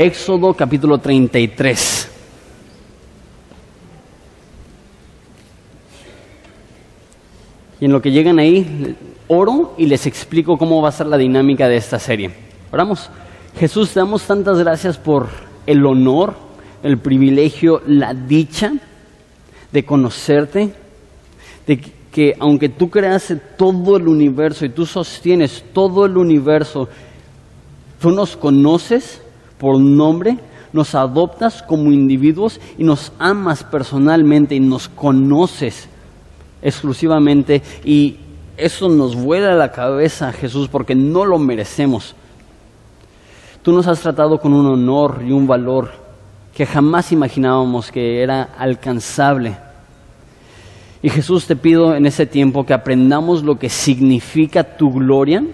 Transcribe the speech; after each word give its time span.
Éxodo 0.00 0.54
capítulo 0.54 0.96
33. 0.96 2.08
Y 7.78 7.84
en 7.84 7.92
lo 7.92 8.00
que 8.00 8.10
llegan 8.10 8.38
ahí, 8.38 8.96
oro 9.28 9.74
y 9.76 9.84
les 9.84 10.06
explico 10.06 10.56
cómo 10.56 10.80
va 10.80 10.88
a 10.88 10.92
ser 10.92 11.06
la 11.06 11.18
dinámica 11.18 11.68
de 11.68 11.76
esta 11.76 11.98
serie. 11.98 12.30
Oramos. 12.72 13.10
Jesús, 13.58 13.90
te 13.90 14.00
damos 14.00 14.22
tantas 14.22 14.58
gracias 14.58 14.96
por 14.96 15.28
el 15.66 15.84
honor, 15.84 16.34
el 16.82 16.96
privilegio, 16.96 17.82
la 17.86 18.14
dicha 18.14 18.72
de 19.70 19.84
conocerte, 19.84 20.72
de 21.66 21.78
que 22.10 22.36
aunque 22.40 22.70
tú 22.70 22.88
creas 22.88 23.34
todo 23.58 23.98
el 23.98 24.08
universo 24.08 24.64
y 24.64 24.70
tú 24.70 24.86
sostienes 24.86 25.62
todo 25.74 26.06
el 26.06 26.16
universo, 26.16 26.88
tú 28.00 28.10
nos 28.12 28.34
conoces 28.38 29.20
por 29.60 29.78
nombre, 29.78 30.38
nos 30.72 30.94
adoptas 30.94 31.62
como 31.62 31.92
individuos 31.92 32.58
y 32.78 32.82
nos 32.82 33.12
amas 33.18 33.62
personalmente 33.62 34.54
y 34.54 34.60
nos 34.60 34.88
conoces 34.88 35.86
exclusivamente 36.62 37.62
y 37.84 38.16
eso 38.56 38.88
nos 38.88 39.14
vuela 39.14 39.54
la 39.54 39.70
cabeza, 39.70 40.32
Jesús, 40.32 40.68
porque 40.68 40.94
no 40.94 41.26
lo 41.26 41.38
merecemos. 41.38 42.14
Tú 43.62 43.72
nos 43.72 43.86
has 43.86 44.00
tratado 44.00 44.40
con 44.40 44.54
un 44.54 44.66
honor 44.66 45.22
y 45.26 45.32
un 45.32 45.46
valor 45.46 45.90
que 46.54 46.64
jamás 46.64 47.12
imaginábamos 47.12 47.92
que 47.92 48.22
era 48.22 48.42
alcanzable. 48.58 49.56
Y 51.02 51.10
Jesús 51.10 51.46
te 51.46 51.56
pido 51.56 51.94
en 51.94 52.06
ese 52.06 52.24
tiempo 52.24 52.64
que 52.64 52.74
aprendamos 52.74 53.42
lo 53.42 53.58
que 53.58 53.68
significa 53.68 54.64
tu 54.64 54.92
gloria 54.92 55.44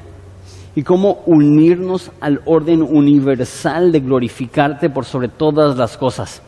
y 0.76 0.82
cómo 0.82 1.22
unirnos 1.24 2.12
al 2.20 2.42
orden 2.44 2.82
universal 2.82 3.90
de 3.90 4.00
glorificarte 4.00 4.90
por 4.90 5.06
sobre 5.06 5.28
todas 5.28 5.76
las 5.76 5.96
cosas. 5.96 6.42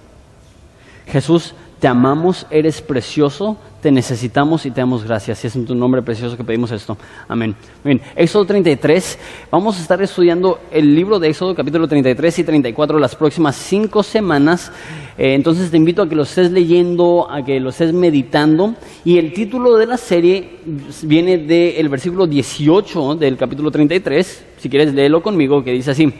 Jesús, 1.07 1.55
te 1.81 1.87
amamos, 1.87 2.47
eres 2.51 2.83
precioso, 2.83 3.57
te 3.81 3.93
necesitamos 3.93 4.67
y 4.67 4.71
te 4.71 4.81
damos 4.81 5.05
gracias. 5.05 5.45
Y 5.45 5.47
es 5.47 5.57
en 5.57 5.65
tu 5.65 5.75
nombre 5.75 6.03
precioso 6.03 6.37
que 6.37 6.43
pedimos 6.43 6.73
esto. 6.73 6.97
Amén. 7.29 7.55
Bien, 7.85 8.01
Éxodo 8.17 8.45
33. 8.47 9.19
Vamos 9.51 9.79
a 9.79 9.83
estar 9.83 10.03
estudiando 10.03 10.59
el 10.73 10.95
libro 10.95 11.21
de 11.21 11.29
Éxodo, 11.29 11.55
capítulo 11.55 11.87
33 11.87 12.41
y 12.41 12.45
34, 12.45 12.99
las 12.99 13.15
próximas 13.15 13.55
cinco 13.55 14.03
semanas. 14.03 14.73
Eh, 15.17 15.35
entonces 15.35 15.71
te 15.71 15.77
invito 15.77 16.03
a 16.03 16.09
que 16.09 16.17
lo 16.17 16.25
estés 16.25 16.51
leyendo, 16.51 17.31
a 17.31 17.45
que 17.45 17.61
lo 17.61 17.71
estés 17.71 17.93
meditando. 17.93 18.75
Y 19.05 19.19
el 19.19 19.33
título 19.33 19.77
de 19.77 19.87
la 19.87 19.97
serie 19.97 20.59
viene 21.03 21.39
del 21.39 21.89
versículo 21.89 22.27
18 22.27 23.15
del 23.15 23.37
capítulo 23.37 23.71
33. 23.71 24.47
Si 24.59 24.69
quieres, 24.69 24.93
léelo 24.95 25.23
conmigo, 25.23 25.63
que 25.63 25.73
dice 25.73 25.93
así. 25.93 26.13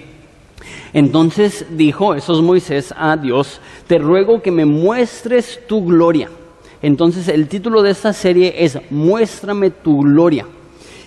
Entonces 0.93 1.67
dijo, 1.71 2.15
eso 2.15 2.35
es 2.35 2.43
Moisés, 2.43 2.95
a 2.97 3.17
Dios, 3.17 3.61
te 3.87 3.99
ruego 3.99 4.43
que 4.43 4.51
me 4.51 4.65
muestres 4.65 5.61
tu 5.67 5.85
gloria. 5.85 6.31
Entonces 6.81 7.29
el 7.29 7.49
título 7.49 7.83
de 7.83 7.91
esta 7.91 8.13
serie 8.13 8.55
es 8.57 8.79
Muéstrame 8.91 9.71
tu 9.71 10.03
gloria. 10.03 10.47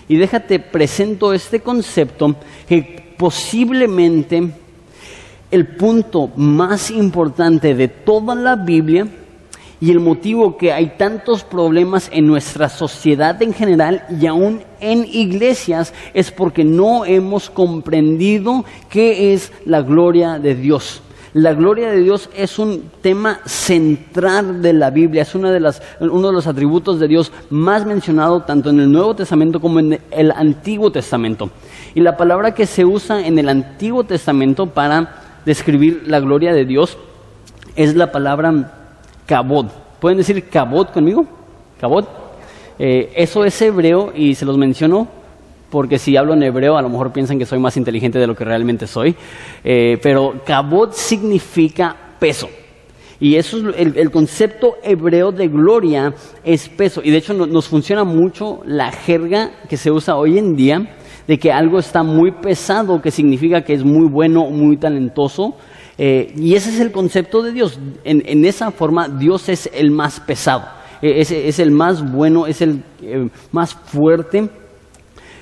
Y 0.08 0.16
déjate 0.16 0.58
presento 0.58 1.32
este 1.32 1.60
concepto 1.60 2.36
que 2.68 3.14
posiblemente 3.16 4.50
el 5.50 5.66
punto 5.68 6.30
más 6.36 6.90
importante 6.90 7.74
de 7.74 7.88
toda 7.88 8.34
la 8.34 8.56
Biblia 8.56 9.06
y 9.82 9.90
el 9.90 9.98
motivo 9.98 10.56
que 10.56 10.72
hay 10.72 10.92
tantos 10.96 11.42
problemas 11.42 12.08
en 12.12 12.28
nuestra 12.28 12.68
sociedad 12.68 13.42
en 13.42 13.52
general 13.52 14.04
y 14.08 14.26
aún 14.26 14.60
en 14.78 15.04
iglesias 15.04 15.92
es 16.14 16.30
porque 16.30 16.62
no 16.62 17.04
hemos 17.04 17.50
comprendido 17.50 18.64
qué 18.88 19.34
es 19.34 19.52
la 19.64 19.82
gloria 19.82 20.38
de 20.38 20.54
Dios. 20.54 21.02
La 21.34 21.52
gloria 21.52 21.90
de 21.90 21.98
Dios 21.98 22.30
es 22.36 22.60
un 22.60 22.90
tema 23.00 23.40
central 23.44 24.62
de 24.62 24.72
la 24.72 24.90
Biblia, 24.90 25.22
es 25.22 25.34
una 25.34 25.50
de 25.50 25.58
las, 25.58 25.82
uno 25.98 26.28
de 26.28 26.32
los 26.32 26.46
atributos 26.46 27.00
de 27.00 27.08
Dios 27.08 27.32
más 27.50 27.84
mencionado 27.84 28.42
tanto 28.42 28.70
en 28.70 28.78
el 28.78 28.92
Nuevo 28.92 29.16
Testamento 29.16 29.60
como 29.60 29.80
en 29.80 29.98
el 30.12 30.30
Antiguo 30.30 30.92
Testamento. 30.92 31.50
Y 31.92 32.02
la 32.02 32.16
palabra 32.16 32.54
que 32.54 32.66
se 32.66 32.84
usa 32.84 33.26
en 33.26 33.36
el 33.36 33.48
Antiguo 33.48 34.04
Testamento 34.04 34.68
para 34.68 35.40
describir 35.44 36.04
la 36.06 36.20
gloria 36.20 36.52
de 36.52 36.66
Dios 36.66 36.96
es 37.74 37.96
la 37.96 38.12
palabra 38.12 38.78
Cabot. 39.26 39.81
¿Pueden 40.02 40.18
decir 40.18 40.48
Cabot 40.48 40.90
conmigo? 40.90 41.24
Cabot. 41.80 42.04
Eh, 42.76 43.12
eso 43.14 43.44
es 43.44 43.62
hebreo 43.62 44.12
y 44.12 44.34
se 44.34 44.44
los 44.44 44.58
menciono 44.58 45.06
porque 45.70 45.96
si 45.96 46.16
hablo 46.16 46.34
en 46.34 46.42
hebreo 46.42 46.76
a 46.76 46.82
lo 46.82 46.88
mejor 46.88 47.12
piensan 47.12 47.38
que 47.38 47.46
soy 47.46 47.60
más 47.60 47.76
inteligente 47.76 48.18
de 48.18 48.26
lo 48.26 48.34
que 48.34 48.44
realmente 48.44 48.88
soy. 48.88 49.14
Eh, 49.62 49.98
pero 50.02 50.42
Cabot 50.44 50.92
significa 50.92 51.94
peso. 52.18 52.48
Y 53.20 53.36
eso 53.36 53.58
es 53.58 53.76
el, 53.78 53.96
el, 53.96 54.10
concepto 54.10 54.74
hebreo 54.82 55.30
de 55.30 55.46
gloria 55.46 56.12
es 56.42 56.68
peso. 56.68 57.00
Y 57.04 57.12
de 57.12 57.18
hecho 57.18 57.32
nos 57.32 57.68
funciona 57.68 58.02
mucho 58.02 58.58
la 58.66 58.90
jerga 58.90 59.52
que 59.68 59.76
se 59.76 59.92
usa 59.92 60.16
hoy 60.16 60.36
en 60.36 60.56
día 60.56 60.96
de 61.28 61.38
que 61.38 61.52
algo 61.52 61.78
está 61.78 62.02
muy 62.02 62.32
pesado, 62.32 63.00
que 63.00 63.12
significa 63.12 63.62
que 63.62 63.74
es 63.74 63.84
muy 63.84 64.08
bueno, 64.10 64.50
muy 64.50 64.76
talentoso. 64.78 65.54
Eh, 65.98 66.32
y 66.36 66.54
ese 66.54 66.70
es 66.70 66.80
el 66.80 66.92
concepto 66.92 67.42
de 67.42 67.52
Dios. 67.52 67.78
En, 68.04 68.44
esa 68.44 68.70
forma, 68.70 69.08
Dios 69.08 69.48
es 69.48 69.70
el 69.72 69.90
más 69.90 70.20
pesado, 70.20 70.64
eh, 71.00 71.20
es, 71.20 71.58
el 71.58 71.70
más 71.70 72.10
bueno, 72.10 72.46
es 72.46 72.62
el 72.62 72.82
eh, 73.02 73.28
más 73.50 73.74
fuerte. 73.74 74.48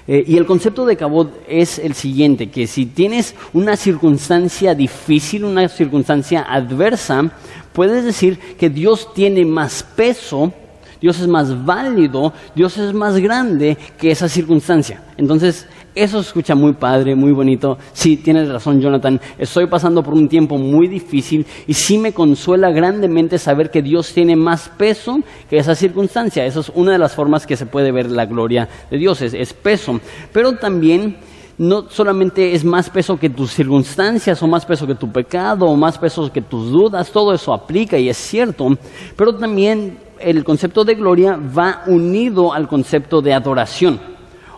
y 0.06 0.37
el 0.37 0.44
concepto 0.44 0.84
de 0.87 0.97
Cabot 0.97 1.31
es 1.47 1.78
el 1.78 1.94
siguiente, 1.94 2.50
que 2.50 2.66
si 2.66 2.87
tienes 2.87 3.34
una 3.53 3.77
circunstancia 3.77 4.75
difícil, 4.75 5.44
una 5.44 5.69
circunstancia 5.69 6.43
adversa, 6.43 7.31
puedes 7.72 8.05
decir 8.05 8.37
que 8.59 8.71
Dios 8.71 9.15
tiene 9.15 9.44
más 9.44 9.84
peso 9.94 10.53
Dios 11.00 11.21
es 11.21 11.27
más 11.27 11.65
válido, 11.65 12.33
Dios 12.55 12.77
es 12.78 12.93
más 12.93 13.19
grande 13.19 13.77
que 13.99 14.11
esa 14.11 14.28
circunstancia. 14.28 15.03
Entonces, 15.16 15.66
eso 15.94 16.21
escucha 16.21 16.55
muy 16.55 16.75
padre, 16.75 17.16
muy 17.16 17.33
bonito. 17.33 17.77
Sí, 17.93 18.16
tienes 18.16 18.49
razón, 18.49 18.81
Jonathan. 18.81 19.21
Estoy 19.38 19.66
pasando 19.66 20.03
por 20.03 20.15
un 20.15 20.28
tiempo 20.28 20.56
muy 20.56 20.87
difícil 20.87 21.44
y 21.66 21.75
sí 21.75 21.99
me 21.99 22.12
consuela 22.12 22.71
grandemente 22.71 23.38
saber 23.38 23.71
que 23.71 23.83
Dios 23.83 24.12
tiene 24.12 24.37
más 24.37 24.69
peso 24.69 25.21
que 25.49 25.59
esa 25.59 25.75
circunstancia. 25.75 26.47
Esa 26.47 26.61
es 26.61 26.71
una 26.75 26.93
de 26.93 26.99
las 26.99 27.15
formas 27.15 27.47
que 27.47 27.56
se 27.56 27.67
puede 27.67 27.91
ver 27.91 28.11
la 28.11 28.27
gloria 28.27 28.69
de 28.91 28.99
Dios, 28.99 29.21
es, 29.22 29.53
peso. 29.53 30.00
Pero 30.32 30.56
también 30.56 31.17
no 31.59 31.91
solamente 31.91 32.55
es 32.55 32.65
más 32.65 32.88
peso 32.88 33.19
que 33.19 33.28
tus 33.28 33.50
circunstancias 33.50 34.43
o 34.43 34.47
más 34.47 34.65
peso 34.65 34.87
que 34.87 34.94
tu 34.94 35.11
pecado 35.11 35.67
o 35.67 35.77
más 35.77 35.99
peso 35.99 36.32
que 36.32 36.41
tus 36.41 36.71
dudas, 36.71 37.11
todo 37.11 37.34
eso 37.34 37.53
aplica 37.53 37.99
y 37.99 38.09
es 38.09 38.17
cierto, 38.17 38.69
pero 39.17 39.34
también 39.34 39.99
el 40.20 40.44
concepto 40.44 40.84
de 40.84 40.94
gloria 40.94 41.36
va 41.36 41.82
unido 41.86 42.53
al 42.53 42.69
concepto 42.69 43.22
de 43.22 43.34
adoración. 43.34 44.00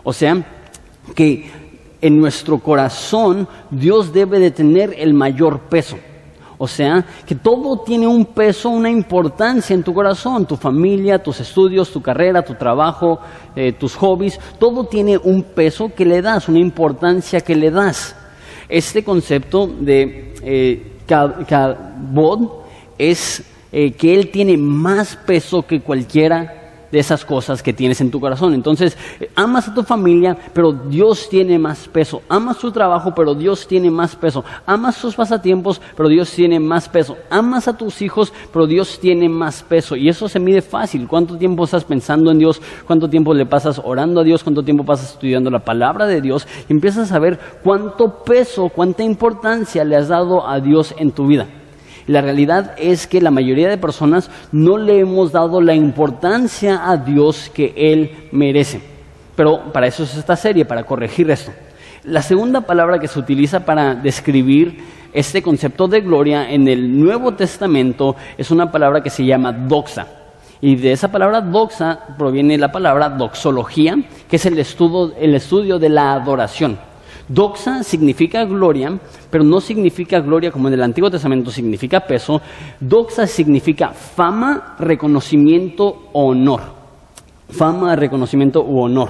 O 0.03 0.13
sea, 0.13 0.43
que 1.15 1.49
en 2.01 2.19
nuestro 2.19 2.59
corazón 2.59 3.47
Dios 3.71 4.11
debe 4.11 4.39
de 4.39 4.51
tener 4.51 4.95
el 4.97 5.13
mayor 5.13 5.61
peso. 5.61 5.97
O 6.57 6.67
sea, 6.67 7.03
que 7.25 7.35
todo 7.35 7.79
tiene 7.79 8.07
un 8.07 8.25
peso, 8.25 8.69
una 8.69 8.89
importancia 8.89 9.73
en 9.73 9.83
tu 9.83 9.93
corazón, 9.93 10.45
tu 10.45 10.55
familia, 10.55 11.21
tus 11.21 11.39
estudios, 11.39 11.91
tu 11.91 12.01
carrera, 12.01 12.41
tu 12.41 12.55
trabajo, 12.55 13.19
eh, 13.55 13.73
tus 13.73 13.95
hobbies, 13.95 14.39
todo 14.59 14.85
tiene 14.85 15.17
un 15.17 15.43
peso 15.43 15.91
que 15.93 16.05
le 16.05 16.21
das, 16.21 16.47
una 16.47 16.59
importancia 16.59 17.41
que 17.41 17.55
le 17.55 17.71
das. 17.71 18.15
Este 18.69 19.03
concepto 19.03 19.67
de 19.67 20.35
eh, 20.41 20.91
es 22.97 23.43
eh, 23.73 23.91
que 23.91 24.13
Él 24.13 24.29
tiene 24.29 24.55
más 24.55 25.15
peso 25.15 25.63
que 25.63 25.81
cualquiera 25.81 26.63
de 26.93 26.99
esas 26.99 27.25
cosas 27.25 27.63
que 27.63 27.73
tienes 27.73 27.99
en 28.01 28.11
tu 28.11 28.19
corazón. 28.19 28.53
Entonces, 28.53 28.95
amas 29.35 29.67
a 29.67 29.73
tu 29.73 29.81
familia, 29.81 30.37
pero 30.53 30.71
Dios 30.71 31.27
tiene 31.27 31.57
más 31.57 31.87
peso. 31.87 32.21
Amas 32.29 32.59
tu 32.59 32.71
trabajo, 32.71 33.13
pero 33.15 33.33
Dios 33.33 33.65
tiene 33.67 33.89
más 33.89 34.15
peso. 34.15 34.43
Amas 34.67 35.01
tus 35.01 35.15
pasatiempos, 35.15 35.81
pero 35.97 36.07
Dios 36.07 36.31
tiene 36.31 36.59
más 36.59 36.87
peso. 36.87 37.17
Amas 37.31 37.67
a 37.67 37.75
tus 37.75 37.99
hijos, 38.03 38.31
pero 38.53 38.67
Dios 38.67 38.99
tiene 38.99 39.27
más 39.27 39.63
peso. 39.63 39.95
Y 39.95 40.07
eso 40.07 40.29
se 40.29 40.39
mide 40.39 40.61
fácil. 40.61 41.07
¿Cuánto 41.07 41.35
tiempo 41.35 41.63
estás 41.63 41.83
pensando 41.83 42.29
en 42.29 42.37
Dios? 42.37 42.61
¿Cuánto 42.85 43.09
tiempo 43.09 43.33
le 43.33 43.47
pasas 43.47 43.81
orando 43.83 44.21
a 44.21 44.23
Dios? 44.23 44.43
¿Cuánto 44.43 44.61
tiempo 44.61 44.85
pasas 44.85 45.13
estudiando 45.13 45.49
la 45.49 45.65
palabra 45.65 46.05
de 46.05 46.21
Dios? 46.21 46.47
Y 46.69 46.73
empiezas 46.73 47.11
a 47.11 47.17
ver 47.17 47.39
cuánto 47.63 48.23
peso, 48.23 48.69
cuánta 48.69 49.01
importancia 49.01 49.83
le 49.83 49.95
has 49.95 50.09
dado 50.09 50.47
a 50.47 50.59
Dios 50.59 50.93
en 50.99 51.11
tu 51.11 51.25
vida. 51.25 51.47
La 52.07 52.21
realidad 52.21 52.73
es 52.77 53.07
que 53.07 53.21
la 53.21 53.31
mayoría 53.31 53.69
de 53.69 53.77
personas 53.77 54.29
no 54.51 54.77
le 54.77 54.99
hemos 54.99 55.31
dado 55.31 55.61
la 55.61 55.73
importancia 55.73 56.89
a 56.89 56.97
Dios 56.97 57.49
que 57.53 57.73
Él 57.75 58.27
merece. 58.31 58.81
Pero 59.35 59.71
para 59.71 59.87
eso 59.87 60.03
es 60.03 60.15
esta 60.15 60.35
serie, 60.35 60.65
para 60.65 60.83
corregir 60.83 61.29
esto. 61.31 61.51
La 62.03 62.21
segunda 62.21 62.61
palabra 62.61 62.99
que 62.99 63.07
se 63.07 63.17
utiliza 63.17 63.65
para 63.65 63.95
describir 63.95 64.83
este 65.13 65.41
concepto 65.41 65.87
de 65.87 66.01
gloria 66.01 66.51
en 66.51 66.67
el 66.67 66.99
Nuevo 66.99 67.33
Testamento 67.33 68.15
es 68.37 68.51
una 68.51 68.71
palabra 68.71 69.01
que 69.01 69.09
se 69.09 69.25
llama 69.25 69.53
doxa. 69.53 70.07
Y 70.59 70.75
de 70.75 70.91
esa 70.91 71.11
palabra 71.11 71.41
doxa 71.41 71.99
proviene 72.17 72.57
la 72.57 72.71
palabra 72.71 73.09
doxología, 73.09 73.97
que 74.29 74.35
es 74.35 74.45
el 74.45 74.59
estudio, 74.59 75.13
el 75.17 75.35
estudio 75.35 75.79
de 75.79 75.89
la 75.89 76.13
adoración. 76.13 76.77
Doxa 77.27 77.83
significa 77.83 78.43
gloria, 78.43 78.99
pero 79.29 79.43
no 79.43 79.61
significa 79.61 80.19
gloria 80.19 80.51
como 80.51 80.67
en 80.67 80.73
el 80.73 80.83
Antiguo 80.83 81.09
Testamento 81.09 81.51
significa 81.51 82.01
peso. 82.01 82.41
Doxa 82.79 83.27
significa 83.27 83.89
fama, 83.89 84.75
reconocimiento, 84.79 86.09
honor. 86.13 86.61
Fama, 87.49 87.95
reconocimiento 87.95 88.63
u 88.63 88.81
honor. 88.81 89.09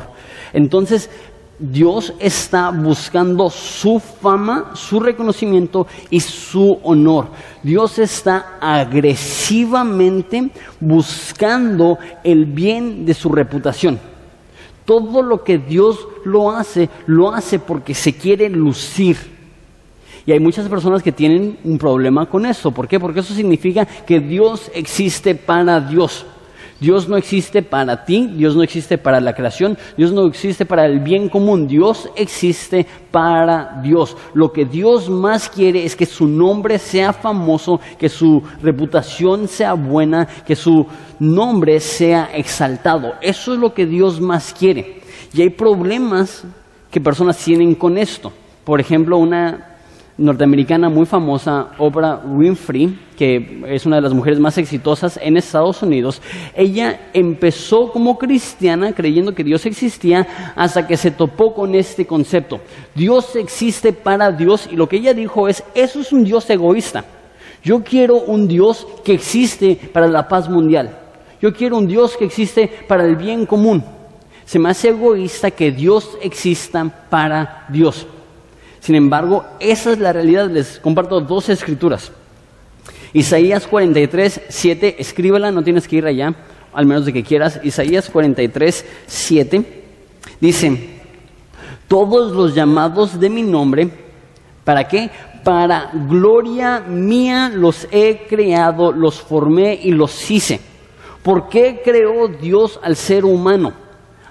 Entonces, 0.54 1.10
Dios 1.58 2.14
está 2.20 2.72
buscando 2.72 3.50
su 3.50 4.00
fama, 4.00 4.72
su 4.74 5.00
reconocimiento 5.00 5.88
y 6.10 6.20
su 6.20 6.80
honor. 6.84 7.28
Dios 7.64 8.00
está 8.00 8.58
agresivamente 8.60 10.52
buscando 10.80 11.98
el 12.24 12.46
bien 12.46 13.06
de 13.06 13.14
su 13.14 13.30
reputación. 13.30 14.13
Todo 14.86 15.22
lo 15.22 15.44
que 15.44 15.58
Dios 15.58 16.08
lo 16.26 16.52
hace, 16.52 16.90
lo 17.06 17.32
hace 17.32 17.60
porque 17.60 17.94
se 17.94 18.14
quiere 18.14 18.50
lucir. 18.50 19.18
Y 20.26 20.32
hay 20.32 20.40
muchas 20.40 20.70
personas 20.70 21.04
que 21.04 21.12
tienen 21.12 21.58
un 21.64 21.78
problema 21.78 22.26
con 22.26 22.46
eso. 22.46 22.72
¿Por 22.72 22.88
qué? 22.88 23.00
Porque 23.00 23.20
eso 23.20 23.34
significa 23.34 23.86
que 23.86 24.20
Dios 24.20 24.72
existe 24.74 25.36
para 25.36 25.82
Dios. 25.82 26.26
Dios 26.84 27.08
no 27.08 27.16
existe 27.16 27.62
para 27.62 28.04
ti, 28.04 28.28
Dios 28.36 28.58
no 28.58 28.62
existe 28.62 28.98
para 28.98 29.22
la 29.22 29.34
creación, 29.34 29.78
Dios 29.96 30.12
no 30.12 30.28
existe 30.28 30.66
para 30.66 30.86
el 30.86 31.00
bien 31.00 31.30
común, 31.30 31.66
Dios 31.66 32.10
existe 32.14 32.86
para 33.10 33.80
Dios. 33.82 34.18
Lo 34.34 34.52
que 34.52 34.66
Dios 34.66 35.10
más 35.10 35.48
quiere 35.48 35.86
es 35.86 35.96
que 35.96 36.06
su 36.06 36.28
nombre 36.28 36.78
sea 36.78 37.14
famoso, 37.14 37.80
que 37.98 38.10
su 38.10 38.44
reputación 38.62 39.48
sea 39.48 39.76
buena, 39.76 40.28
que 40.46 40.58
su 40.58 40.86
nombre 41.20 41.80
sea 41.80 42.32
exaltado. 42.36 43.14
Eso 43.22 43.54
es 43.54 43.60
lo 43.60 43.74
que 43.74 43.86
Dios 43.86 44.20
más 44.20 44.54
quiere. 44.54 45.00
Y 45.34 45.42
hay 45.42 45.52
problemas 45.52 46.44
que 46.92 47.00
personas 47.00 47.38
tienen 47.38 47.76
con 47.76 47.98
esto. 47.98 48.34
Por 48.66 48.82
ejemplo, 48.82 49.20
una 49.20 49.73
norteamericana 50.18 50.90
muy 50.90 51.06
famosa, 51.06 51.70
Oprah 51.78 52.22
Winfrey, 52.26 53.00
que 53.18 53.64
es 53.68 53.86
una 53.86 53.96
de 53.96 54.02
las 54.04 54.14
mujeres 54.14 54.40
más 54.40 54.58
exitosas 54.58 55.20
en 55.22 55.38
Estados 55.38 55.82
Unidos, 55.82 56.22
ella 56.56 57.10
empezó 57.14 57.92
como 57.92 58.18
cristiana 58.18 58.94
creyendo 58.94 59.34
que 59.34 59.44
Dios 59.44 59.66
existía 59.66 60.54
hasta 60.56 60.86
que 60.86 60.98
se 60.98 61.12
topó 61.12 61.54
con 61.54 61.74
este 61.76 62.06
concepto. 62.06 62.60
Dios 62.94 63.36
existe 63.36 63.94
para 63.94 64.32
Dios 64.32 64.70
y 64.72 64.76
lo 64.76 64.88
que 64.88 64.98
ella 64.98 65.14
dijo 65.14 65.48
es, 65.48 65.64
eso 65.74 66.00
es 66.00 66.12
un 66.12 66.24
Dios 66.24 66.50
egoísta. 66.50 67.06
Yo 67.64 67.84
quiero 67.84 68.18
un 68.18 68.48
Dios 68.48 68.86
que 69.04 69.14
existe 69.14 69.80
para 69.94 70.08
la 70.08 70.28
paz 70.28 70.50
mundial. 70.50 71.00
Yo 71.42 71.54
quiero 71.54 71.78
un 71.78 71.88
Dios 71.88 72.18
que 72.18 72.26
existe 72.26 72.70
para 72.88 73.06
el 73.06 73.16
bien 73.16 73.46
común. 73.46 73.84
Se 74.46 74.60
me 74.60 74.70
hace 74.70 74.90
egoísta 74.90 75.52
que 75.52 75.72
Dios 75.72 76.18
exista 76.22 76.84
para 77.10 77.66
Dios. 77.70 78.06
Sin 78.84 78.96
embargo, 78.96 79.46
esa 79.62 79.94
es 79.94 80.00
la 80.00 80.12
realidad. 80.12 80.50
Les 80.50 80.78
comparto 80.78 81.22
dos 81.22 81.48
escrituras. 81.48 82.12
Isaías 83.14 83.66
43, 83.66 84.42
7, 84.50 84.96
escríbela, 85.00 85.52
no 85.52 85.64
tienes 85.64 85.88
que 85.88 85.96
ir 85.96 86.06
allá, 86.06 86.36
al 86.74 86.86
menos 86.86 87.06
de 87.06 87.14
que 87.14 87.24
quieras. 87.24 87.62
Isaías 87.64 88.10
43, 88.10 88.86
7 89.08 89.84
dice, 90.42 91.00
todos 91.88 92.34
los 92.34 92.54
llamados 92.54 93.18
de 93.18 93.30
mi 93.30 93.42
nombre, 93.42 93.90
¿para 94.66 94.86
qué? 94.86 95.10
Para 95.46 95.90
gloria 95.94 96.82
mía 96.82 97.50
los 97.56 97.88
he 97.90 98.26
creado, 98.28 98.92
los 98.92 99.22
formé 99.22 99.80
y 99.82 99.92
los 99.92 100.30
hice. 100.30 100.60
¿Por 101.24 101.48
qué 101.48 101.82
creó 101.86 102.28
Dios 102.28 102.82
al 102.84 102.98
ser 102.98 103.24
humano? 103.24 103.72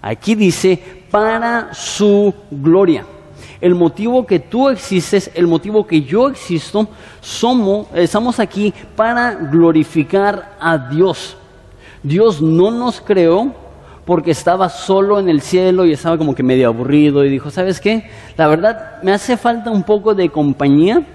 Aquí 0.02 0.34
dice, 0.34 1.06
para 1.10 1.72
su 1.72 2.34
gloria 2.50 3.06
el 3.62 3.76
motivo 3.76 4.26
que 4.26 4.40
tú 4.40 4.68
existes, 4.68 5.30
el 5.34 5.46
motivo 5.46 5.86
que 5.86 6.02
yo 6.02 6.28
existo, 6.28 6.88
somos, 7.20 7.86
estamos 7.94 8.40
aquí 8.40 8.74
para 8.96 9.34
glorificar 9.36 10.56
a 10.60 10.76
Dios. 10.76 11.36
Dios 12.02 12.42
no 12.42 12.72
nos 12.72 13.00
creó 13.00 13.54
porque 14.04 14.32
estaba 14.32 14.68
solo 14.68 15.20
en 15.20 15.28
el 15.28 15.40
cielo 15.40 15.86
y 15.86 15.92
estaba 15.92 16.18
como 16.18 16.34
que 16.34 16.42
medio 16.42 16.66
aburrido 16.66 17.24
y 17.24 17.30
dijo, 17.30 17.52
¿sabes 17.52 17.80
qué? 17.80 18.10
La 18.36 18.48
verdad, 18.48 19.00
me 19.04 19.12
hace 19.12 19.36
falta 19.36 19.70
un 19.70 19.84
poco 19.84 20.12
de 20.12 20.28
compañía 20.28 21.06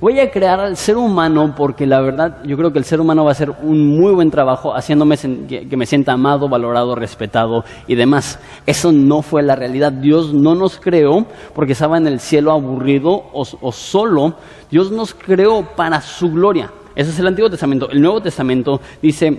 Voy 0.00 0.18
a 0.18 0.30
crear 0.30 0.58
al 0.60 0.78
ser 0.78 0.96
humano 0.96 1.52
porque 1.54 1.86
la 1.86 2.00
verdad 2.00 2.38
yo 2.44 2.56
creo 2.56 2.72
que 2.72 2.78
el 2.78 2.86
ser 2.86 3.02
humano 3.02 3.22
va 3.24 3.32
a 3.32 3.32
hacer 3.32 3.50
un 3.62 3.86
muy 3.86 4.14
buen 4.14 4.30
trabajo 4.30 4.74
haciéndome 4.74 5.18
que 5.18 5.76
me 5.76 5.84
sienta 5.84 6.12
amado, 6.12 6.48
valorado, 6.48 6.94
respetado 6.94 7.66
y 7.86 7.96
demás. 7.96 8.38
Eso 8.64 8.92
no 8.92 9.20
fue 9.20 9.42
la 9.42 9.56
realidad. 9.56 9.92
Dios 9.92 10.32
no 10.32 10.54
nos 10.54 10.80
creó 10.80 11.26
porque 11.54 11.74
estaba 11.74 11.98
en 11.98 12.06
el 12.06 12.18
cielo 12.18 12.50
aburrido 12.50 13.26
o, 13.34 13.72
solo. 13.72 14.36
Dios 14.70 14.90
nos 14.90 15.12
creó 15.12 15.66
para 15.76 16.00
su 16.00 16.30
gloria. 16.30 16.72
Ese 16.94 17.10
es 17.10 17.18
el 17.18 17.26
Antiguo 17.26 17.50
Testamento. 17.50 17.90
El 17.90 18.00
Nuevo 18.00 18.22
Testamento 18.22 18.80
dice 19.02 19.38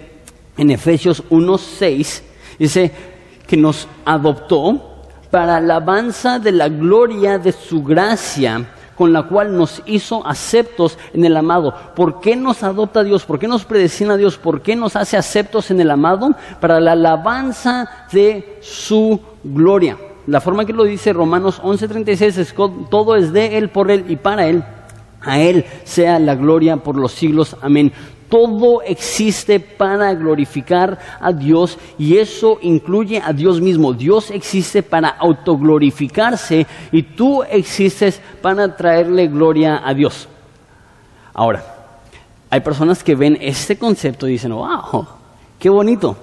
en 0.57 0.69
Efesios 0.69 1.23
1.6, 1.31 2.21
dice 2.59 2.91
que 3.47 3.57
nos 3.57 3.87
adoptó 4.05 5.07
para 5.31 5.59
la 5.59 5.77
alabanza 5.77 6.37
de 6.37 6.51
la 6.51 6.69
gloria 6.69 7.39
de 7.39 7.51
su 7.51 7.81
gracia 7.83 8.75
con 8.95 9.13
la 9.13 9.23
cual 9.23 9.57
nos 9.57 9.81
hizo 9.85 10.25
aceptos 10.25 10.97
en 11.13 11.25
el 11.25 11.35
amado. 11.37 11.73
¿Por 11.95 12.19
qué 12.19 12.35
nos 12.35 12.63
adopta 12.63 13.03
Dios? 13.03 13.25
¿Por 13.25 13.39
qué 13.39 13.47
nos 13.47 13.65
predestina 13.65 14.17
Dios? 14.17 14.37
¿Por 14.37 14.61
qué 14.61 14.75
nos 14.75 14.95
hace 14.95 15.17
aceptos 15.17 15.71
en 15.71 15.79
el 15.81 15.91
amado? 15.91 16.35
Para 16.59 16.79
la 16.79 16.91
alabanza 16.93 18.07
de 18.11 18.59
su 18.61 19.19
gloria. 19.43 19.97
La 20.27 20.39
forma 20.39 20.65
que 20.65 20.73
lo 20.73 20.83
dice 20.83 21.13
Romanos 21.13 21.59
11:36 21.63 22.37
es 22.37 22.55
todo 22.89 23.15
es 23.15 23.33
de 23.33 23.57
Él, 23.57 23.69
por 23.69 23.89
Él 23.89 24.05
y 24.07 24.17
para 24.17 24.47
Él. 24.47 24.63
A 25.21 25.39
Él 25.39 25.65
sea 25.83 26.19
la 26.19 26.35
gloria 26.35 26.77
por 26.77 26.95
los 26.95 27.11
siglos. 27.11 27.55
Amén. 27.61 27.91
Todo 28.31 28.81
existe 28.81 29.59
para 29.59 30.13
glorificar 30.13 30.97
a 31.19 31.33
Dios 31.33 31.77
y 31.99 32.17
eso 32.17 32.59
incluye 32.61 33.21
a 33.21 33.33
Dios 33.33 33.59
mismo. 33.59 33.91
Dios 33.91 34.31
existe 34.31 34.81
para 34.83 35.09
autoglorificarse 35.09 36.65
y 36.93 37.03
tú 37.03 37.43
existes 37.43 38.21
para 38.41 38.73
traerle 38.77 39.27
gloria 39.27 39.81
a 39.85 39.93
Dios. 39.93 40.29
Ahora, 41.33 41.61
hay 42.49 42.61
personas 42.61 43.03
que 43.03 43.15
ven 43.15 43.37
este 43.41 43.77
concepto 43.77 44.29
y 44.29 44.31
dicen, 44.31 44.53
wow, 44.53 45.05
qué 45.59 45.69
bonito. 45.69 46.15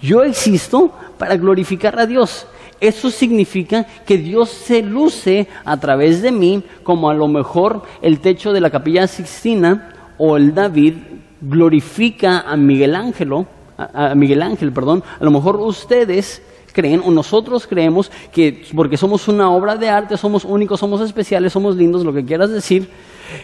Yo 0.00 0.22
existo 0.22 0.92
para 1.18 1.36
glorificar 1.36 1.98
a 1.98 2.06
Dios. 2.06 2.46
Eso 2.80 3.10
significa 3.10 3.84
que 4.06 4.18
Dios 4.18 4.50
se 4.50 4.82
luce 4.82 5.48
a 5.64 5.76
través 5.78 6.22
de 6.22 6.30
mí, 6.30 6.62
como 6.84 7.10
a 7.10 7.14
lo 7.14 7.26
mejor 7.26 7.82
el 8.02 8.20
techo 8.20 8.52
de 8.52 8.60
la 8.60 8.70
capilla 8.70 9.08
Sixtina 9.08 10.14
o 10.16 10.36
el 10.36 10.54
David 10.54 10.94
glorifica 11.40 12.40
a 12.40 12.56
Miguel 12.56 12.94
Ángel, 12.94 13.46
a, 13.76 14.14
Miguel 14.14 14.42
Ángel, 14.42 14.72
perdón, 14.72 15.02
a 15.18 15.24
lo 15.24 15.30
mejor 15.30 15.56
ustedes 15.56 16.42
creen 16.72 17.00
o 17.04 17.10
nosotros 17.10 17.66
creemos 17.66 18.10
que 18.32 18.64
porque 18.74 18.96
somos 18.96 19.28
una 19.28 19.50
obra 19.50 19.76
de 19.76 19.88
arte, 19.88 20.16
somos 20.16 20.44
únicos, 20.44 20.80
somos 20.80 21.00
especiales, 21.00 21.52
somos 21.52 21.76
lindos, 21.76 22.04
lo 22.04 22.12
que 22.12 22.24
quieras 22.24 22.50
decir, 22.50 22.90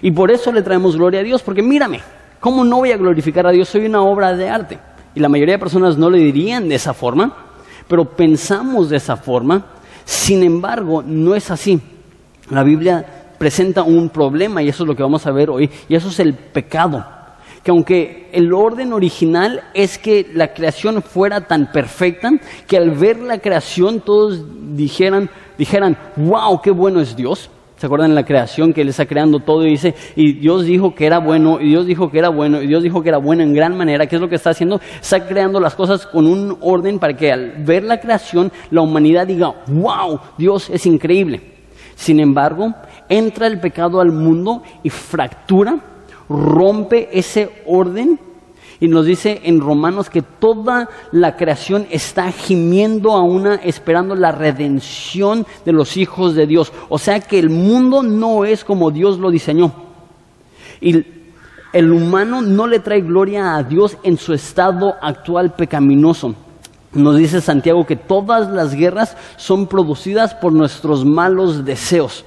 y 0.01 0.11
por 0.11 0.31
eso 0.31 0.53
le 0.53 0.63
traemos 0.63 0.97
gloria 0.97 1.21
a 1.21 1.23
Dios, 1.23 1.43
porque 1.43 1.63
mírame, 1.63 2.01
¿cómo 2.41 2.65
no 2.65 2.79
voy 2.79 2.93
a 2.93 2.97
glorificar 2.97 3.47
a 3.47 3.51
Dios? 3.51 3.69
Soy 3.69 3.87
una 3.87 4.03
obra 4.03 4.35
de 4.37 4.49
arte. 4.49 4.79
Y 5.15 5.21
la 5.21 5.29
mayoría 5.29 5.55
de 5.55 5.59
personas 5.59 5.99
no 5.99 6.09
le 6.09 6.19
dirían 6.19 6.69
de 6.69 6.75
esa 6.75 6.95
forma, 6.95 7.35
pero 7.87 8.05
pensamos 8.05 8.89
de 8.89 8.97
esa 8.97 9.17
forma, 9.17 9.67
sin 10.05 10.43
embargo, 10.43 11.03
no 11.07 11.35
es 11.35 11.51
así. 11.51 11.81
La 12.49 12.63
Biblia 12.63 13.05
presenta 13.37 13.83
un 13.83 14.09
problema 14.09 14.63
y 14.63 14.69
eso 14.69 14.85
es 14.85 14.89
lo 14.89 14.97
que 14.97 15.03
vamos 15.03 15.27
a 15.27 15.33
ver 15.33 15.51
hoy, 15.51 15.69
y 15.89 15.95
eso 15.95 16.09
es 16.09 16.21
el 16.21 16.35
pecado 16.35 17.05
que 17.63 17.71
aunque 17.71 18.29
el 18.33 18.53
orden 18.53 18.93
original 18.93 19.63
es 19.75 19.99
que 19.99 20.27
la 20.35 20.53
creación 20.53 21.03
fuera 21.03 21.43
tan 21.43 21.71
perfecta, 21.71 22.31
que 22.67 22.77
al 22.77 22.91
ver 22.91 23.19
la 23.19 23.39
creación 23.39 24.01
todos 24.01 24.45
dijeran, 24.75 25.31
dijeran, 25.57 25.97
wow, 26.17 26.61
qué 26.61 26.71
bueno 26.71 27.01
es 27.01 27.15
Dios. 27.15 27.51
¿Se 27.77 27.87
acuerdan 27.87 28.11
de 28.11 28.15
la 28.15 28.25
creación 28.25 28.73
que 28.73 28.83
Él 28.83 28.91
está 28.91 29.07
creando 29.07 29.41
todo 29.41 29.67
y 29.67 29.71
dice, 29.71 29.95
y 30.15 30.35
Dios 30.35 30.65
dijo 30.65 30.95
que 30.95 31.05
era 31.05 31.19
bueno, 31.19 31.61
y 31.61 31.71
Dios 31.71 31.85
dijo 31.85 32.13
que 32.13 32.19
era 32.21 32.29
bueno, 32.29 32.63
y 32.63 32.69
Dios 32.69 32.85
dijo 32.85 33.03
que 33.03 33.09
era 33.09 33.19
bueno 33.19 33.43
en 33.43 33.53
gran 33.53 33.77
manera? 33.77 34.07
¿Qué 34.07 34.15
es 34.15 34.23
lo 34.23 34.29
que 34.29 34.37
está 34.37 34.51
haciendo? 34.51 34.81
Está 35.01 35.27
creando 35.27 35.59
las 35.59 35.75
cosas 35.75 36.07
con 36.07 36.29
un 36.29 36.57
orden 36.61 37.01
para 37.01 37.17
que 37.17 37.33
al 37.33 37.65
ver 37.65 37.83
la 37.83 37.99
creación 37.99 38.53
la 38.71 38.83
humanidad 38.83 39.27
diga, 39.27 39.53
wow, 39.67 40.21
Dios 40.39 40.71
es 40.71 40.87
increíble. 40.87 41.41
Sin 41.97 42.21
embargo, 42.21 42.73
entra 43.09 43.49
el 43.49 43.59
pecado 43.59 44.01
al 44.01 44.13
mundo 44.13 44.63
y 44.85 44.91
fractura 44.91 45.92
rompe 46.33 47.09
ese 47.13 47.63
orden 47.67 48.19
y 48.83 48.89
nos 48.89 49.07
dice 49.07 49.43
en 49.45 49.61
Romanos 49.61 50.11
que 50.11 50.23
toda 50.23 50.89
la 51.13 51.37
creación 51.37 51.87
está 51.91 52.33
gimiendo 52.33 53.13
a 53.13 53.23
una, 53.23 53.55
esperando 53.55 54.17
la 54.17 54.33
redención 54.33 55.47
de 55.65 55.71
los 55.71 55.97
hijos 55.97 56.35
de 56.35 56.49
Dios. 56.49 56.73
O 56.89 56.99
sea 56.99 57.21
que 57.21 57.39
el 57.39 57.49
mundo 57.49 58.03
no 58.03 58.45
es 58.45 58.65
como 58.65 58.91
Dios 58.91 59.21
lo 59.21 59.31
diseñó. 59.31 59.73
Y 60.81 61.07
el 61.73 61.93
humano 61.93 62.43
no 62.43 62.67
le 62.67 62.81
trae 62.81 63.03
gloria 63.03 63.55
a 63.55 63.63
Dios 63.63 63.97
en 64.03 64.17
su 64.17 64.35
estado 64.35 64.95
actual 65.01 65.55
pecaminoso. 65.55 66.35
Nos 66.93 67.17
dice 67.17 67.41
Santiago 67.41 67.87
que 67.87 67.95
todas 67.95 68.51
las 68.51 68.75
guerras 68.75 69.17
son 69.37 69.69
producidas 69.69 70.35
por 70.35 70.53
nuestros 70.53 71.05
malos 71.05 71.65
deseos. 71.65 72.25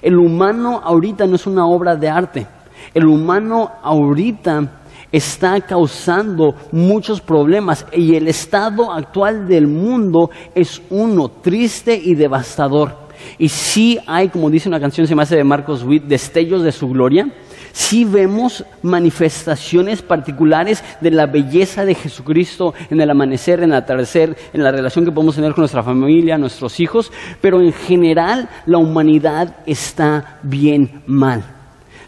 El 0.00 0.16
humano 0.16 0.80
ahorita 0.84 1.26
no 1.26 1.34
es 1.34 1.46
una 1.46 1.66
obra 1.66 1.96
de 1.96 2.08
arte. 2.08 2.46
El 2.94 3.06
humano 3.06 3.70
ahorita 3.82 4.78
está 5.10 5.60
causando 5.60 6.54
muchos 6.72 7.20
problemas 7.20 7.86
y 7.92 8.14
el 8.14 8.28
estado 8.28 8.92
actual 8.92 9.46
del 9.48 9.66
mundo 9.66 10.30
es 10.54 10.82
uno 10.90 11.28
triste 11.28 11.94
y 11.94 12.14
devastador. 12.14 13.08
Y 13.38 13.48
sí 13.48 13.98
hay, 14.06 14.28
como 14.28 14.50
dice 14.50 14.68
una 14.68 14.80
canción, 14.80 15.06
se 15.06 15.14
me 15.14 15.22
hace 15.22 15.36
de 15.36 15.44
Marcos 15.44 15.82
Witt, 15.82 16.04
destellos 16.04 16.62
de 16.62 16.72
su 16.72 16.88
gloria. 16.88 17.26
Sí 17.72 18.04
vemos 18.04 18.64
manifestaciones 18.82 20.02
particulares 20.02 20.82
de 21.00 21.10
la 21.10 21.26
belleza 21.26 21.84
de 21.84 21.94
Jesucristo 21.94 22.74
en 22.90 23.00
el 23.00 23.10
amanecer, 23.10 23.60
en 23.60 23.70
el 23.70 23.76
atardecer, 23.76 24.36
en 24.52 24.62
la 24.62 24.72
relación 24.72 25.04
que 25.04 25.12
podemos 25.12 25.36
tener 25.36 25.52
con 25.52 25.62
nuestra 25.62 25.82
familia, 25.82 26.38
nuestros 26.38 26.80
hijos, 26.80 27.12
pero 27.40 27.60
en 27.60 27.72
general 27.72 28.48
la 28.66 28.78
humanidad 28.78 29.56
está 29.66 30.38
bien 30.42 31.02
mal. 31.06 31.57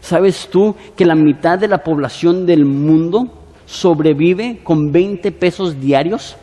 ¿Sabes 0.01 0.49
tú 0.51 0.75
que 0.97 1.05
la 1.05 1.15
mitad 1.15 1.59
de 1.59 1.69
la 1.69 1.85
población 1.85 2.47
del 2.47 2.65
mundo 2.65 3.29
sobrevive 3.67 4.61
con 4.63 4.93
20 4.93 5.31
pesos 5.33 5.81
diarios? 5.81 6.37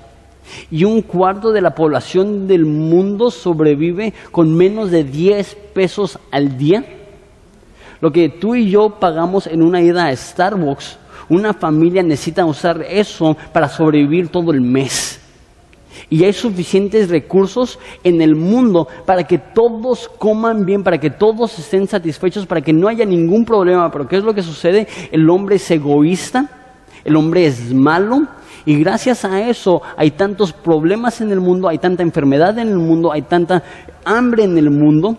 Y 0.72 0.86
un 0.86 1.02
cuarto 1.02 1.52
de 1.52 1.62
la 1.62 1.76
población 1.76 2.48
del 2.48 2.66
mundo 2.66 3.32
sobrevive 3.32 4.14
con 4.32 4.56
menos 4.56 4.92
de 4.92 5.04
10 5.04 5.58
pesos 5.74 6.20
al 6.32 6.58
día. 6.58 6.86
Lo 8.00 8.12
que 8.12 8.30
tú 8.30 8.56
y 8.56 8.70
yo 8.70 8.92
pagamos 8.92 9.48
en 9.48 9.62
una 9.62 9.82
ida 9.82 10.08
a 10.08 10.16
Starbucks, 10.16 11.00
una 11.30 11.54
familia 11.54 12.04
necesita 12.04 12.46
usar 12.46 12.86
eso 12.88 13.36
para 13.52 13.68
sobrevivir 13.68 14.30
todo 14.30 14.52
el 14.52 14.62
mes. 14.62 15.20
Y 16.10 16.24
hay 16.24 16.34
suficientes 16.34 17.10
recursos 17.10 17.80
en 18.04 18.22
el 18.22 18.36
mundo 18.36 18.88
para 19.06 19.26
que 19.26 19.38
todos 19.38 20.10
coman 20.18 20.66
bien, 20.66 20.84
para 20.84 21.00
que 21.00 21.10
todos 21.10 21.58
estén 21.60 21.88
satisfechos, 21.88 22.46
para 22.46 22.62
que 22.62 22.74
no 22.74 22.88
haya 22.88 23.06
ningún 23.06 23.46
problema. 23.46 23.92
Pero 23.92 24.08
¿qué 24.08 24.18
es 24.18 24.24
lo 24.24 24.34
que 24.34 24.44
sucede? 24.44 24.88
El 25.12 25.30
hombre 25.30 25.58
es 25.58 25.72
egoísta, 25.72 26.50
el 27.04 27.16
hombre 27.16 27.46
es 27.46 27.74
malo. 27.74 28.28
Y 28.66 28.80
gracias 28.80 29.24
a 29.24 29.48
eso 29.48 29.82
hay 29.96 30.12
tantos 30.12 30.52
problemas 30.52 31.22
en 31.22 31.32
el 31.32 31.40
mundo, 31.40 31.70
hay 31.70 31.78
tanta 31.78 32.04
enfermedad 32.04 32.58
en 32.60 32.68
el 32.68 32.78
mundo, 32.78 33.12
hay 33.12 33.22
tanta 33.22 33.64
hambre 34.04 34.44
en 34.44 34.58
el 34.58 34.70
mundo. 34.70 35.18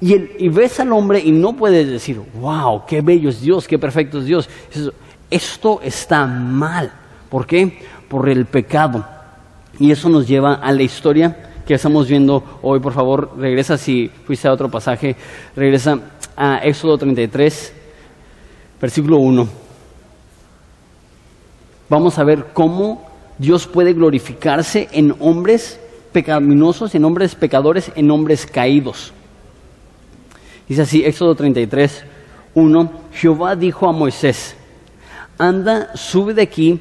Y, 0.00 0.14
y 0.14 0.48
ves 0.48 0.80
al 0.80 0.92
hombre 0.92 1.20
y 1.20 1.30
no 1.30 1.52
puedes 1.52 1.88
decir, 1.88 2.20
wow, 2.40 2.82
qué 2.86 3.00
bello 3.00 3.28
es 3.28 3.40
Dios, 3.40 3.68
qué 3.68 3.78
perfecto 3.78 4.18
es 4.18 4.24
Dios. 4.24 4.48
Esto 5.30 5.80
está 5.82 6.26
mal. 6.26 6.92
¿Por 7.30 7.46
qué? 7.46 7.78
Por 8.08 8.28
el 8.28 8.46
pecado. 8.46 9.06
Y 9.82 9.90
eso 9.90 10.08
nos 10.08 10.28
lleva 10.28 10.54
a 10.54 10.70
la 10.70 10.84
historia 10.84 11.36
que 11.66 11.74
estamos 11.74 12.06
viendo 12.06 12.60
hoy. 12.62 12.78
Por 12.78 12.92
favor, 12.92 13.32
regresa 13.36 13.76
si 13.76 14.08
fuiste 14.24 14.46
a 14.46 14.52
otro 14.52 14.70
pasaje, 14.70 15.16
regresa 15.56 15.98
a 16.36 16.58
Éxodo 16.58 16.96
33, 16.98 17.72
versículo 18.80 19.16
1. 19.16 19.48
Vamos 21.88 22.16
a 22.16 22.22
ver 22.22 22.46
cómo 22.52 23.10
Dios 23.38 23.66
puede 23.66 23.92
glorificarse 23.92 24.88
en 24.92 25.16
hombres 25.18 25.80
pecaminosos, 26.12 26.94
en 26.94 27.04
hombres 27.04 27.34
pecadores, 27.34 27.90
en 27.96 28.08
hombres 28.12 28.46
caídos. 28.46 29.12
Dice 30.68 30.82
así, 30.82 31.04
Éxodo 31.04 31.34
33, 31.34 32.04
1, 32.54 32.92
Jehová 33.14 33.56
dijo 33.56 33.88
a 33.88 33.92
Moisés, 33.92 34.54
anda, 35.38 35.90
sube 35.96 36.34
de 36.34 36.42
aquí 36.42 36.80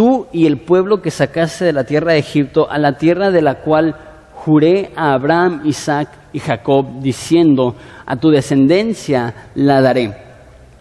tú 0.00 0.28
y 0.32 0.46
el 0.46 0.56
pueblo 0.56 1.02
que 1.02 1.10
sacaste 1.10 1.66
de 1.66 1.74
la 1.74 1.84
tierra 1.84 2.12
de 2.14 2.20
Egipto, 2.20 2.70
a 2.70 2.78
la 2.78 2.96
tierra 2.96 3.30
de 3.30 3.42
la 3.42 3.56
cual 3.56 3.94
juré 4.32 4.92
a 4.96 5.12
Abraham, 5.12 5.60
Isaac 5.66 6.08
y 6.32 6.38
Jacob, 6.38 7.02
diciendo, 7.02 7.74
a 8.06 8.16
tu 8.16 8.30
descendencia 8.30 9.34
la 9.56 9.82
daré. 9.82 10.16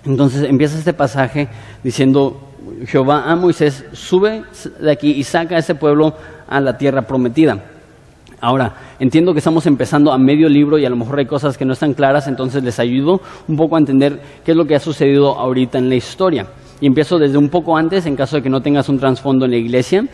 Entonces 0.06 0.44
empieza 0.44 0.78
este 0.78 0.94
pasaje 0.94 1.50
diciendo, 1.84 2.40
Jehová 2.86 3.30
a 3.30 3.36
Moisés, 3.36 3.84
sube 3.92 4.44
de 4.80 4.90
aquí 4.90 5.12
y 5.12 5.24
saca 5.24 5.58
a 5.58 5.60
ese 5.60 5.76
pueblo 5.76 6.14
a 6.48 6.62
la 6.62 6.78
tierra 6.78 7.02
prometida. 7.02 7.62
Ahora, 8.40 8.74
entiendo 9.00 9.34
que 9.34 9.40
estamos 9.40 9.66
empezando 9.66 10.14
a 10.14 10.18
medio 10.18 10.48
libro 10.48 10.78
y 10.78 10.86
a 10.86 10.90
lo 10.90 10.96
mejor 10.96 11.20
hay 11.20 11.26
cosas 11.26 11.58
que 11.58 11.66
no 11.66 11.74
están 11.74 11.94
claras, 11.94 12.30
entonces 12.30 12.64
les 12.64 12.80
ayudo 12.80 13.20
un 13.50 13.58
poco 13.58 13.76
a 13.76 13.80
entender 13.80 14.18
qué 14.46 14.52
es 14.52 14.58
lo 14.58 14.64
que 14.64 14.76
ha 14.76 14.80
sucedido 14.80 15.38
ahorita 15.38 15.78
en 15.78 15.90
la 15.90 15.96
historia 15.96 16.48
y 16.82 16.88
empiezo 16.88 17.18
desde 17.20 17.38
un 17.38 17.50
poco 17.50 17.78
antes, 17.78 18.06
en 18.06 18.16
caso 18.16 18.38
de 18.38 18.42
que 18.42 18.50
no 18.50 18.62
tengas 18.62 18.90
un 18.90 19.00
trasfondo 19.00 19.46
en 19.46 19.52
la 19.52 19.58
iglesia. 19.58 20.06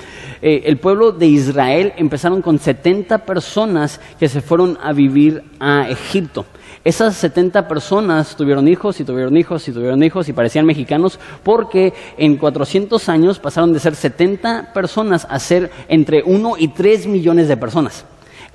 Eh, 0.42 0.64
el 0.66 0.78
pueblo 0.78 1.12
de 1.12 1.28
Israel 1.28 1.94
empezaron 1.98 2.42
con 2.42 2.60
70 2.60 3.20
personas 3.20 4.00
que 4.20 4.28
se 4.28 4.42
fueron 4.42 4.78
a 4.82 4.94
vivir 4.94 5.44
a 5.60 5.90
Egipto. 5.90 6.46
Esas 6.84 7.16
70 7.16 7.68
personas 7.68 8.36
tuvieron 8.36 8.68
hijos 8.68 9.00
y 9.00 9.04
tuvieron 9.04 9.36
hijos 9.38 9.68
y 9.68 9.72
tuvieron 9.72 10.04
hijos 10.04 10.30
y 10.30 10.34
parecían 10.34 10.68
mexicanos 10.68 11.20
porque 11.42 11.94
en 12.18 12.38
400 12.38 13.10
años 13.10 13.40
pasaron 13.40 13.74
de 13.74 13.80
ser 13.80 13.96
70 13.96 14.72
personas 14.72 15.26
a 15.28 15.40
ser 15.40 15.72
entre 15.88 16.22
1 16.24 16.56
y 16.60 16.68
3 16.68 17.08
millones 17.08 17.48
de 17.48 17.58
personas. 17.58 18.06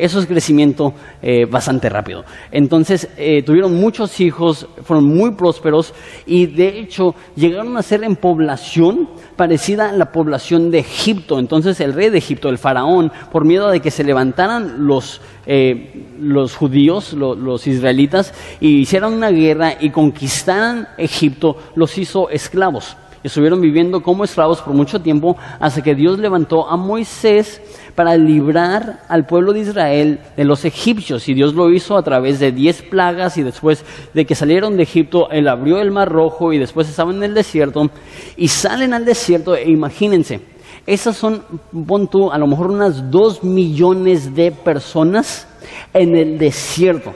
Eso 0.00 0.18
es 0.18 0.26
crecimiento 0.26 0.94
eh, 1.20 1.44
bastante 1.44 1.90
rápido. 1.90 2.24
Entonces, 2.50 3.08
eh, 3.18 3.42
tuvieron 3.42 3.74
muchos 3.74 4.18
hijos, 4.20 4.66
fueron 4.82 5.04
muy 5.04 5.32
prósperos 5.32 5.92
y 6.24 6.46
de 6.46 6.80
hecho 6.80 7.14
llegaron 7.36 7.76
a 7.76 7.82
ser 7.82 8.02
en 8.02 8.16
población 8.16 9.10
parecida 9.36 9.90
a 9.90 9.92
la 9.92 10.10
población 10.10 10.70
de 10.70 10.78
Egipto. 10.78 11.38
Entonces, 11.38 11.80
el 11.80 11.92
rey 11.92 12.08
de 12.08 12.16
Egipto, 12.16 12.48
el 12.48 12.56
faraón, 12.56 13.12
por 13.30 13.44
miedo 13.44 13.68
de 13.68 13.80
que 13.80 13.90
se 13.90 14.02
levantaran 14.02 14.86
los, 14.86 15.20
eh, 15.44 16.06
los 16.18 16.56
judíos, 16.56 17.12
los 17.12 17.66
israelitas, 17.66 18.32
y 18.58 18.78
hicieran 18.78 19.12
una 19.12 19.30
guerra 19.30 19.74
y 19.78 19.90
conquistaran 19.90 20.88
Egipto, 20.96 21.58
los 21.74 21.98
hizo 21.98 22.30
esclavos 22.30 22.96
estuvieron 23.22 23.60
viviendo 23.60 24.02
como 24.02 24.24
esclavos 24.24 24.60
por 24.62 24.74
mucho 24.74 25.00
tiempo 25.00 25.36
hasta 25.58 25.82
que 25.82 25.94
Dios 25.94 26.18
levantó 26.18 26.68
a 26.68 26.76
Moisés 26.76 27.60
para 28.00 28.16
librar 28.16 29.00
al 29.08 29.26
pueblo 29.26 29.52
de 29.52 29.60
Israel 29.60 30.20
de 30.34 30.44
los 30.46 30.64
egipcios. 30.64 31.28
Y 31.28 31.34
Dios 31.34 31.52
lo 31.52 31.70
hizo 31.70 31.98
a 31.98 32.02
través 32.02 32.40
de 32.40 32.50
diez 32.50 32.80
plagas 32.80 33.36
y 33.36 33.42
después 33.42 33.84
de 34.14 34.24
que 34.24 34.34
salieron 34.34 34.78
de 34.78 34.84
Egipto, 34.84 35.30
Él 35.30 35.46
abrió 35.46 35.82
el 35.82 35.90
mar 35.90 36.08
rojo 36.08 36.50
y 36.54 36.58
después 36.58 36.88
estaban 36.88 37.16
en 37.16 37.24
el 37.24 37.34
desierto 37.34 37.90
y 38.38 38.48
salen 38.48 38.94
al 38.94 39.04
desierto 39.04 39.54
e 39.54 39.70
imagínense, 39.70 40.40
esas 40.86 41.14
son, 41.14 41.42
pon 41.86 42.08
tú, 42.08 42.32
a 42.32 42.38
lo 42.38 42.46
mejor 42.46 42.70
unas 42.70 43.10
dos 43.10 43.44
millones 43.44 44.34
de 44.34 44.50
personas 44.50 45.46
en 45.92 46.16
el 46.16 46.38
desierto. 46.38 47.12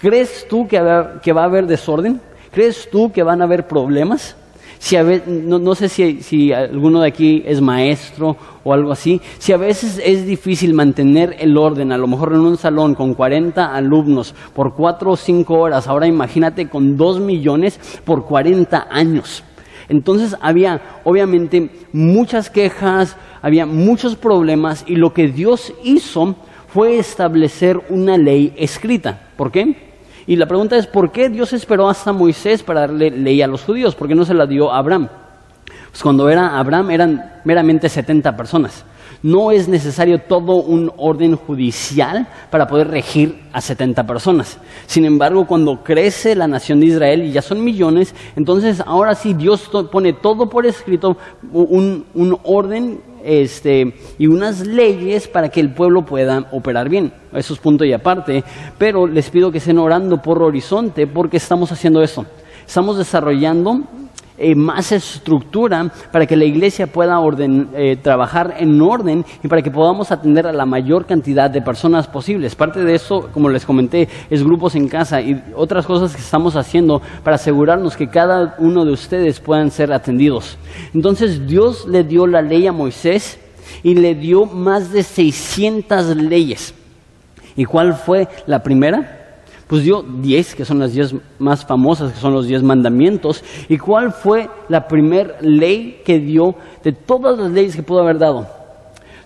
¿Crees 0.00 0.46
tú 0.48 0.68
que 0.68 0.80
va 0.80 1.42
a 1.42 1.44
haber 1.44 1.66
desorden? 1.66 2.20
¿Crees 2.52 2.88
tú 2.88 3.10
que 3.10 3.24
van 3.24 3.42
a 3.42 3.46
haber 3.46 3.66
problemas? 3.66 4.36
Si 4.80 4.96
a 4.96 5.02
veces, 5.02 5.28
no, 5.28 5.74
sé 5.74 5.90
si, 5.90 6.22
si, 6.22 6.54
alguno 6.54 7.02
de 7.02 7.08
aquí 7.08 7.42
es 7.44 7.60
maestro 7.60 8.34
o 8.64 8.72
algo 8.72 8.92
así, 8.92 9.20
si 9.38 9.52
a 9.52 9.58
veces 9.58 10.00
es 10.02 10.24
difícil 10.24 10.72
mantener 10.72 11.36
el 11.38 11.58
orden, 11.58 11.92
a 11.92 11.98
lo 11.98 12.06
mejor 12.06 12.32
en 12.32 12.40
un 12.40 12.56
salón 12.56 12.94
con 12.94 13.12
40 13.12 13.74
alumnos 13.76 14.34
por 14.54 14.74
4 14.74 15.10
o 15.10 15.16
5 15.16 15.54
horas, 15.54 15.86
ahora 15.86 16.06
imagínate 16.06 16.70
con 16.70 16.96
2 16.96 17.20
millones 17.20 17.78
por 18.06 18.24
40 18.24 18.88
años. 18.90 19.44
Entonces 19.90 20.34
había 20.40 20.80
obviamente 21.04 21.68
muchas 21.92 22.48
quejas, 22.48 23.18
había 23.42 23.66
muchos 23.66 24.16
problemas 24.16 24.84
y 24.86 24.96
lo 24.96 25.12
que 25.12 25.28
Dios 25.28 25.74
hizo 25.84 26.36
fue 26.68 26.98
establecer 26.98 27.78
una 27.90 28.16
ley 28.16 28.54
escrita. 28.56 29.28
¿Por 29.36 29.52
qué? 29.52 29.89
Y 30.30 30.36
la 30.36 30.46
pregunta 30.46 30.76
es, 30.76 30.86
¿por 30.86 31.10
qué 31.10 31.28
Dios 31.28 31.52
esperó 31.52 31.88
hasta 31.88 32.12
Moisés 32.12 32.62
para 32.62 32.82
darle 32.82 33.10
ley 33.10 33.42
a 33.42 33.48
los 33.48 33.64
judíos? 33.64 33.96
¿Por 33.96 34.06
qué 34.06 34.14
no 34.14 34.24
se 34.24 34.32
la 34.32 34.46
dio 34.46 34.70
a 34.70 34.78
Abraham? 34.78 35.08
Pues 35.90 36.04
cuando 36.04 36.28
era 36.28 36.56
Abraham 36.56 36.92
eran 36.92 37.32
meramente 37.42 37.88
70 37.88 38.36
personas. 38.36 38.84
No 39.24 39.50
es 39.50 39.66
necesario 39.66 40.20
todo 40.20 40.54
un 40.54 40.92
orden 40.98 41.34
judicial 41.34 42.28
para 42.48 42.68
poder 42.68 42.90
regir 42.90 43.40
a 43.52 43.60
70 43.60 44.06
personas. 44.06 44.58
Sin 44.86 45.04
embargo, 45.04 45.48
cuando 45.48 45.82
crece 45.82 46.36
la 46.36 46.46
nación 46.46 46.78
de 46.78 46.86
Israel 46.86 47.24
y 47.24 47.32
ya 47.32 47.42
son 47.42 47.64
millones, 47.64 48.14
entonces 48.36 48.80
ahora 48.86 49.16
sí 49.16 49.34
Dios 49.34 49.68
pone 49.90 50.12
todo 50.12 50.48
por 50.48 50.64
escrito, 50.64 51.16
un, 51.52 52.06
un 52.14 52.38
orden 52.44 53.00
este, 53.24 53.94
y 54.18 54.26
unas 54.26 54.66
leyes 54.66 55.28
para 55.28 55.48
que 55.48 55.60
el 55.60 55.72
pueblo 55.72 56.04
pueda 56.04 56.46
operar 56.52 56.88
bien. 56.88 57.12
Eso 57.32 57.54
es 57.54 57.60
punto 57.60 57.84
y 57.84 57.92
aparte. 57.92 58.44
Pero 58.78 59.06
les 59.06 59.30
pido 59.30 59.50
que 59.50 59.58
estén 59.58 59.78
orando 59.78 60.20
por 60.20 60.42
Horizonte 60.42 61.06
porque 61.06 61.36
estamos 61.36 61.70
haciendo 61.72 62.02
eso. 62.02 62.26
Estamos 62.66 62.98
desarrollando 62.98 63.82
eh, 64.42 64.54
más 64.54 64.90
estructura 64.90 65.92
para 66.10 66.24
que 66.24 66.34
la 66.34 66.46
iglesia 66.46 66.86
pueda 66.86 67.20
eh, 67.74 67.98
trabajar 68.02 68.54
en 68.58 68.80
orden 68.80 69.22
y 69.42 69.48
para 69.48 69.60
que 69.60 69.70
podamos 69.70 70.10
atender 70.10 70.46
a 70.46 70.52
la 70.54 70.64
mayor 70.64 71.04
cantidad 71.04 71.50
de 71.50 71.60
personas 71.60 72.06
posibles. 72.06 72.54
Parte 72.54 72.82
de 72.82 72.94
eso, 72.94 73.28
como 73.34 73.50
les 73.50 73.66
comenté, 73.66 74.08
es 74.30 74.42
grupos 74.42 74.76
en 74.76 74.88
casa 74.88 75.20
y 75.20 75.44
otras 75.54 75.84
cosas 75.84 76.16
que 76.16 76.22
estamos 76.22 76.56
haciendo 76.56 77.02
para 77.22 77.36
asegurarnos 77.36 77.98
que 77.98 78.08
cada 78.08 78.54
uno 78.58 78.86
de 78.86 78.92
ustedes 78.92 79.40
puedan 79.40 79.70
ser 79.70 79.92
atendidos. 79.92 80.56
Entonces 80.94 81.46
Dios 81.46 81.86
le 81.86 82.02
dio 82.02 82.26
la 82.26 82.40
ley 82.40 82.66
a 82.66 82.72
Moisés 82.72 83.38
y 83.82 83.94
le 83.94 84.14
dio 84.14 84.46
más 84.46 84.90
de 84.90 85.02
600 85.02 86.16
leyes. 86.16 86.72
¿Y 87.56 87.66
cuál 87.66 87.92
fue 87.92 88.26
la 88.46 88.62
primera? 88.62 89.19
Pues 89.70 89.84
dio 89.84 90.02
diez, 90.02 90.56
que 90.56 90.64
son 90.64 90.80
las 90.80 90.94
diez 90.94 91.14
más 91.38 91.64
famosas, 91.64 92.12
que 92.12 92.18
son 92.18 92.32
los 92.32 92.48
diez 92.48 92.60
mandamientos. 92.60 93.44
¿Y 93.68 93.78
cuál 93.78 94.12
fue 94.12 94.50
la 94.68 94.88
primera 94.88 95.36
ley 95.42 96.02
que 96.04 96.18
dio 96.18 96.56
de 96.82 96.90
todas 96.90 97.38
las 97.38 97.52
leyes 97.52 97.76
que 97.76 97.84
pudo 97.84 98.00
haber 98.00 98.18
dado? 98.18 98.48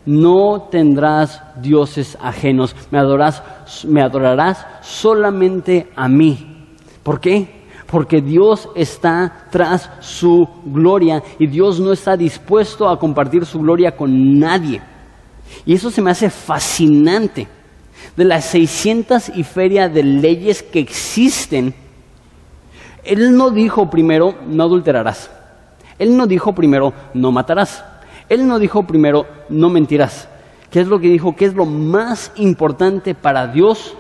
No 0.05 0.69
tendrás 0.71 1.41
dioses 1.63 2.19
ajenos, 2.21 2.77
me 2.91 2.99
adorarás, 2.99 3.43
me 3.87 4.03
adorarás 4.03 4.67
solamente 4.83 5.89
a 5.97 6.11
mí. 6.11 6.67
¿Por 7.03 7.21
qué? 7.21 7.65
Porque 7.87 8.21
Dios 8.21 8.69
está 8.75 9.47
tras 9.51 9.91
su 10.01 10.47
gloria 10.67 11.23
y 11.39 11.47
Dios 11.47 11.81
no 11.81 11.91
está 11.91 12.19
dispuesto 12.19 12.87
a 12.87 12.99
compartir 12.99 13.47
su 13.47 13.61
gloria 13.61 13.97
con 13.97 14.39
nadie. 14.39 14.83
Y 15.65 15.73
eso 15.73 15.91
se 15.91 16.03
me 16.03 16.11
hace 16.11 16.29
fascinante. 16.29 17.49
De 18.17 18.25
las 18.25 18.45
600 18.47 19.31
y 19.37 19.43
feria 19.43 19.89
de 19.89 20.03
leyes 20.03 20.63
que 20.63 20.79
existen, 20.79 21.75
Él 23.03 23.37
no 23.37 23.51
dijo 23.51 23.91
primero, 23.91 24.35
no 24.47 24.65
adulterarás. 24.65 25.31
Él 25.99 26.17
no 26.17 26.27
dijo 26.27 26.55
primero, 26.55 26.93
no 27.13 27.33
matarás. 27.33 27.85
Él 28.29 28.47
no 28.47 28.59
dijo 28.59 28.85
primero, 28.85 29.27
no 29.49 29.69
mentirás. 29.69 30.29
¿Qué 30.71 30.81
es 30.81 30.89
lo 30.89 30.99
que 30.99 31.09
dijo? 31.09 31.37
¿Qué 31.37 31.45
es 31.45 31.55
lo 31.55 31.67
más 31.67 32.33
importante 32.37 33.15
para 33.15 33.47
Dios? 33.47 33.97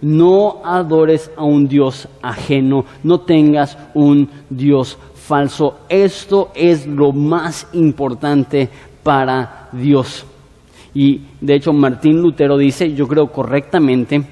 No 0.00 0.60
adores 0.64 1.30
a 1.36 1.44
un 1.44 1.66
Dios 1.66 2.08
ajeno, 2.22 2.84
no 3.02 3.20
tengas 3.20 3.78
un 3.94 4.30
Dios 4.50 4.98
falso. 5.14 5.78
Esto 5.88 6.50
es 6.54 6.86
lo 6.86 7.12
más 7.12 7.66
importante 7.72 8.68
para 9.02 9.68
Dios. 9.72 10.26
Y 10.94 11.22
de 11.40 11.56
hecho 11.56 11.72
Martín 11.72 12.22
Lutero 12.22 12.56
dice, 12.56 12.94
yo 12.94 13.06
creo 13.08 13.26
correctamente, 13.32 14.24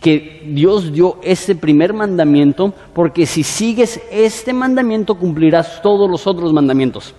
que 0.00 0.44
Dios 0.46 0.92
dio 0.92 1.16
ese 1.22 1.56
primer 1.56 1.92
mandamiento 1.92 2.72
porque 2.94 3.26
si 3.26 3.42
sigues 3.42 4.00
este 4.10 4.52
mandamiento 4.52 5.16
cumplirás 5.16 5.82
todos 5.82 6.08
los 6.08 6.26
otros 6.26 6.52
mandamientos. 6.52 7.14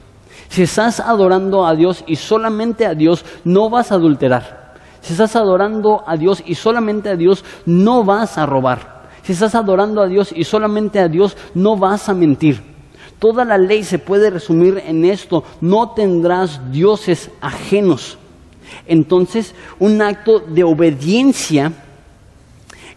Si 0.50 0.64
estás 0.64 1.00
adorando 1.00 1.66
a 1.66 1.76
Dios 1.76 2.04
y 2.08 2.16
solamente 2.16 2.86
a 2.86 2.94
Dios, 2.94 3.26
no 3.44 3.70
vas 3.70 3.92
a 3.92 3.96
adulterar. 3.96 4.76
Si 5.02 5.14
estás 5.14 5.36
adorando 5.36 6.04
a 6.08 6.16
Dios 6.16 6.42
y 6.46 6.56
solamente 6.56 7.10
a 7.10 7.16
Dios, 7.16 7.44
no 7.66 8.04
vas 8.04 8.38
a 8.38 8.46
robar. 8.46 9.10
Si 9.24 9.34
estás 9.34 9.56
adorando 9.56 10.02
a 10.02 10.08
Dios 10.08 10.34
y 10.36 10.46
solamente 10.46 11.00
a 11.00 11.10
Dios, 11.10 11.36
no 11.54 11.76
vas 11.76 12.08
a 12.08 12.14
mentir. 12.14 12.62
Toda 13.20 13.44
la 13.44 13.58
ley 13.58 13.84
se 13.84 14.00
puede 14.00 14.30
resumir 14.30 14.82
en 14.86 15.04
esto, 15.04 15.44
no 15.60 15.92
tendrás 15.92 16.72
dioses 16.72 17.30
ajenos. 17.42 18.18
Entonces, 18.86 19.54
un 19.80 20.02
acto 20.02 20.40
de 20.40 20.64
obediencia 20.64 21.72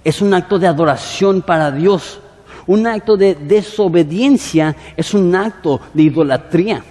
es 0.05 0.23
un 0.23 0.35
acto 0.35 0.59
de 0.59 0.67
adoración 0.67 1.43
para 1.43 1.71
Dios. 1.71 2.21
Un 2.67 2.87
acto 2.87 3.17
de 3.17 3.35
desobediencia 3.35 4.77
es 4.97 5.15
un 5.15 5.35
acto 5.35 5.81
de 5.93 6.05
idolatría. 6.05 6.85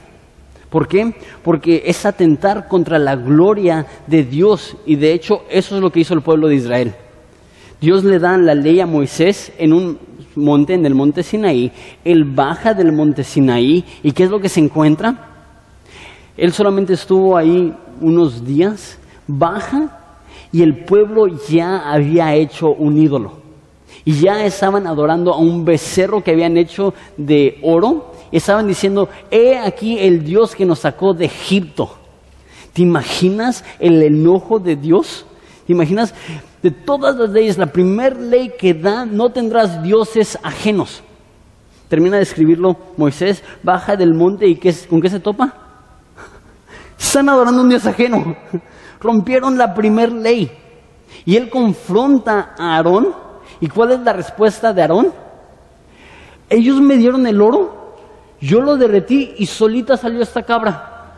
¿Por 0.70 0.88
qué? 0.88 1.16
Porque 1.44 1.84
es 1.86 2.06
atentar 2.06 2.68
contra 2.68 3.00
la 3.00 3.16
gloria 3.16 3.86
de 4.06 4.24
Dios 4.24 4.78
y 4.86 4.96
de 4.96 5.14
hecho 5.14 5.44
eso 5.50 5.76
es 5.76 5.82
lo 5.82 5.92
que 5.92 6.02
hizo 6.02 6.14
el 6.14 6.22
pueblo 6.22 6.48
de 6.48 6.56
Israel. 6.56 6.94
Dios 7.82 8.04
le 8.04 8.20
da 8.20 8.38
la 8.38 8.54
ley 8.54 8.80
a 8.80 8.86
Moisés 8.86 9.52
en 9.58 9.74
un 9.74 9.98
monte, 10.36 10.74
en 10.74 10.86
el 10.86 10.94
monte 10.94 11.24
Sinaí. 11.24 11.72
Él 12.04 12.24
baja 12.24 12.74
del 12.74 12.92
monte 12.92 13.24
Sinaí 13.24 13.84
y 14.04 14.12
¿qué 14.12 14.26
es 14.26 14.30
lo 14.30 14.40
que 14.40 14.50
se 14.50 14.60
encuentra? 14.60 15.28
Él 16.38 16.54
solamente 16.54 16.94
estuvo 16.94 17.36
ahí 17.36 17.74
unos 18.02 18.46
días, 18.46 18.98
baja 19.28 20.00
y 20.52 20.64
el 20.64 20.84
pueblo 20.84 21.28
ya 21.48 21.92
había 21.92 22.34
hecho 22.36 22.70
un 22.70 22.98
ídolo. 22.98 23.40
Y 24.06 24.14
ya 24.14 24.46
estaban 24.46 24.88
adorando 24.88 25.34
a 25.34 25.38
un 25.38 25.66
becerro 25.66 26.24
que 26.24 26.32
habían 26.32 26.58
hecho 26.58 26.94
de 27.18 27.60
oro. 27.62 28.14
Estaban 28.32 28.68
diciendo, 28.68 29.10
he 29.30 29.58
aquí 29.58 30.00
el 30.00 30.24
Dios 30.24 30.56
que 30.56 30.66
nos 30.66 30.80
sacó 30.80 31.14
de 31.14 31.26
Egipto. 31.26 31.96
¿Te 32.74 32.82
imaginas 32.82 33.64
el 33.80 34.02
enojo 34.02 34.60
de 34.60 34.76
Dios? 34.76 35.26
¿Te 35.68 35.74
imaginas? 35.74 36.14
De 36.64 36.72
todas 36.72 37.16
las 37.16 37.30
leyes, 37.30 37.58
la 37.58 37.68
primera 37.68 38.16
ley 38.16 38.52
que 38.58 38.74
da, 38.74 39.06
no 39.06 39.30
tendrás 39.32 39.84
dioses 39.84 40.38
ajenos. 40.44 41.04
Termina 41.88 42.18
de 42.18 42.24
escribirlo 42.24 42.78
Moisés, 42.98 43.44
baja 43.64 43.96
del 43.96 44.14
monte 44.14 44.48
y 44.48 44.56
¿con 44.88 45.02
qué 45.02 45.10
se 45.10 45.20
topa? 45.20 45.59
Están 47.00 47.30
adorando 47.30 47.62
un 47.62 47.70
Dios 47.70 47.86
ajeno. 47.86 48.36
Rompieron 49.00 49.58
la 49.58 49.74
primer 49.74 50.12
ley. 50.12 50.52
Y 51.26 51.36
él 51.36 51.50
confronta 51.50 52.56
a 52.58 52.76
Aarón. 52.76 53.14
¿Y 53.62 53.68
cuál 53.68 53.92
es 53.92 54.00
la 54.02 54.14
respuesta 54.14 54.74
de 54.74 54.82
Aarón? 54.82 55.14
Ellos 56.50 56.82
me 56.82 56.98
dieron 56.98 57.28
el 57.28 57.42
oro, 57.42 57.96
yo 58.42 58.60
lo 58.62 58.76
derretí 58.76 59.36
y 59.38 59.46
solita 59.46 59.98
salió 59.98 60.22
esta 60.22 60.42
cabra. 60.42 61.14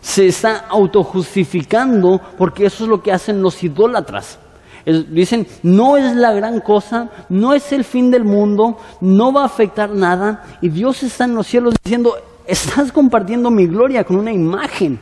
Se 0.00 0.26
está 0.26 0.66
autojustificando 0.68 2.20
porque 2.36 2.66
eso 2.66 2.84
es 2.84 2.90
lo 2.90 3.00
que 3.00 3.12
hacen 3.12 3.40
los 3.40 3.62
idólatras. 3.62 4.38
dicen, 4.84 5.46
no 5.62 5.96
es 5.96 6.16
la 6.16 6.32
gran 6.32 6.60
cosa, 6.60 7.08
no 7.28 7.54
es 7.54 7.72
el 7.72 7.84
fin 7.84 8.10
del 8.10 8.24
mundo, 8.24 8.78
no 9.00 9.32
va 9.32 9.42
a 9.42 9.46
afectar 9.46 9.90
nada. 9.90 10.44
Y 10.60 10.68
Dios 10.68 11.04
está 11.04 11.24
en 11.24 11.36
los 11.36 11.46
cielos 11.46 11.74
diciendo, 11.84 12.16
estás 12.46 12.92
compartiendo 12.92 13.50
mi 13.50 13.66
gloria 13.66 14.04
con 14.04 14.16
una 14.16 14.32
imagen. 14.32 14.98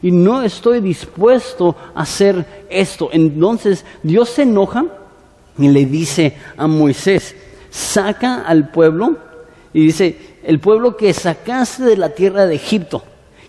Y 0.00 0.10
no 0.10 0.42
estoy 0.42 0.80
dispuesto 0.80 1.76
a 1.94 2.02
hacer 2.02 2.66
esto. 2.70 3.10
Entonces 3.12 3.84
Dios 4.02 4.30
se 4.30 4.42
enoja 4.42 4.86
y 5.58 5.68
le 5.68 5.84
dice 5.86 6.36
a 6.56 6.66
Moisés, 6.66 7.34
saca 7.70 8.42
al 8.42 8.70
pueblo 8.70 9.16
y 9.72 9.86
dice, 9.86 10.36
el 10.44 10.60
pueblo 10.60 10.96
que 10.96 11.12
sacaste 11.12 11.84
de 11.84 11.96
la 11.96 12.10
tierra 12.10 12.46
de 12.46 12.54
Egipto. 12.54 13.02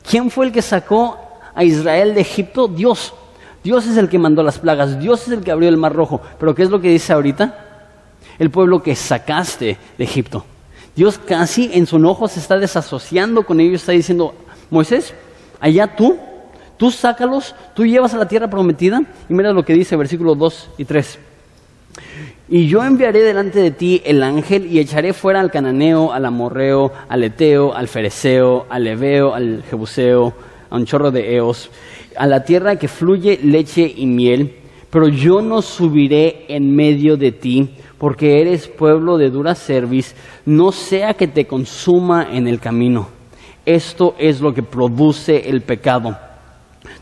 ¿Quién 0.08 0.30
fue 0.32 0.48
el 0.48 0.52
que 0.52 0.62
sacó 0.62 1.18
a 1.56 1.64
Israel 1.64 2.14
de 2.14 2.22
Egipto? 2.22 2.68
Dios. 2.68 3.14
Dios 3.64 3.88
es 3.88 3.96
el 3.96 4.10
que 4.10 4.20
mandó 4.20 4.44
las 4.44 4.60
plagas, 4.60 5.00
Dios 5.00 5.24
es 5.24 5.30
el 5.30 5.44
que 5.44 5.52
abrió 5.52 5.70
el 5.70 5.78
mar 5.78 5.94
rojo. 5.94 6.22
Pero 6.40 6.54
¿qué 6.54 6.64
es 6.64 6.70
lo 6.70 6.82
que 6.82 6.90
dice 6.90 7.14
ahorita? 7.14 7.88
El 8.38 8.50
pueblo 8.50 8.84
que 8.84 8.96
sacaste 8.96 9.78
de 9.98 10.04
Egipto. 10.04 10.46
Dios 10.96 11.18
casi 11.18 11.72
en 11.74 11.88
su 11.88 11.96
enojo 11.98 12.28
se 12.28 12.40
está 12.40 12.58
desasociando 12.58 13.46
con 13.46 13.60
ellos, 13.60 13.82
está 13.82 13.94
diciendo, 13.94 14.36
Moisés, 14.70 15.14
allá 15.60 15.96
tú, 15.96 16.18
tú 16.78 16.92
sácalos, 16.92 17.56
tú 17.74 17.86
llevas 17.86 18.14
a 18.14 18.18
la 18.18 18.28
tierra 18.28 18.50
prometida. 18.50 19.02
Y 19.30 19.34
mira 19.34 19.52
lo 19.54 19.66
que 19.66 19.74
dice 19.74 19.96
versículos 19.96 20.38
2 20.38 20.70
y 20.78 20.86
3. 20.86 21.20
Y 22.50 22.68
yo 22.68 22.84
enviaré 22.84 23.24
delante 23.24 23.60
de 23.60 23.72
ti 23.72 24.02
el 24.06 24.22
ángel 24.22 24.68
y 24.72 24.80
echaré 24.80 25.14
fuera 25.14 25.40
al 25.40 25.50
cananeo, 25.50 26.12
al 26.12 26.26
amorreo, 26.26 26.92
al 27.08 27.24
eteo, 27.24 27.74
al 27.74 27.88
fereceo, 27.88 28.68
al 28.70 28.84
leveo, 28.84 29.34
al 29.34 29.64
jebuseo, 29.64 30.34
a 30.70 30.76
un 30.76 30.86
chorro 30.86 31.10
de 31.10 31.36
eos, 31.36 31.72
a 32.18 32.28
la 32.28 32.44
tierra 32.44 32.76
que 32.76 32.88
fluye 32.88 33.40
leche 33.42 33.92
y 33.96 34.06
miel, 34.06 34.56
pero 34.90 35.08
yo 35.08 35.42
no 35.42 35.62
subiré 35.62 36.46
en 36.50 36.76
medio 36.76 37.18
de 37.18 37.32
ti 37.32 37.70
porque 38.04 38.42
eres 38.42 38.68
pueblo 38.68 39.18
de 39.18 39.30
dura 39.30 39.56
cerviz, 39.56 40.14
no 40.46 40.74
sea 40.74 41.14
que 41.14 41.26
te 41.26 41.48
consuma 41.48 42.28
en 42.34 42.50
el 42.50 42.60
camino. 42.60 43.08
Esto 43.66 44.14
es 44.20 44.42
lo 44.42 44.54
que 44.54 44.62
produce 44.62 45.50
el 45.50 45.62
pecado. 45.62 46.14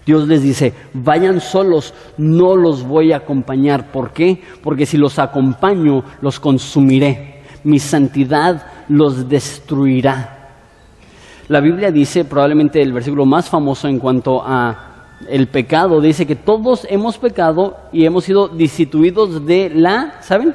Dios 0.05 0.27
les 0.27 0.43
dice, 0.43 0.75
vayan 0.93 1.41
solos, 1.41 1.95
no 2.19 2.55
los 2.55 2.83
voy 2.83 3.13
a 3.13 3.17
acompañar. 3.17 3.91
¿Por 3.91 4.13
qué? 4.13 4.43
Porque 4.61 4.85
si 4.85 4.95
los 4.97 5.17
acompaño, 5.17 6.03
los 6.21 6.39
consumiré. 6.39 7.41
Mi 7.63 7.79
santidad 7.79 8.63
los 8.87 9.27
destruirá. 9.27 10.51
La 11.47 11.61
Biblia 11.61 11.89
dice, 11.89 12.25
probablemente 12.25 12.79
el 12.79 12.93
versículo 12.93 13.25
más 13.25 13.49
famoso 13.49 13.87
en 13.87 13.97
cuanto 13.97 14.43
a 14.45 15.17
el 15.27 15.47
pecado, 15.47 15.99
dice 15.99 16.27
que 16.27 16.35
todos 16.35 16.85
hemos 16.91 17.17
pecado 17.17 17.75
y 17.91 18.05
hemos 18.05 18.25
sido 18.25 18.47
destituidos 18.49 19.43
de 19.47 19.71
la, 19.73 20.21
¿saben? 20.21 20.53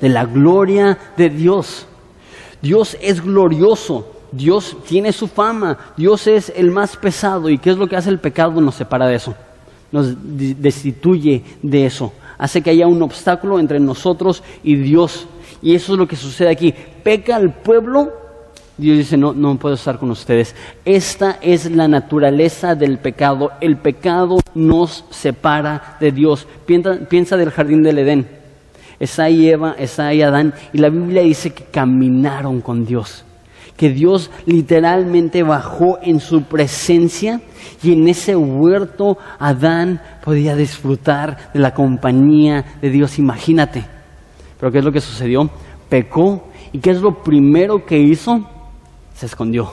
De 0.00 0.08
la 0.08 0.24
gloria 0.24 0.98
de 1.16 1.28
Dios. 1.28 1.86
Dios 2.62 2.96
es 3.00 3.22
glorioso, 3.22 4.06
Dios 4.32 4.76
tiene 4.86 5.12
su 5.12 5.28
fama, 5.28 5.78
Dios 5.96 6.26
es 6.26 6.52
el 6.54 6.70
más 6.70 6.96
pesado. 6.96 7.48
¿Y 7.48 7.58
qué 7.58 7.70
es 7.70 7.76
lo 7.76 7.86
que 7.86 7.96
hace 7.96 8.10
el 8.10 8.18
pecado? 8.18 8.60
Nos 8.60 8.74
separa 8.74 9.06
de 9.06 9.16
eso, 9.16 9.34
nos 9.90 10.14
destituye 10.20 11.42
de 11.62 11.86
eso, 11.86 12.12
hace 12.38 12.60
que 12.62 12.70
haya 12.70 12.86
un 12.86 13.02
obstáculo 13.02 13.58
entre 13.58 13.80
nosotros 13.80 14.42
y 14.62 14.76
Dios. 14.76 15.26
Y 15.62 15.74
eso 15.74 15.92
es 15.92 15.98
lo 15.98 16.08
que 16.08 16.16
sucede 16.16 16.50
aquí. 16.50 16.74
Peca 17.02 17.36
el 17.36 17.50
pueblo, 17.50 18.12
Dios 18.78 18.96
dice, 18.96 19.18
no, 19.18 19.34
no 19.34 19.58
puedo 19.58 19.74
estar 19.74 19.98
con 19.98 20.10
ustedes. 20.10 20.54
Esta 20.86 21.38
es 21.42 21.70
la 21.70 21.86
naturaleza 21.86 22.74
del 22.74 22.98
pecado. 22.98 23.52
El 23.60 23.76
pecado 23.76 24.38
nos 24.54 25.04
separa 25.10 25.96
de 26.00 26.12
Dios. 26.12 26.46
Piensa, 26.64 26.98
piensa 27.08 27.36
del 27.36 27.50
jardín 27.50 27.82
del 27.82 27.98
Edén 27.98 28.39
Esa 29.00 29.28
y 29.28 29.48
Eva, 29.48 29.74
Esa 29.76 30.14
y 30.14 30.22
Adán, 30.22 30.54
y 30.72 30.78
la 30.78 30.90
Biblia 30.90 31.22
dice 31.22 31.50
que 31.50 31.64
caminaron 31.64 32.60
con 32.60 32.84
Dios 32.84 33.24
que 33.80 33.88
Dios 33.88 34.30
literalmente 34.44 35.42
bajó 35.42 35.98
en 36.02 36.20
su 36.20 36.42
presencia 36.42 37.40
y 37.82 37.94
en 37.94 38.08
ese 38.08 38.36
huerto 38.36 39.16
Adán 39.38 40.02
podía 40.22 40.54
disfrutar 40.54 41.50
de 41.54 41.60
la 41.60 41.72
compañía 41.72 42.76
de 42.82 42.90
Dios, 42.90 43.18
imagínate. 43.18 43.86
Pero 44.58 44.70
¿qué 44.70 44.80
es 44.80 44.84
lo 44.84 44.92
que 44.92 45.00
sucedió? 45.00 45.48
Pecó 45.88 46.50
y 46.72 46.78
¿qué 46.80 46.90
es 46.90 47.00
lo 47.00 47.22
primero 47.22 47.86
que 47.86 47.98
hizo? 47.98 48.46
Se 49.14 49.24
escondió. 49.24 49.72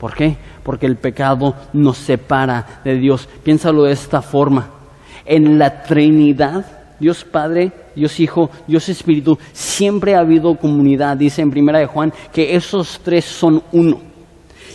¿Por 0.00 0.14
qué? 0.14 0.36
Porque 0.64 0.86
el 0.86 0.96
pecado 0.96 1.54
nos 1.72 1.98
separa 1.98 2.80
de 2.84 2.96
Dios. 2.96 3.28
Piénsalo 3.44 3.84
de 3.84 3.92
esta 3.92 4.20
forma. 4.20 4.70
En 5.24 5.60
la 5.60 5.84
Trinidad, 5.84 6.83
Dios 7.04 7.22
Padre, 7.22 7.70
Dios 7.94 8.18
Hijo, 8.18 8.48
Dios 8.66 8.88
Espíritu, 8.88 9.36
siempre 9.52 10.14
ha 10.14 10.20
habido 10.20 10.54
comunidad. 10.56 11.18
Dice 11.18 11.42
en 11.42 11.50
Primera 11.50 11.78
de 11.78 11.84
Juan 11.84 12.14
que 12.32 12.56
esos 12.56 12.98
tres 13.04 13.26
son 13.26 13.62
uno. 13.72 14.00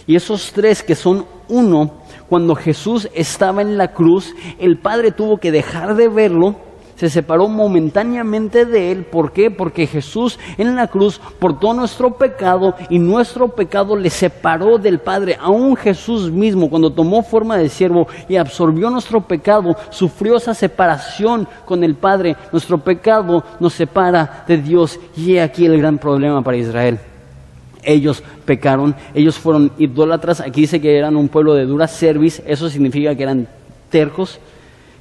Y 0.05 0.15
esos 0.15 0.51
tres 0.53 0.83
que 0.83 0.93
son 0.93 1.25
uno, 1.47 2.03
cuando 2.29 2.53
Jesús 2.53 3.09
estaba 3.15 3.63
en 3.63 3.79
la 3.79 3.93
cruz, 3.93 4.35
el 4.59 4.77
Padre 4.77 5.09
tuvo 5.11 5.37
que 5.37 5.51
dejar 5.51 5.95
de 5.95 6.07
verlo 6.07 6.55
se 6.99 7.09
separó 7.09 7.47
momentáneamente 7.47 8.65
de 8.65 8.91
él. 8.91 9.05
¿Por 9.05 9.31
qué? 9.31 9.49
Porque 9.49 9.87
Jesús 9.87 10.37
en 10.57 10.75
la 10.75 10.87
cruz 10.87 11.21
portó 11.39 11.73
nuestro 11.73 12.15
pecado 12.15 12.75
y 12.89 12.99
nuestro 12.99 13.47
pecado 13.47 13.95
le 13.95 14.09
separó 14.09 14.77
del 14.77 14.99
Padre. 14.99 15.37
Aún 15.39 15.77
Jesús 15.77 16.29
mismo, 16.29 16.69
cuando 16.69 16.91
tomó 16.91 17.23
forma 17.23 17.55
de 17.55 17.69
siervo 17.69 18.09
y 18.27 18.35
absorbió 18.35 18.89
nuestro 18.89 19.21
pecado, 19.21 19.77
sufrió 19.91 20.35
esa 20.35 20.53
separación 20.53 21.47
con 21.63 21.85
el 21.85 21.95
Padre. 21.95 22.35
Nuestro 22.51 22.79
pecado 22.79 23.45
nos 23.61 23.75
separa 23.75 24.43
de 24.45 24.57
Dios 24.57 24.99
y 25.15 25.35
he 25.35 25.41
aquí 25.41 25.67
el 25.67 25.77
gran 25.77 25.99
problema 25.99 26.41
para 26.41 26.57
Israel. 26.57 26.99
Ellos 27.81 28.21
pecaron, 28.43 28.93
ellos 29.13 29.39
fueron 29.39 29.71
idólatras. 29.77 30.41
Aquí 30.41 30.59
dice 30.59 30.81
que 30.81 30.97
eran 30.97 31.15
un 31.15 31.29
pueblo 31.29 31.53
de 31.53 31.63
dura 31.63 31.87
cerviz, 31.87 32.41
eso 32.45 32.69
significa 32.69 33.15
que 33.15 33.23
eran 33.23 33.47
tercos 33.89 34.41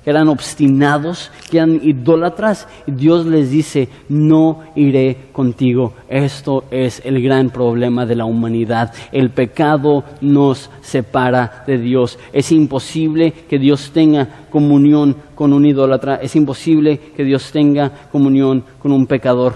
que 0.05 0.11
eran 0.11 0.29
obstinados, 0.29 1.31
que 1.51 1.59
eran 1.59 1.81
idólatras, 1.83 2.67
Dios 2.87 3.27
les 3.27 3.51
dice, 3.51 3.89
no 4.09 4.63
iré 4.75 5.29
contigo. 5.33 5.95
Esto 6.09 6.65
es 6.71 7.03
el 7.05 7.23
gran 7.23 7.51
problema 7.51 8.07
de 8.07 8.17
la 8.17 8.25
humanidad. 8.25 8.93
El 9.13 9.31
pecado 9.31 10.05
nos 10.21 10.71
separa 10.83 11.65
de 11.67 11.79
Dios. 11.79 12.19
Es 12.33 12.53
imposible 12.53 13.33
que 13.49 13.59
Dios 13.59 13.91
tenga 13.93 14.29
comunión 14.51 15.17
con 15.35 15.53
un 15.53 15.67
idólatra, 15.67 16.17
es 16.17 16.35
imposible 16.37 16.99
que 17.17 17.25
Dios 17.25 17.53
tenga 17.53 17.91
comunión 18.11 18.65
con 18.79 18.93
un 18.93 19.07
pecador. 19.07 19.55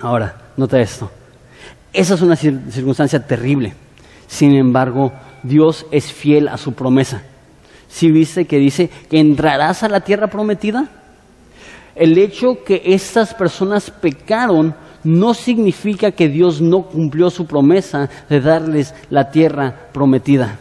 Ahora, 0.00 0.34
nota 0.56 0.80
esto. 0.80 1.10
Esa 1.92 2.14
es 2.14 2.22
una 2.22 2.36
circunstancia 2.36 3.26
terrible. 3.26 3.74
Sin 4.26 4.54
embargo, 4.54 5.12
Dios 5.42 5.86
es 5.90 6.12
fiel 6.12 6.48
a 6.48 6.56
su 6.56 6.72
promesa. 6.72 7.22
Si 7.90 8.10
viste 8.10 8.44
que 8.46 8.58
dice 8.58 8.88
que 9.10 9.18
entrarás 9.18 9.82
a 9.82 9.88
la 9.88 10.00
tierra 10.00 10.28
prometida? 10.28 10.88
El 11.96 12.16
hecho 12.16 12.62
que 12.64 12.80
estas 12.86 13.34
personas 13.34 13.90
pecaron 13.90 14.74
no 15.02 15.34
significa 15.34 16.12
que 16.12 16.28
Dios 16.28 16.60
no 16.60 16.82
cumplió 16.82 17.30
su 17.30 17.46
promesa 17.46 18.08
de 18.28 18.40
darles 18.40 18.94
la 19.10 19.30
tierra 19.30 19.88
prometida. 19.92 20.58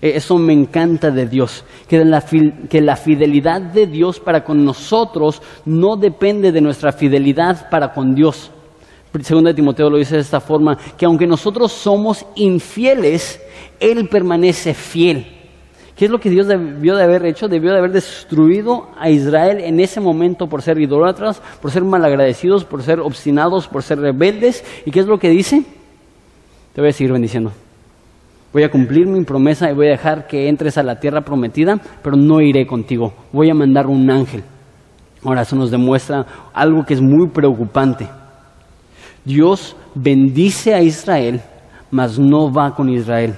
E, 0.00 0.16
eso 0.16 0.38
me 0.38 0.54
encanta 0.54 1.10
de 1.10 1.26
Dios, 1.26 1.62
que 1.86 2.02
la, 2.04 2.24
que 2.70 2.80
la, 2.80 2.96
fidelidad 2.96 3.60
de 3.60 3.86
Dios 3.86 4.18
para 4.18 4.42
con 4.42 4.64
nosotros 4.64 5.42
no 5.66 5.96
depende 5.96 6.52
de 6.52 6.62
nuestra 6.62 6.90
fidelidad 6.92 7.68
para 7.70 7.92
con 7.92 8.14
Dios. 8.14 8.50
Segunda 9.22 9.50
de 9.50 9.56
Timoteo 9.56 9.90
lo 9.90 9.98
dice 9.98 10.16
de 10.16 10.22
esta 10.22 10.40
forma, 10.40 10.76
que 10.96 11.04
aunque 11.04 11.26
nosotros 11.26 11.72
somos 11.72 12.24
infieles, 12.34 13.40
Él 13.78 14.08
permanece 14.08 14.74
fiel. 14.74 15.35
¿Qué 15.96 16.04
es 16.04 16.10
lo 16.10 16.18
que 16.18 16.28
Dios 16.28 16.46
debió 16.46 16.94
de 16.94 17.04
haber 17.04 17.24
hecho? 17.24 17.48
Debió 17.48 17.72
de 17.72 17.78
haber 17.78 17.90
destruido 17.90 18.90
a 18.98 19.08
Israel 19.08 19.60
en 19.60 19.80
ese 19.80 19.98
momento 19.98 20.46
por 20.46 20.60
ser 20.60 20.78
idólatras, 20.78 21.40
por 21.62 21.70
ser 21.70 21.84
malagradecidos, 21.84 22.66
por 22.66 22.82
ser 22.82 23.00
obstinados, 23.00 23.66
por 23.66 23.82
ser 23.82 24.00
rebeldes. 24.00 24.62
¿Y 24.84 24.90
qué 24.90 25.00
es 25.00 25.06
lo 25.06 25.18
que 25.18 25.30
dice? 25.30 25.64
Te 26.74 26.82
voy 26.82 26.90
a 26.90 26.92
seguir 26.92 27.14
bendiciendo. 27.14 27.50
Voy 28.52 28.62
a 28.62 28.70
cumplir 28.70 29.06
mi 29.06 29.24
promesa 29.24 29.70
y 29.70 29.74
voy 29.74 29.86
a 29.86 29.92
dejar 29.92 30.26
que 30.26 30.50
entres 30.50 30.76
a 30.76 30.82
la 30.82 31.00
tierra 31.00 31.22
prometida, 31.22 31.80
pero 32.02 32.14
no 32.14 32.42
iré 32.42 32.66
contigo. 32.66 33.14
Voy 33.32 33.48
a 33.48 33.54
mandar 33.54 33.86
un 33.86 34.10
ángel. 34.10 34.44
Ahora, 35.24 35.42
eso 35.42 35.56
nos 35.56 35.70
demuestra 35.70 36.26
algo 36.52 36.84
que 36.84 36.92
es 36.92 37.00
muy 37.00 37.30
preocupante. 37.30 38.06
Dios 39.24 39.74
bendice 39.94 40.74
a 40.74 40.82
Israel, 40.82 41.40
mas 41.90 42.18
no 42.18 42.52
va 42.52 42.74
con 42.74 42.90
Israel 42.90 43.34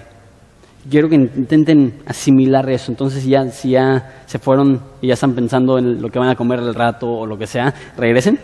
quiero 0.88 1.08
que 1.08 1.16
intenten 1.16 2.00
asimilar 2.06 2.68
eso. 2.70 2.90
Entonces, 2.90 3.24
ya, 3.24 3.48
si 3.50 3.70
ya 3.70 4.22
se 4.26 4.38
fueron 4.38 4.80
y 5.00 5.08
ya 5.08 5.14
están 5.14 5.34
pensando 5.34 5.78
en 5.78 6.00
lo 6.00 6.08
que 6.08 6.18
van 6.18 6.28
a 6.28 6.36
comer 6.36 6.60
el 6.60 6.74
rato 6.74 7.06
o 7.08 7.26
lo 7.26 7.36
que 7.38 7.46
sea, 7.46 7.74
regresen. 7.96 8.38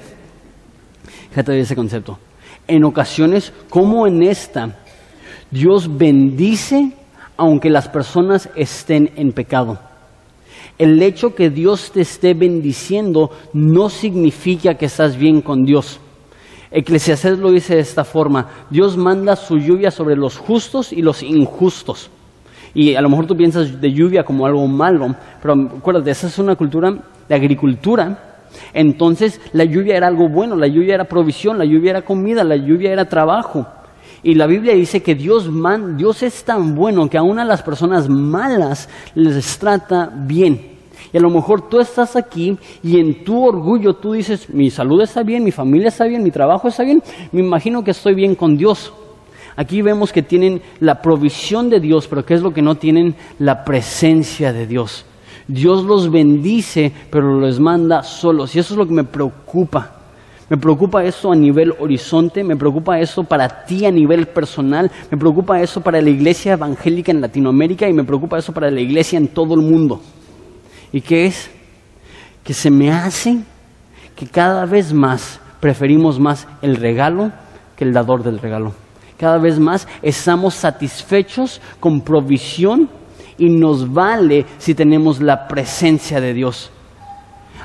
Fíjate 1.30 1.52
de 1.52 1.61
ese 1.61 1.76
concepto. 1.76 2.18
En 2.66 2.85
ocasiones, 2.85 3.52
como 3.68 4.07
en 4.07 4.22
esta, 4.22 4.76
Dios 5.50 5.96
bendice 5.96 6.92
aunque 7.37 7.70
las 7.70 7.88
personas 7.88 8.48
estén 8.54 9.11
en 9.16 9.33
pecado. 9.33 9.78
El 10.78 11.02
hecho 11.02 11.35
que 11.35 11.50
Dios 11.50 11.92
te 11.92 12.00
esté 12.00 12.35
bendiciendo 12.35 13.30
no 13.52 13.88
significa 13.88 14.74
que 14.74 14.87
estás 14.87 15.16
bien 15.16 15.40
con 15.40 15.64
Dios. 15.64 16.00
Eclesiastés 16.70 17.38
lo 17.38 17.52
dice 17.52 17.76
de 17.76 17.80
esta 17.80 18.04
forma, 18.04 18.66
Dios 18.70 18.96
manda 18.96 19.37
su 19.37 19.59
lluvia 19.59 19.92
sobre 19.92 20.16
los 20.16 20.37
justos 20.37 20.92
y 20.92 21.02
los 21.02 21.22
injustos. 21.22 22.11
Y 22.75 22.95
a 22.95 23.01
lo 23.01 23.09
mejor 23.09 23.27
tú 23.27 23.37
piensas 23.37 23.81
de 23.81 23.93
lluvia 23.93 24.25
como 24.25 24.47
algo 24.47 24.67
malo, 24.67 25.15
pero 25.41 25.55
acuérdate, 25.79 26.11
esa 26.11 26.27
es 26.27 26.39
una 26.39 26.57
cultura 26.57 26.93
de 27.29 27.35
agricultura. 27.35 28.35
Entonces 28.73 29.41
la 29.53 29.65
lluvia 29.65 29.97
era 29.97 30.09
algo 30.09 30.29
bueno, 30.29 30.57
la 30.57 30.67
lluvia 30.67 30.95
era 30.95 31.05
provisión, 31.05 31.59
la 31.59 31.65
lluvia 31.65 31.91
era 31.91 32.03
comida, 32.03 32.45
la 32.45 32.57
lluvia 32.57 32.93
era 32.93 33.09
trabajo. 33.09 33.67
Y 34.23 34.35
la 34.35 34.47
Biblia 34.47 34.75
dice 34.75 35.03
que 35.03 35.15
Dios, 35.15 35.51
man, 35.51 35.97
Dios 35.97 36.23
es 36.23 36.45
tan 36.45 36.75
bueno 36.75 37.09
que 37.09 37.19
aún 37.19 37.39
a 37.39 37.45
las 37.45 37.63
personas 37.63 38.09
malas 38.09 38.89
les 39.15 39.59
trata 39.59 40.11
bien. 40.15 40.75
Y 41.13 41.19
a 41.19 41.21
lo 41.21 41.31
mejor 41.31 41.69
tú 41.69 41.79
estás 41.79 42.17
aquí 42.17 42.59
y 42.83 42.99
en 42.99 43.23
tu 43.23 43.45
orgullo 43.45 43.95
tú 43.95 44.15
dices, 44.15 44.49
mi 44.49 44.71
salud 44.71 45.03
está 45.03 45.23
bien, 45.23 45.45
mi 45.45 45.53
familia 45.53 45.89
está 45.89 46.07
bien, 46.07 46.23
mi 46.23 46.31
trabajo 46.31 46.69
está 46.69 46.83
bien, 46.83 47.03
me 47.31 47.41
imagino 47.41 47.85
que 47.85 47.91
estoy 47.93 48.15
bien 48.15 48.35
con 48.35 48.57
Dios. 48.57 48.93
Aquí 49.57 49.83
vemos 49.83 50.12
que 50.12 50.23
tienen 50.23 50.61
la 50.81 51.01
provisión 51.01 51.71
de 51.71 51.79
Dios, 51.79 52.09
pero 52.09 52.25
¿qué 52.25 52.35
es 52.35 52.43
lo 52.43 52.53
que 52.53 52.62
no 52.62 52.75
tienen? 52.75 53.14
La 53.38 53.64
presencia 53.64 54.53
de 54.53 54.67
Dios. 54.67 55.07
Dios 55.47 55.85
los 55.85 56.11
bendice, 56.11 56.93
pero 57.11 57.38
los 57.38 57.61
manda 57.61 58.03
solos. 58.03 58.55
Y 58.55 58.59
eso 58.59 58.75
es 58.75 58.79
lo 58.79 58.87
que 58.87 58.95
me 58.95 59.05
preocupa. 59.05 59.93
Me 60.49 60.59
preocupa 60.59 61.05
eso 61.05 61.33
a 61.33 61.37
nivel 61.37 61.73
horizonte, 61.79 62.43
me 62.45 62.57
preocupa 62.57 62.99
eso 62.99 63.25
para 63.25 63.64
ti 63.64 63.87
a 63.87 63.90
nivel 63.90 64.27
personal, 64.27 64.90
me 65.11 65.17
preocupa 65.17 65.61
eso 65.61 65.81
para 65.81 66.03
la 66.03 66.11
iglesia 66.11 66.53
evangélica 66.53 67.11
en 67.12 67.23
Latinoamérica 67.23 67.88
y 67.88 67.95
me 67.95 68.05
preocupa 68.05 68.38
eso 68.38 68.53
para 68.53 68.71
la 68.71 68.81
iglesia 68.81 69.17
en 69.17 69.29
todo 69.29 69.55
el 69.55 69.62
mundo. 69.62 70.03
¿Y 70.93 71.01
qué 71.01 71.27
es? 71.27 71.51
Que 72.43 72.53
se 72.53 72.71
me 72.71 72.90
hace 72.90 73.38
que 74.14 74.27
cada 74.27 74.67
vez 74.67 74.93
más 74.93 75.40
preferimos 75.61 76.21
más 76.21 76.47
el 76.61 76.77
regalo 76.77 77.33
que 77.77 77.85
el 77.85 77.95
dador 77.95 78.23
del 78.23 78.38
regalo 78.38 78.84
cada 79.18 79.38
vez 79.38 79.59
más 79.59 79.87
estamos 80.03 80.55
satisfechos 80.55 81.61
con 81.81 82.00
provisión 82.00 82.88
y 83.38 83.48
nos 83.48 83.92
vale 83.92 84.46
si 84.59 84.74
tenemos 84.74 85.20
la 85.20 85.48
presencia 85.48 86.20
de 86.20 86.35
Dios. 86.35 86.70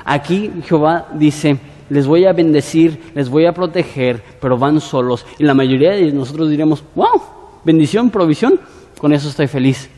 Aquí 0.04 0.50
Jehová 0.66 1.08
dice, 1.14 1.58
les 1.88 2.06
voy 2.06 2.24
a 2.24 2.32
bendecir, 2.32 3.12
les 3.14 3.28
voy 3.28 3.46
a 3.46 3.52
proteger, 3.52 4.22
pero 4.40 4.56
van 4.56 4.80
solos. 4.80 5.26
Y 5.38 5.44
la 5.44 5.54
mayoría 5.54 5.92
de 5.92 6.12
nosotros 6.12 6.48
diremos, 6.50 6.82
wow, 6.94 7.20
bendición, 7.64 8.10
provisión, 8.10 8.60
con 8.98 9.12
eso 9.12 9.28
estoy 9.28 9.48
feliz. 9.48 9.88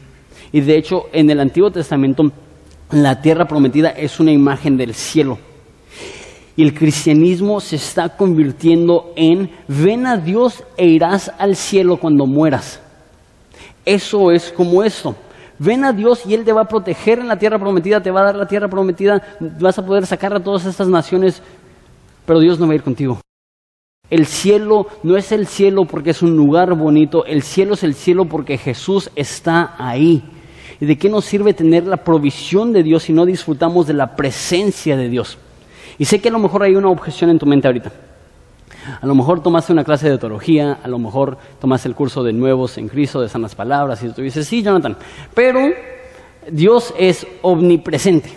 Y 0.53 0.61
de 0.61 0.77
hecho, 0.77 1.05
en 1.13 1.31
el 1.31 1.41
Antiguo 1.41 1.71
Testamento, 1.71 2.31
la 2.91 3.21
tierra 3.23 3.47
prometida 3.47 3.91
es 3.91 4.21
una 4.21 4.33
imagen 4.33 4.77
del 4.77 4.95
cielo. 4.95 5.39
Y 6.57 6.63
el 6.63 6.75
cristianismo 6.75 7.61
se 7.61 7.77
está 7.77 8.17
convirtiendo 8.17 9.13
en 9.17 9.51
ven 9.69 10.07
a 10.07 10.17
Dios 10.17 10.65
e 10.77 10.87
irás 10.87 11.33
al 11.39 11.57
cielo 11.57 11.97
cuando 11.97 12.27
mueras. 12.27 12.81
Eso 13.85 14.31
es 14.31 14.53
como 14.53 14.83
esto. 14.83 15.17
Ven 15.59 15.85
a 15.85 15.93
Dios 15.93 16.27
y 16.27 16.35
Él 16.35 16.45
te 16.45 16.53
va 16.53 16.63
a 16.63 16.69
proteger 16.69 17.19
en 17.19 17.29
la 17.29 17.39
tierra 17.39 17.59
prometida, 17.59 18.03
te 18.03 18.11
va 18.11 18.21
a 18.21 18.25
dar 18.25 18.37
la 18.37 18.49
tierra 18.49 18.69
prometida, 18.69 19.23
vas 19.61 19.79
a 19.79 19.87
poder 19.87 20.07
sacar 20.07 20.35
a 20.35 20.43
todas 20.43 20.67
estas 20.67 20.89
naciones, 20.89 21.43
pero 22.27 22.41
Dios 22.41 22.59
no 22.59 22.67
va 22.67 22.73
a 22.73 22.77
ir 22.77 22.83
contigo. 22.83 23.21
El 24.11 24.27
cielo 24.27 24.89
no 25.03 25.17
es 25.17 25.33
el 25.33 25.47
cielo 25.47 25.87
porque 25.87 26.11
es 26.11 26.21
un 26.21 26.37
lugar 26.37 26.75
bonito, 26.75 27.25
el 27.25 27.43
cielo 27.43 27.75
es 27.75 27.83
el 27.83 27.95
cielo 27.95 28.27
porque 28.27 28.59
Jesús 28.59 29.11
está 29.17 29.75
ahí. 29.79 30.23
¿Y 30.81 30.85
de 30.85 30.99
qué 30.99 31.09
nos 31.09 31.25
sirve 31.25 31.55
tener 31.55 31.87
la 31.87 31.99
provisión 31.99 32.73
de 32.73 32.83
Dios 32.83 33.05
si 33.05 33.13
no 33.13 33.25
disfrutamos 33.25 33.87
de 33.87 33.95
la 33.95 34.17
presencia 34.17 34.97
de 34.97 35.09
Dios? 35.09 35.39
Y 35.99 36.05
sé 36.05 36.21
que 36.21 36.29
a 36.29 36.33
lo 36.33 36.39
mejor 36.39 36.63
hay 36.63 36.75
una 36.75 36.89
objeción 36.89 37.31
en 37.31 37.39
tu 37.39 37.47
mente 37.47 37.67
ahorita. 37.67 37.93
A 39.01 39.07
lo 39.07 39.15
mejor 39.15 39.43
tomaste 39.43 39.73
una 39.73 39.85
clase 39.85 40.11
de 40.11 40.19
teología, 40.19 40.79
a 40.83 40.89
lo 40.89 40.99
mejor 40.99 41.39
tomaste 41.61 41.89
el 41.89 41.95
curso 41.95 42.23
de 42.23 42.33
nuevos 42.33 42.79
en 42.79 42.89
Cristo, 42.89 43.21
de 43.21 43.29
sanas 43.29 43.55
palabras, 43.55 44.03
y 44.03 44.09
tú 44.09 44.23
dices, 44.23 44.47
sí, 44.47 44.63
Jonathan, 44.63 44.97
pero 45.35 45.61
Dios 46.51 46.93
es 46.99 47.27
omnipresente. 47.43 48.31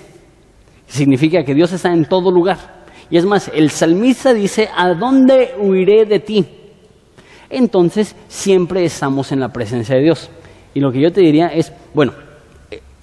Significa 0.88 1.44
que 1.44 1.56
Dios 1.56 1.72
está 1.74 1.92
en 1.92 2.06
todo 2.06 2.30
lugar. 2.30 2.86
Y 3.10 3.18
es 3.18 3.26
más, 3.26 3.50
el 3.54 3.72
salmista 3.72 4.34
dice, 4.34 4.70
¿a 4.76 4.94
dónde 4.94 5.56
huiré 5.60 6.06
de 6.06 6.20
ti? 6.20 6.46
Entonces, 7.50 8.16
siempre 8.28 8.86
estamos 8.86 9.32
en 9.32 9.40
la 9.40 9.50
presencia 9.50 9.96
de 9.96 10.04
Dios. 10.04 10.30
Y 10.74 10.80
lo 10.80 10.92
que 10.92 11.02
yo 11.02 11.12
te 11.12 11.22
diría 11.22 11.48
es, 11.48 11.72
bueno, 11.94 12.14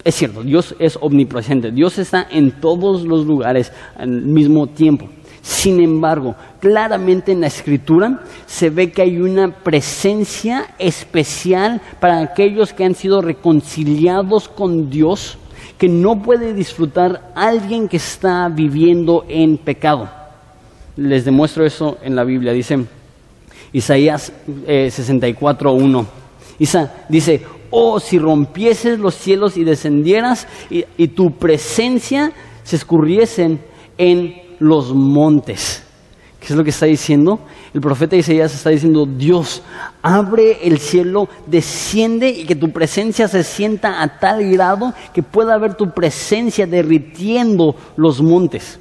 es 0.04 0.14
cierto, 0.16 0.42
Dios 0.42 0.74
es 0.78 0.98
omnipresente, 1.00 1.70
Dios 1.70 1.98
está 1.98 2.26
en 2.30 2.60
todos 2.60 3.04
los 3.04 3.24
lugares 3.26 3.72
al 3.96 4.08
mismo 4.08 4.66
tiempo. 4.66 5.08
Sin 5.42 5.80
embargo, 5.80 6.36
claramente 6.60 7.32
en 7.32 7.40
la 7.40 7.48
escritura 7.48 8.22
se 8.46 8.70
ve 8.70 8.92
que 8.92 9.02
hay 9.02 9.18
una 9.18 9.50
presencia 9.50 10.66
especial 10.78 11.80
para 12.00 12.20
aquellos 12.20 12.72
que 12.72 12.84
han 12.84 12.94
sido 12.94 13.20
reconciliados 13.20 14.48
con 14.48 14.88
Dios, 14.88 15.38
que 15.78 15.88
no 15.88 16.22
puede 16.22 16.54
disfrutar 16.54 17.32
alguien 17.34 17.88
que 17.88 17.96
está 17.96 18.48
viviendo 18.48 19.24
en 19.28 19.58
pecado. 19.58 20.08
Les 20.96 21.24
demuestro 21.24 21.64
eso 21.64 21.98
en 22.02 22.14
la 22.14 22.22
Biblia, 22.22 22.52
dice 22.52 22.84
Isaías 23.72 24.32
64.1. 24.66 26.06
Eh, 26.58 26.88
dice, 27.08 27.42
oh, 27.72 27.98
si 27.98 28.18
rompieses 28.18 29.00
los 29.00 29.16
cielos 29.16 29.56
y 29.56 29.64
descendieras 29.64 30.46
y, 30.70 30.84
y 30.96 31.08
tu 31.08 31.32
presencia 31.32 32.32
se 32.62 32.76
escurriesen 32.76 33.60
en 33.98 34.40
los 34.60 34.94
montes. 34.94 35.82
¿Qué 36.38 36.46
es 36.48 36.56
lo 36.56 36.64
que 36.64 36.70
está 36.70 36.86
diciendo? 36.86 37.38
El 37.72 37.80
profeta 37.80 38.16
Isaías 38.16 38.52
está 38.52 38.70
diciendo, 38.70 39.06
Dios, 39.06 39.62
abre 40.02 40.58
el 40.66 40.78
cielo, 40.78 41.28
desciende 41.46 42.30
y 42.30 42.44
que 42.44 42.56
tu 42.56 42.70
presencia 42.72 43.28
se 43.28 43.44
sienta 43.44 44.02
a 44.02 44.18
tal 44.18 44.50
grado 44.50 44.92
que 45.14 45.22
pueda 45.22 45.56
ver 45.56 45.74
tu 45.74 45.90
presencia 45.90 46.66
derritiendo 46.66 47.76
los 47.96 48.20
montes. 48.20 48.80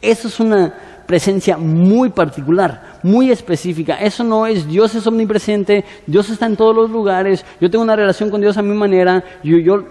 Eso 0.00 0.28
es 0.28 0.38
una 0.38 0.72
presencia 1.06 1.56
muy 1.56 2.10
particular, 2.10 2.98
muy 3.02 3.30
específica. 3.30 3.96
Eso 3.96 4.24
no 4.24 4.46
es 4.46 4.66
Dios 4.66 4.94
es 4.94 5.06
omnipresente, 5.06 5.84
Dios 6.06 6.30
está 6.30 6.46
en 6.46 6.56
todos 6.56 6.74
los 6.74 6.90
lugares, 6.90 7.44
yo 7.60 7.70
tengo 7.70 7.84
una 7.84 7.96
relación 7.96 8.30
con 8.30 8.40
Dios 8.40 8.56
a 8.56 8.62
mi 8.62 8.74
manera, 8.74 9.22
yo, 9.42 9.58
yo, 9.58 9.82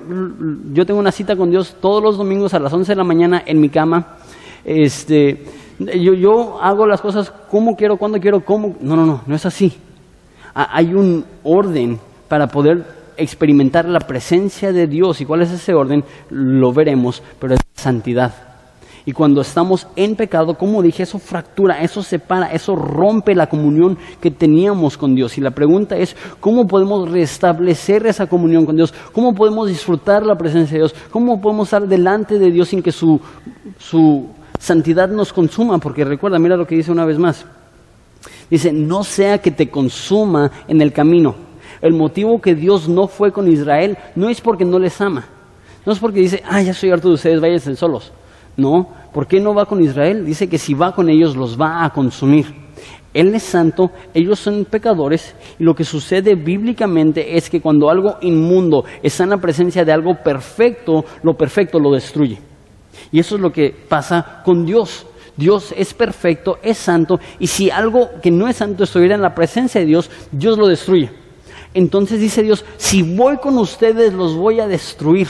yo 0.74 0.86
tengo 0.86 1.00
una 1.00 1.12
cita 1.12 1.36
con 1.36 1.52
Dios 1.52 1.76
todos 1.82 2.02
los 2.02 2.18
domingos 2.18 2.54
a 2.54 2.60
las 2.60 2.74
11 2.74 2.92
de 2.92 2.96
la 2.96 3.04
mañana 3.04 3.44
en 3.46 3.62
mi 3.62 3.70
cama. 3.70 4.18
Este, 4.66 5.46
yo, 5.80 6.14
yo 6.14 6.62
hago 6.62 6.88
las 6.88 7.02
cosas 7.02 7.32
como 7.50 7.76
quiero, 7.76 7.98
cuando 7.98 8.20
quiero, 8.20 8.42
cómo. 8.42 8.76
No, 8.82 8.96
no, 8.96 9.06
no, 9.06 9.22
no 9.26 9.36
es 9.36 9.46
así. 9.46 9.74
Hay 10.54 10.94
un 10.94 11.26
orden 11.44 12.00
para 12.28 12.48
poder 12.48 12.86
experimentar 13.18 13.86
la 13.86 14.00
presencia 14.00 14.72
de 14.72 14.88
Dios. 14.88 15.20
¿Y 15.22 15.26
cuál 15.26 15.42
es 15.42 15.52
ese 15.52 15.74
orden? 15.74 16.04
Lo 16.30 16.72
veremos, 16.72 17.24
pero 17.40 17.56
es 17.56 17.62
santidad. 17.76 18.53
Y 19.06 19.12
cuando 19.12 19.42
estamos 19.42 19.88
en 19.96 20.16
pecado, 20.16 20.58
como 20.58 20.82
dije, 20.82 21.04
eso 21.04 21.20
fractura, 21.20 21.82
eso 21.82 22.02
separa, 22.02 22.54
eso 22.54 22.76
rompe 22.76 23.36
la 23.36 23.48
comunión 23.48 23.98
que 24.22 24.32
teníamos 24.32 24.98
con 24.98 25.14
Dios. 25.14 25.38
Y 25.38 25.42
la 25.42 25.52
pregunta 25.52 25.98
es, 25.98 26.16
¿cómo 26.40 26.68
podemos 26.68 27.12
restablecer 27.12 28.06
esa 28.06 28.28
comunión 28.28 28.66
con 28.66 28.78
Dios? 28.78 28.94
¿Cómo 29.12 29.36
podemos 29.36 29.68
disfrutar 29.68 30.26
la 30.26 30.38
presencia 30.38 30.76
de 30.76 30.84
Dios? 30.84 30.96
¿Cómo 31.12 31.42
podemos 31.42 31.68
estar 31.68 31.88
delante 31.88 32.40
de 32.40 32.50
Dios 32.50 32.70
sin 32.70 32.82
que 32.82 32.94
su, 32.94 33.20
su 33.78 34.30
santidad 34.64 35.10
nos 35.10 35.34
consuma, 35.34 35.78
porque 35.78 36.06
recuerda, 36.06 36.40
mira 36.40 36.56
lo 36.56 36.66
que 36.66 36.76
dice 36.76 36.92
una 36.92 37.06
vez 37.06 37.20
más. 37.20 37.46
Dice, 38.50 38.72
no 38.72 39.04
sea 39.04 39.40
que 39.40 39.52
te 39.52 39.70
consuma 39.70 40.50
en 40.70 40.82
el 40.82 40.94
camino. 40.94 41.36
El 41.82 41.94
motivo 41.94 42.40
que 42.40 42.56
Dios 42.56 42.88
no 42.88 43.10
fue 43.10 43.34
con 43.34 43.52
Israel 43.52 43.98
no 44.16 44.30
es 44.30 44.40
porque 44.40 44.64
no 44.64 44.80
les 44.80 45.02
ama. 45.02 45.26
No 45.86 45.92
es 45.92 46.00
porque 46.00 46.22
dice, 46.22 46.42
ah, 46.48 46.62
ya 46.62 46.74
soy 46.74 46.92
harto 46.92 47.10
de 47.10 47.16
ustedes, 47.16 47.42
váyanse 47.42 47.76
solos. 47.76 48.14
No, 48.56 48.88
¿por 49.14 49.28
qué 49.28 49.40
no 49.40 49.54
va 49.54 49.66
con 49.66 49.84
Israel? 49.84 50.26
Dice 50.26 50.48
que 50.48 50.58
si 50.58 50.74
va 50.74 50.94
con 50.94 51.10
ellos 51.10 51.36
los 51.36 51.60
va 51.60 51.84
a 51.84 51.90
consumir. 51.92 52.64
Él 53.14 53.34
es 53.36 53.44
santo, 53.44 53.92
ellos 54.14 54.40
son 54.40 54.66
pecadores 54.66 55.36
y 55.60 55.64
lo 55.64 55.76
que 55.76 55.84
sucede 55.84 56.34
bíblicamente 56.36 57.38
es 57.38 57.50
que 57.50 57.62
cuando 57.62 57.90
algo 57.90 58.18
inmundo 58.22 58.86
está 59.04 59.24
en 59.24 59.30
la 59.32 59.38
presencia 59.38 59.86
de 59.86 59.92
algo 59.92 60.16
perfecto, 60.24 61.06
lo 61.22 61.36
perfecto 61.36 61.80
lo 61.80 61.92
destruye. 61.92 62.40
Y 63.12 63.20
eso 63.20 63.36
es 63.36 63.42
lo 63.42 63.52
que 63.52 63.70
pasa 63.88 64.42
con 64.44 64.66
Dios. 64.66 65.06
Dios 65.36 65.74
es 65.76 65.94
perfecto, 65.94 66.60
es 66.62 66.78
santo, 66.78 67.20
y 67.40 67.48
si 67.48 67.72
algo 67.72 68.10
que 68.22 68.30
no 68.30 68.48
es 68.48 68.58
santo 68.58 68.84
estuviera 68.84 69.16
en 69.16 69.22
la 69.22 69.34
presencia 69.34 69.82
de 69.82 69.88
Dios, 69.88 70.10
Dios 70.32 70.60
lo 70.60 70.68
destruye. 70.68 71.10
Entonces 71.74 72.20
dice 72.20 72.44
Dios, 72.44 72.64
si 72.78 73.02
voy 73.02 73.38
con 73.38 73.58
ustedes, 73.58 74.14
los 74.14 74.36
voy 74.36 74.60
a 74.60 74.68
destruir. 74.68 75.28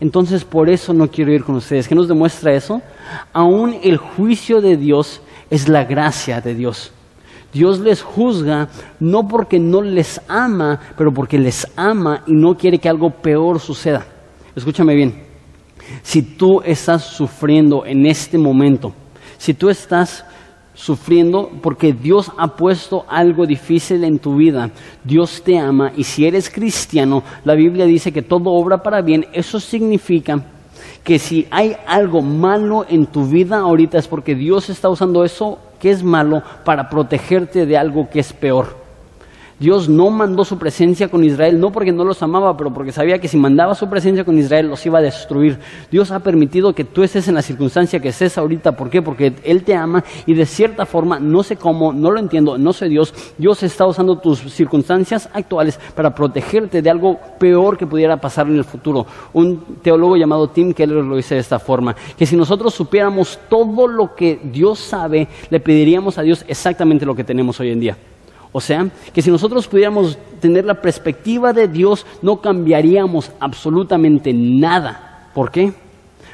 Entonces 0.00 0.44
por 0.44 0.70
eso 0.70 0.94
no 0.94 1.08
quiero 1.08 1.32
ir 1.32 1.44
con 1.44 1.56
ustedes. 1.56 1.86
¿Qué 1.86 1.94
nos 1.94 2.08
demuestra 2.08 2.54
eso? 2.54 2.80
Aún 3.32 3.76
el 3.82 3.98
juicio 3.98 4.60
de 4.60 4.76
Dios 4.76 5.20
es 5.50 5.68
la 5.68 5.84
gracia 5.84 6.40
de 6.40 6.54
Dios. 6.54 6.92
Dios 7.52 7.80
les 7.80 8.02
juzga 8.02 8.68
no 9.00 9.26
porque 9.26 9.58
no 9.58 9.82
les 9.82 10.20
ama, 10.28 10.80
pero 10.96 11.12
porque 11.12 11.38
les 11.38 11.66
ama 11.76 12.22
y 12.26 12.32
no 12.32 12.56
quiere 12.56 12.78
que 12.78 12.88
algo 12.88 13.10
peor 13.10 13.60
suceda. 13.60 14.06
Escúchame 14.54 14.94
bien. 14.94 15.22
Si 16.02 16.22
tú 16.22 16.62
estás 16.64 17.04
sufriendo 17.04 17.84
en 17.84 18.06
este 18.06 18.38
momento, 18.38 18.94
si 19.36 19.54
tú 19.54 19.68
estás 19.68 20.24
sufriendo 20.80 21.50
porque 21.60 21.92
Dios 21.92 22.32
ha 22.38 22.56
puesto 22.56 23.04
algo 23.06 23.46
difícil 23.46 24.02
en 24.02 24.18
tu 24.18 24.36
vida, 24.36 24.70
Dios 25.04 25.42
te 25.44 25.58
ama 25.58 25.92
y 25.94 26.04
si 26.04 26.26
eres 26.26 26.48
cristiano, 26.48 27.22
la 27.44 27.54
Biblia 27.54 27.84
dice 27.84 28.12
que 28.12 28.22
todo 28.22 28.50
obra 28.50 28.82
para 28.82 29.02
bien, 29.02 29.26
eso 29.34 29.60
significa 29.60 30.42
que 31.04 31.18
si 31.18 31.46
hay 31.50 31.76
algo 31.86 32.22
malo 32.22 32.86
en 32.88 33.04
tu 33.04 33.26
vida 33.26 33.58
ahorita 33.58 33.98
es 33.98 34.08
porque 34.08 34.34
Dios 34.34 34.70
está 34.70 34.88
usando 34.88 35.22
eso 35.22 35.58
que 35.78 35.90
es 35.90 36.02
malo 36.02 36.42
para 36.64 36.88
protegerte 36.88 37.66
de 37.66 37.76
algo 37.76 38.08
que 38.08 38.20
es 38.20 38.32
peor. 38.32 38.79
Dios 39.60 39.90
no 39.90 40.08
mandó 40.08 40.42
su 40.42 40.58
presencia 40.58 41.08
con 41.08 41.22
Israel, 41.22 41.60
no 41.60 41.70
porque 41.70 41.92
no 41.92 42.02
los 42.02 42.22
amaba, 42.22 42.56
pero 42.56 42.72
porque 42.72 42.92
sabía 42.92 43.18
que 43.18 43.28
si 43.28 43.36
mandaba 43.36 43.74
su 43.74 43.90
presencia 43.90 44.24
con 44.24 44.38
Israel 44.38 44.68
los 44.68 44.86
iba 44.86 45.00
a 45.00 45.02
destruir. 45.02 45.58
Dios 45.90 46.10
ha 46.10 46.20
permitido 46.20 46.72
que 46.72 46.84
tú 46.84 47.02
estés 47.02 47.28
en 47.28 47.34
la 47.34 47.42
circunstancia 47.42 48.00
que 48.00 48.08
estés 48.08 48.38
ahorita. 48.38 48.72
¿Por 48.72 48.88
qué? 48.88 49.02
Porque 49.02 49.34
Él 49.44 49.62
te 49.62 49.74
ama 49.74 50.02
y 50.24 50.32
de 50.32 50.46
cierta 50.46 50.86
forma, 50.86 51.20
no 51.20 51.42
sé 51.42 51.56
cómo, 51.56 51.92
no 51.92 52.10
lo 52.10 52.18
entiendo, 52.18 52.56
no 52.56 52.72
sé 52.72 52.88
Dios, 52.88 53.12
Dios 53.36 53.62
está 53.62 53.84
usando 53.84 54.16
tus 54.16 54.38
circunstancias 54.50 55.28
actuales 55.30 55.78
para 55.94 56.14
protegerte 56.14 56.80
de 56.80 56.88
algo 56.88 57.20
peor 57.38 57.76
que 57.76 57.86
pudiera 57.86 58.16
pasar 58.16 58.46
en 58.46 58.56
el 58.56 58.64
futuro. 58.64 59.04
Un 59.34 59.76
teólogo 59.82 60.16
llamado 60.16 60.48
Tim 60.48 60.72
Keller 60.72 61.04
lo 61.04 61.16
dice 61.16 61.34
de 61.34 61.40
esta 61.42 61.58
forma, 61.58 61.94
que 62.16 62.24
si 62.24 62.34
nosotros 62.34 62.72
supiéramos 62.72 63.38
todo 63.50 63.86
lo 63.86 64.14
que 64.14 64.40
Dios 64.42 64.78
sabe, 64.78 65.28
le 65.50 65.60
pediríamos 65.60 66.16
a 66.16 66.22
Dios 66.22 66.46
exactamente 66.48 67.04
lo 67.04 67.14
que 67.14 67.24
tenemos 67.24 67.60
hoy 67.60 67.72
en 67.72 67.80
día. 67.80 67.98
O 68.52 68.60
sea, 68.60 68.88
que 69.12 69.22
si 69.22 69.30
nosotros 69.30 69.68
pudiéramos 69.68 70.18
tener 70.40 70.64
la 70.64 70.80
perspectiva 70.80 71.52
de 71.52 71.68
Dios, 71.68 72.04
no 72.20 72.40
cambiaríamos 72.40 73.30
absolutamente 73.38 74.32
nada. 74.32 75.28
¿Por 75.34 75.50
qué? 75.50 75.72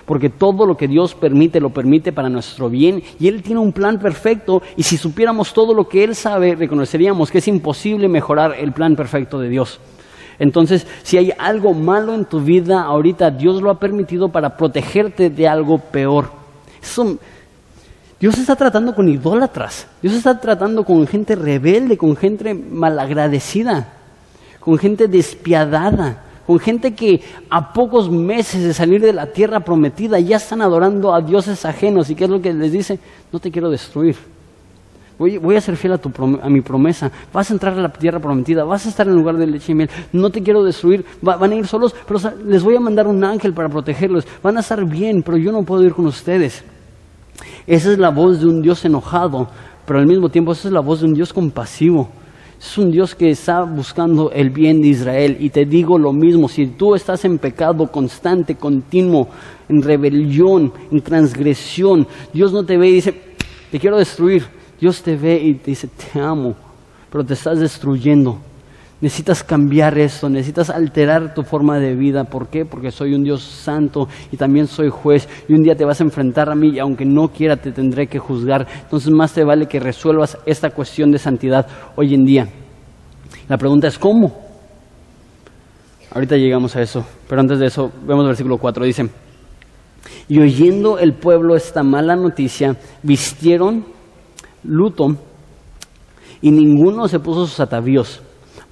Porque 0.07 0.31
todo 0.31 0.65
lo 0.65 0.77
que 0.77 0.89
Dios 0.89 1.15
permite, 1.15 1.61
lo 1.61 1.71
permite 1.71 2.13
para 2.13 2.29
nuestro 2.29 2.71
bien. 2.71 3.03
Y 3.19 3.29
Él 3.29 3.43
tiene 3.43 3.61
un 3.61 3.73
plan 3.73 3.99
perfecto. 3.99 4.63
Y 4.77 4.85
si 4.85 4.97
supiéramos 4.97 5.53
todo 5.53 5.75
lo 5.75 5.89
que 5.89 6.05
Él 6.05 6.15
sabe, 6.15 6.55
reconoceríamos 6.55 7.31
que 7.31 7.39
es 7.39 7.49
imposible 7.49 8.09
mejorar 8.09 8.55
el 8.59 8.73
plan 8.73 8.97
perfecto 8.97 9.39
de 9.39 9.49
Dios. 9.49 9.81
Entonces, 10.39 10.87
si 11.03 11.19
hay 11.19 11.33
algo 11.39 11.75
malo 11.75 12.15
en 12.15 12.25
tu 12.25 12.41
vida 12.41 12.83
ahorita, 12.83 13.31
Dios 13.31 13.61
lo 13.61 13.71
ha 13.71 13.81
permitido 13.81 14.29
para 14.29 14.57
protegerte 14.57 15.29
de 15.29 15.49
algo 15.49 15.79
peor. 15.79 16.31
Eso 16.83 17.19
Dios 18.19 18.39
está 18.39 18.57
tratando 18.57 18.95
con 18.95 19.09
idólatras, 19.09 19.87
Dios 20.01 20.15
está 20.15 20.41
tratando 20.41 20.85
con 20.85 21.07
gente 21.07 21.37
rebelde, 21.37 21.99
con 21.99 22.17
gente 22.17 22.55
malagradecida, 22.55 23.93
con 24.59 24.79
gente 24.79 25.07
despiadada, 25.07 26.25
con 26.47 26.59
gente 26.59 26.95
que 26.95 27.21
a 27.51 27.75
pocos 27.75 28.11
meses 28.11 28.63
de 28.63 28.73
salir 28.73 29.03
de 29.03 29.13
la 29.13 29.27
tierra 29.27 29.61
prometida 29.61 30.19
ya 30.19 30.37
están 30.37 30.63
adorando 30.63 31.15
a 31.15 31.21
dioses 31.21 31.67
ajenos. 31.67 32.09
¿Y 32.09 32.15
qué 32.15 32.25
es 32.25 32.31
lo 32.31 32.41
que 32.41 32.55
les 32.55 32.73
dice? 32.73 32.99
No 33.31 33.39
te 33.39 33.51
quiero 33.51 33.69
destruir. 33.69 34.17
Voy, 35.19 35.57
a 35.57 35.61
ser 35.61 35.77
fiel 35.77 35.95
a, 35.95 36.49
mi 36.49 36.61
promesa. 36.61 37.11
Vas 37.33 37.51
a 37.51 37.55
entrar 37.55 37.73
a 37.75 37.83
la 37.83 37.93
tierra 37.93 38.21
prometida. 38.21 38.65
Vas 38.65 38.87
a 38.87 38.91
estar 38.91 39.07
en 39.07 39.13
el 39.13 39.19
lugar 39.19 39.37
de 39.37 39.47
leche 39.47 39.73
y 39.73 39.75
miel. 39.75 39.91
No 40.13 40.31
te 40.31 40.43
quiero 40.43 40.63
destruir. 40.63 41.05
van 41.21 41.53
a 41.53 41.55
ir 41.55 41.67
solos, 41.67 41.95
pero 42.07 42.21
les 42.45 42.63
voy 42.63 42.77
a 42.77 42.81
mandar 42.81 43.07
un 43.07 43.25
ángel 43.25 43.53
para 43.53 43.69
protegerlos. 43.69 44.27
Van 44.43 44.57
a 44.57 44.61
estar 44.61 44.85
bien, 44.87 45.23
pero 45.23 45.37
yo 45.37 45.53
no 45.53 45.63
puedo 45.65 45.83
ir 45.85 45.93
con 45.93 46.07
ustedes. 46.07 46.65
Esa 47.66 47.92
es 47.92 47.99
la 47.99 48.11
voz 48.11 48.40
de 48.40 48.46
un 48.46 48.62
Dios 48.62 48.85
enojado, 48.85 49.49
pero 49.85 49.99
al 49.99 50.07
mismo 50.07 50.29
tiempo 50.29 50.53
esa 50.53 50.68
es 50.68 50.75
la 50.75 50.81
voz 50.81 51.01
de 51.01 51.07
un 51.07 51.14
Dios 51.14 51.33
compasivo. 51.33 52.09
Es 52.59 52.79
un 52.79 52.90
Dios 52.90 53.14
que 53.14 53.31
está 53.31 53.62
buscando 53.62 54.31
el 54.33 54.51
bien 54.51 54.81
de 54.81 54.88
Israel. 54.88 55.37
Y 55.40 55.51
te 55.51 55.66
digo 55.66 55.99
lo 55.99 56.12
mismo, 56.12 56.49
si 56.49 56.66
tú 56.66 56.94
estás 56.94 57.25
en 57.25 57.38
pecado 57.38 57.87
constante, 57.88 58.55
continuo, 58.55 59.29
en 59.68 59.83
rebelión, 59.83 60.72
en 60.90 61.01
transgresión, 61.03 62.07
Dios 62.33 62.53
no 62.53 62.64
te 62.64 62.79
ve 62.79 62.88
y 62.88 62.94
dice, 62.94 63.20
te 63.70 63.79
quiero 63.79 63.99
destruir. 63.99 64.44
Dios 64.81 65.03
te 65.03 65.16
ve 65.16 65.40
y 65.42 65.55
te 65.55 65.70
dice, 65.70 65.88
te 65.88 66.18
amo, 66.20 66.55
pero 67.11 67.25
te 67.25 67.35
estás 67.35 67.61
destruyendo. 67.61 68.38
Necesitas 68.99 69.45
cambiar 69.45 69.99
esto, 69.99 70.31
necesitas 70.31 70.71
alterar 70.71 71.35
tu 71.35 71.43
forma 71.43 71.79
de 71.79 71.95
vida. 71.95 72.25
¿Por 72.25 72.49
qué? 72.49 72.65
Porque 72.65 72.91
soy 72.91 73.15
un 73.15 73.25
Dios 73.25 73.43
santo 73.43 74.09
y 74.33 74.39
también 74.39 74.67
soy 74.67 74.89
juez. 74.89 75.29
Y 75.49 75.53
un 75.53 75.63
día 75.63 75.75
te 75.75 75.85
vas 75.85 76.01
a 76.01 76.05
enfrentar 76.05 76.49
a 76.49 76.55
mí 76.55 76.71
y 76.71 76.79
aunque 76.79 77.05
no 77.05 77.29
quiera 77.29 77.57
te 77.57 77.73
tendré 77.73 78.07
que 78.07 78.19
juzgar. 78.19 78.67
Entonces 78.85 79.13
más 79.13 79.35
te 79.35 79.45
vale 79.45 79.67
que 79.67 79.81
resuelvas 79.81 80.39
esta 80.47 80.71
cuestión 80.71 81.11
de 81.11 81.19
santidad 81.19 81.67
hoy 81.95 82.15
en 82.15 82.25
día. 82.25 82.49
La 83.49 83.59
pregunta 83.59 83.87
es 83.87 83.99
¿cómo? 83.99 84.33
Ahorita 86.15 86.37
llegamos 86.37 86.75
a 86.75 86.81
eso. 86.81 87.05
Pero 87.29 87.43
antes 87.43 87.59
de 87.59 87.67
eso, 87.67 87.93
vemos 88.07 88.23
el 88.23 88.29
versículo 88.29 88.57
4. 88.57 88.83
Dice, 88.87 89.11
y 90.27 90.41
oyendo 90.41 90.99
el 90.99 91.13
pueblo 91.13 91.55
esta 91.55 91.83
mala 91.83 92.17
noticia, 92.17 92.77
vistieron 93.03 93.85
luto 94.65 95.17
y 96.41 96.51
ninguno 96.51 97.09
se 97.09 97.21
puso 97.21 97.47
sus 97.47 97.61
atavíos 97.61 98.23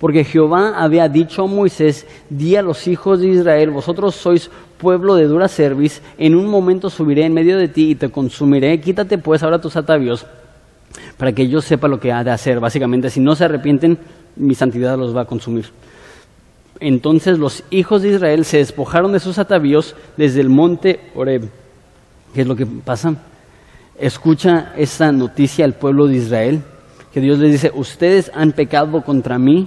porque 0.05 0.23
Jehová 0.23 0.75
había 0.77 1.09
dicho 1.09 1.45
a 1.45 1.47
Moisés, 1.47 2.07
di 2.29 2.57
a 2.57 2.63
los 2.63 2.89
hijos 2.89 3.21
de 3.21 3.29
Israel, 3.29 3.71
vosotros 3.71 4.15
sois 4.15 4.51
pueblo 4.77 5.15
de 5.15 5.25
dura 5.25 5.49
cerviz, 5.49 6.03
en 6.19 6.35
un 6.35 6.47
momento 6.47 6.91
subiré 6.91 7.25
en 7.25 7.33
medio 7.33 7.57
de 7.57 7.69
ti 7.69 7.93
y 7.93 7.95
te 7.95 8.11
consumiré, 8.11 8.79
quítate 8.83 9.17
pues 9.17 9.43
ahora 9.43 9.63
tus 9.63 9.77
atavíos, 9.77 10.27
para 11.17 11.33
que 11.33 11.49
yo 11.49 11.63
sepa 11.63 11.89
lo 11.89 12.01
que 12.01 12.13
ha 12.13 12.23
de 12.23 12.31
hacer. 12.31 12.61
Básicamente, 12.61 13.09
si 13.09 13.19
no 13.19 13.35
se 13.35 13.47
arrepienten, 13.47 13.97
mi 14.37 14.55
santidad 14.55 14.99
los 14.99 15.17
va 15.17 15.23
a 15.23 15.25
consumir. 15.25 15.71
Entonces 16.81 17.39
los 17.39 17.65
hijos 17.71 18.03
de 18.03 18.11
Israel 18.11 18.45
se 18.45 18.59
despojaron 18.59 19.11
de 19.11 19.21
sus 19.21 19.39
atavíos 19.39 19.97
desde 20.19 20.43
el 20.43 20.51
monte 20.51 21.01
Oreb. 21.15 21.49
¿Qué 22.35 22.43
es 22.43 22.47
lo 22.47 22.57
que 22.57 22.67
pasa? 22.67 23.15
Escucha 23.99 24.75
esta 24.77 25.11
noticia 25.13 25.65
al 25.65 25.73
pueblo 25.73 26.09
de 26.09 26.17
Israel, 26.17 26.61
que 27.11 27.23
Dios 27.23 27.39
les 27.39 27.53
dice, 27.53 27.73
ustedes 27.75 28.31
han 28.35 28.53
pecado 28.53 29.01
contra 29.01 29.39
mí, 29.39 29.67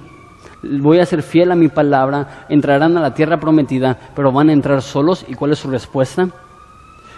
voy 0.82 1.00
a 1.00 1.06
ser 1.06 1.24
fiel 1.24 1.52
a 1.52 1.56
mi 1.56 1.68
palabra, 1.68 2.46
entrarán 2.50 2.98
a 2.98 3.02
la 3.02 3.14
tierra 3.14 3.40
prometida, 3.40 3.98
pero 4.16 4.32
van 4.32 4.50
a 4.50 4.54
entrar 4.54 4.82
solos. 4.82 5.26
¿Y 5.28 5.34
cuál 5.34 5.52
es 5.52 5.60
su 5.60 5.70
respuesta? 5.70 6.28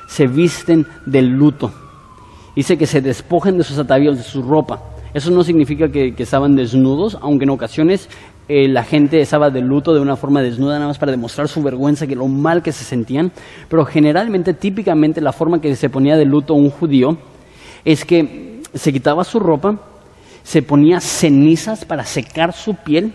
Se 0.07 0.27
visten 0.27 0.85
del 1.05 1.27
luto. 1.27 1.71
Dice 2.55 2.77
que 2.77 2.85
se 2.85 3.01
despojen 3.01 3.57
de 3.57 3.63
sus 3.63 3.77
atavíos, 3.77 4.17
de 4.17 4.23
su 4.23 4.41
ropa. 4.41 4.81
Eso 5.13 5.31
no 5.31 5.43
significa 5.43 5.89
que, 5.89 6.13
estaban 6.17 6.55
desnudos, 6.55 7.17
aunque 7.21 7.45
en 7.45 7.49
ocasiones 7.49 8.09
eh, 8.47 8.67
la 8.67 8.83
gente 8.83 9.21
estaba 9.21 9.49
de 9.49 9.61
luto 9.61 9.93
de 9.93 9.99
una 9.99 10.15
forma 10.15 10.41
desnuda, 10.41 10.75
nada 10.75 10.87
más 10.87 10.99
para 10.99 11.11
demostrar 11.11 11.47
su 11.47 11.63
vergüenza, 11.63 12.05
que 12.05 12.15
lo 12.15 12.27
mal 12.27 12.61
que 12.61 12.71
se 12.71 12.83
sentían. 12.83 13.31
Pero 13.69 13.85
generalmente, 13.85 14.53
típicamente, 14.53 15.21
la 15.21 15.31
forma 15.31 15.61
que 15.61 15.75
se 15.75 15.89
ponía 15.89 16.15
de 16.15 16.25
luto 16.25 16.53
un 16.53 16.69
judío 16.69 17.17
es 17.85 18.05
que 18.05 18.61
se 18.73 18.93
quitaba 18.93 19.23
su 19.23 19.39
ropa, 19.39 19.79
se 20.43 20.61
ponía 20.61 20.99
cenizas 20.99 21.85
para 21.85 22.03
secar 22.03 22.53
su 22.53 22.75
piel 22.75 23.13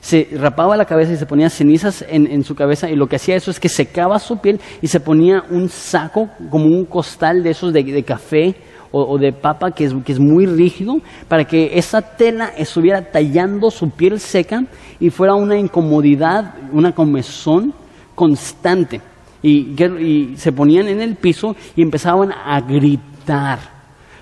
se 0.00 0.28
rapaba 0.36 0.76
la 0.76 0.84
cabeza 0.84 1.12
y 1.12 1.16
se 1.16 1.26
ponía 1.26 1.48
cenizas 1.48 2.04
en, 2.08 2.42
su 2.42 2.54
cabeza 2.54 2.90
y 2.90 2.96
lo 2.96 3.06
que 3.06 3.16
hacía 3.16 3.36
eso 3.36 3.50
es 3.50 3.60
que 3.60 3.68
secaba 3.68 4.18
su 4.18 4.38
piel 4.38 4.60
y 4.80 4.88
se 4.88 5.00
ponía 5.00 5.44
un 5.48 5.68
saco, 5.68 6.28
como 6.50 6.66
un 6.66 6.84
costal 6.84 7.42
de 7.42 7.50
esos 7.50 7.72
de, 7.72 8.02
café 8.02 8.54
o, 8.90 9.16
de 9.16 9.32
papa 9.32 9.70
que 9.70 9.84
es, 9.84 9.94
que 10.04 10.12
es 10.12 10.18
muy 10.18 10.46
rígido, 10.46 10.96
para 11.28 11.44
que 11.44 11.78
esa 11.78 12.02
tela 12.02 12.52
estuviera 12.56 13.10
tallando 13.10 13.70
su 13.70 13.90
piel 13.90 14.18
seca 14.18 14.64
y 14.98 15.10
fuera 15.10 15.34
una 15.34 15.56
incomodidad, 15.56 16.54
una 16.72 16.92
comezón 16.92 17.72
constante. 18.14 19.00
Y, 19.42 19.74
y 19.82 20.36
se 20.36 20.52
ponían 20.52 20.88
en 20.88 21.00
el 21.00 21.16
piso 21.16 21.56
y 21.74 21.82
empezaban 21.82 22.32
a 22.32 22.60
gritar. 22.60 23.58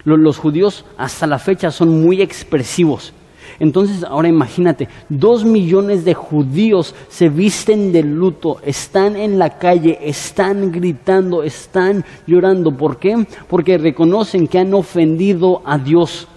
los 0.05 0.39
judíos 0.39 0.85
hasta 0.97 1.27
la 1.27 1.39
fecha 1.39 1.71
son 1.71 2.03
muy 2.03 2.23
expresivos. 2.23 3.13
Entonces, 3.59 4.05
ahora 4.05 4.29
imagínate, 4.29 4.89
dos 5.09 5.45
millones 5.45 6.05
de 6.05 6.15
judíos 6.15 6.95
se 7.09 7.29
visten 7.29 7.93
de 7.93 8.03
luto, 8.03 8.59
están 8.65 9.17
en 9.17 9.39
la 9.39 9.59
calle, 9.59 9.99
están 10.03 10.71
gritando, 10.71 11.43
están 11.43 12.05
llorando. 12.27 12.73
¿Por 12.73 12.99
qué? 12.99 13.27
Porque 13.49 13.79
reconocen 13.79 14.47
que 14.47 14.59
han 14.59 14.75
ofendido 14.75 15.63
a 15.65 15.79
Dios. 15.79 16.29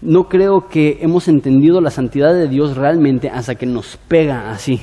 No 0.00 0.28
creo 0.28 0.68
que 0.68 0.98
hemos 1.00 1.28
entendido 1.28 1.80
la 1.80 1.90
santidad 1.90 2.34
de 2.34 2.48
Dios 2.48 2.76
realmente 2.76 3.30
hasta 3.30 3.54
que 3.54 3.66
nos 3.66 3.96
pega 4.08 4.50
así 4.50 4.82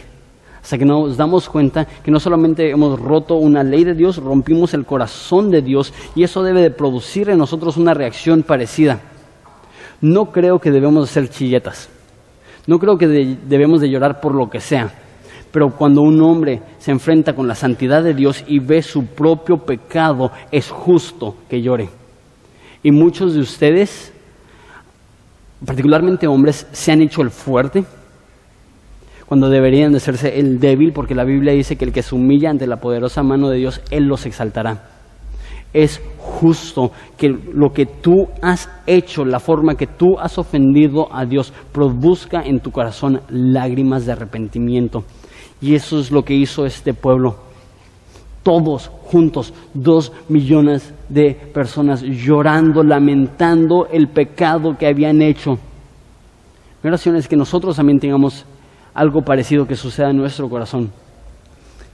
hasta 0.62 0.78
que 0.78 0.86
nos 0.86 1.18
damos 1.18 1.50
cuenta 1.50 1.86
que 1.86 2.12
no 2.12 2.20
solamente 2.20 2.70
hemos 2.70 3.00
roto 3.00 3.36
una 3.36 3.64
ley 3.64 3.84
de 3.84 3.96
Dios, 3.96 4.18
rompimos 4.18 4.74
el 4.74 4.86
corazón 4.86 5.50
de 5.50 5.62
Dios 5.62 5.94
y 6.16 6.24
eso 6.24 6.44
debe 6.44 6.62
de 6.62 6.72
producir 6.72 7.30
en 7.30 7.40
nosotros 7.40 7.78
una 7.78 7.94
reacción 7.94 8.44
parecida. 8.44 9.00
No 10.02 10.32
creo 10.32 10.60
que 10.60 10.72
debemos 10.72 11.10
ser 11.10 11.30
chilletas. 11.30 11.88
No 12.66 12.80
creo 12.80 12.98
que 12.98 13.08
debemos 13.08 13.82
de 13.82 13.90
llorar 13.90 14.20
por 14.20 14.34
lo 14.34 14.50
que 14.50 14.60
sea. 14.60 14.92
Pero 15.52 15.72
cuando 15.72 16.02
un 16.02 16.22
hombre 16.22 16.62
se 16.80 16.92
enfrenta 16.92 17.34
con 17.34 17.48
la 17.48 17.56
santidad 17.56 18.04
de 18.04 18.14
Dios 18.14 18.44
y 18.48 18.60
ve 18.60 18.82
su 18.82 19.06
propio 19.06 19.58
pecado, 19.58 20.32
es 20.52 20.70
justo 20.70 21.36
que 21.50 21.62
llore. 21.62 21.90
Y 22.84 22.92
muchos 22.92 23.34
de 23.34 23.42
ustedes, 23.42 24.12
particularmente 25.66 26.28
hombres, 26.28 26.66
se 26.72 26.92
han 26.92 27.02
hecho 27.02 27.22
el 27.22 27.30
fuerte 27.30 27.84
cuando 29.28 29.50
deberían 29.50 29.92
de 29.92 29.98
hacerse 29.98 30.40
el 30.40 30.60
débil, 30.60 30.94
porque 30.94 31.16
la 31.16 31.24
Biblia 31.24 31.54
dice 31.54 31.78
que 31.78 31.86
el 31.86 31.94
que 31.94 32.02
se 32.02 32.16
humilla 32.16 32.50
ante 32.50 32.68
la 32.68 32.82
poderosa 32.82 33.24
mano 33.24 33.50
de 33.50 33.58
Dios, 33.58 33.82
Él 33.92 34.06
los 34.06 34.26
exaltará 34.26 35.01
es 35.74 36.02
justo 36.18 36.92
que 37.18 37.30
lo 37.30 37.72
que 37.72 37.86
tú 37.86 38.28
has 38.42 38.70
hecho, 38.86 39.26
la 39.26 39.40
forma 39.40 39.76
que 39.76 39.88
tú 39.88 40.18
has 40.20 40.38
ofendido 40.38 41.14
a 41.14 41.26
Dios, 41.26 41.54
produzca 41.72 42.42
en 42.42 42.60
tu 42.60 42.72
corazón 42.72 43.22
lágrimas 43.30 44.06
de 44.06 44.12
arrepentimiento. 44.14 45.04
Y 45.62 45.76
eso 45.76 46.00
es 46.00 46.12
lo 46.12 46.24
que 46.24 46.34
hizo 46.34 46.66
este 46.66 46.94
pueblo. 46.94 47.36
Todos 48.44 48.90
juntos, 49.06 49.54
dos 49.74 50.12
millones 50.28 50.94
de 51.10 51.36
personas 51.54 52.02
llorando, 52.02 52.84
lamentando 52.84 53.88
el 53.92 54.08
pecado 54.08 54.76
que 54.78 54.88
habían 54.88 55.22
hecho. 55.22 55.60
Mi 56.82 56.88
oración 56.88 57.16
es 57.16 57.28
que 57.28 57.36
nosotros 57.36 57.76
también 57.76 58.00
tengamos 58.00 58.46
algo 58.96 59.22
parecido 59.22 59.68
que 59.68 59.76
suceda 59.76 60.10
en 60.10 60.18
nuestro 60.18 60.50
corazón. 60.50 60.92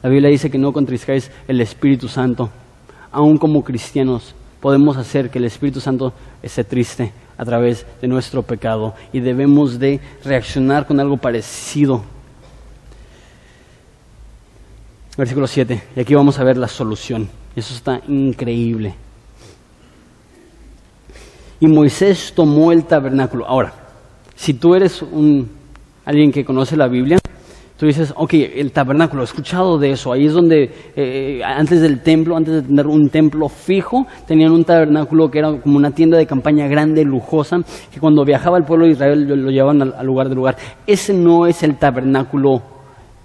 La 0.01 0.09
Biblia 0.09 0.29
dice 0.29 0.49
que 0.49 0.57
no 0.57 0.71
contriscáis 0.71 1.29
el 1.47 1.59
Espíritu 1.59 2.07
Santo 2.07 2.49
aún 3.17 3.39
como 3.39 3.63
cristianos, 3.63 4.35
podemos 4.61 4.95
hacer 4.95 5.31
que 5.31 5.39
el 5.39 5.45
Espíritu 5.45 5.79
Santo 5.79 6.13
esté 6.43 6.63
triste 6.63 7.11
a 7.35 7.43
través 7.43 7.83
de 7.99 8.07
nuestro 8.07 8.43
pecado 8.43 8.93
y 9.11 9.19
debemos 9.21 9.79
de 9.79 9.99
reaccionar 10.23 10.85
con 10.85 10.99
algo 10.99 11.17
parecido. 11.17 12.03
Versículo 15.17 15.47
7, 15.47 15.81
y 15.95 15.99
aquí 15.99 16.13
vamos 16.13 16.37
a 16.37 16.43
ver 16.43 16.57
la 16.57 16.67
solución. 16.67 17.27
Eso 17.55 17.73
está 17.73 18.01
increíble. 18.07 18.93
Y 21.59 21.65
Moisés 21.65 22.31
tomó 22.35 22.71
el 22.71 22.85
tabernáculo. 22.85 23.47
Ahora, 23.47 23.73
si 24.35 24.53
tú 24.53 24.75
eres 24.75 25.01
un, 25.01 25.49
alguien 26.05 26.31
que 26.31 26.45
conoce 26.45 26.77
la 26.77 26.87
Biblia, 26.87 27.17
Tú 27.77 27.85
dices, 27.85 28.11
ok, 28.15 28.33
el 28.33 28.71
tabernáculo, 28.71 29.21
he 29.21 29.25
escuchado 29.25 29.77
de 29.77 29.91
eso. 29.91 30.11
Ahí 30.11 30.25
es 30.25 30.33
donde, 30.33 30.71
eh, 30.95 31.41
antes 31.45 31.79
del 31.79 32.01
templo, 32.01 32.35
antes 32.35 32.55
de 32.55 32.61
tener 32.63 32.87
un 32.87 33.09
templo 33.09 33.49
fijo, 33.49 34.07
tenían 34.25 34.51
un 34.51 34.63
tabernáculo 34.63 35.29
que 35.29 35.37
era 35.37 35.51
como 35.61 35.77
una 35.77 35.91
tienda 35.91 36.17
de 36.17 36.25
campaña 36.25 36.67
grande, 36.67 37.05
lujosa, 37.05 37.59
que 37.91 37.99
cuando 37.99 38.25
viajaba 38.25 38.57
el 38.57 38.63
pueblo 38.63 38.85
de 38.85 38.93
Israel 38.93 39.27
lo, 39.27 39.51
llevaban 39.51 39.93
al, 39.95 40.05
lugar 40.07 40.27
de 40.27 40.33
lugar. 40.33 40.57
Ese 40.87 41.13
no 41.13 41.45
es 41.45 41.61
el 41.61 41.77
tabernáculo 41.77 42.63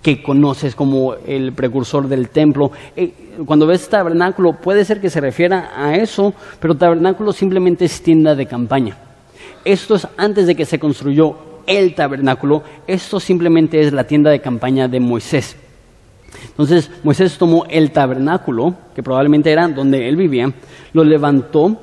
que 0.02 0.22
conoces 0.22 0.74
como 0.74 1.14
el 1.14 1.52
precursor 1.54 2.06
del 2.06 2.28
templo. 2.28 2.72
Eh, 2.94 3.14
cuando 3.46 3.66
ves 3.66 3.88
tabernáculo, 3.88 4.52
puede 4.60 4.84
ser 4.84 5.00
que 5.00 5.08
se 5.08 5.22
refiera 5.22 5.70
a 5.74 5.96
eso, 5.96 6.34
pero 6.60 6.74
tabernáculo 6.74 7.32
simplemente 7.32 7.86
es 7.86 8.02
tienda 8.02 8.34
de 8.34 8.44
campaña. 8.44 8.98
Esto 9.64 9.94
es 9.94 10.06
antes 10.18 10.46
de 10.46 10.54
que 10.54 10.66
se 10.66 10.78
construyó 10.78 11.51
el 11.66 11.94
tabernáculo, 11.94 12.62
esto 12.86 13.20
simplemente 13.20 13.80
es 13.80 13.92
la 13.92 14.04
tienda 14.04 14.30
de 14.30 14.40
campaña 14.40 14.88
de 14.88 15.00
Moisés. 15.00 15.56
Entonces 16.48 16.90
Moisés 17.04 17.36
tomó 17.38 17.64
el 17.68 17.92
tabernáculo, 17.92 18.74
que 18.94 19.02
probablemente 19.02 19.52
era 19.52 19.68
donde 19.68 20.08
él 20.08 20.16
vivía, 20.16 20.46
lo 20.92 21.04
levantó 21.04 21.76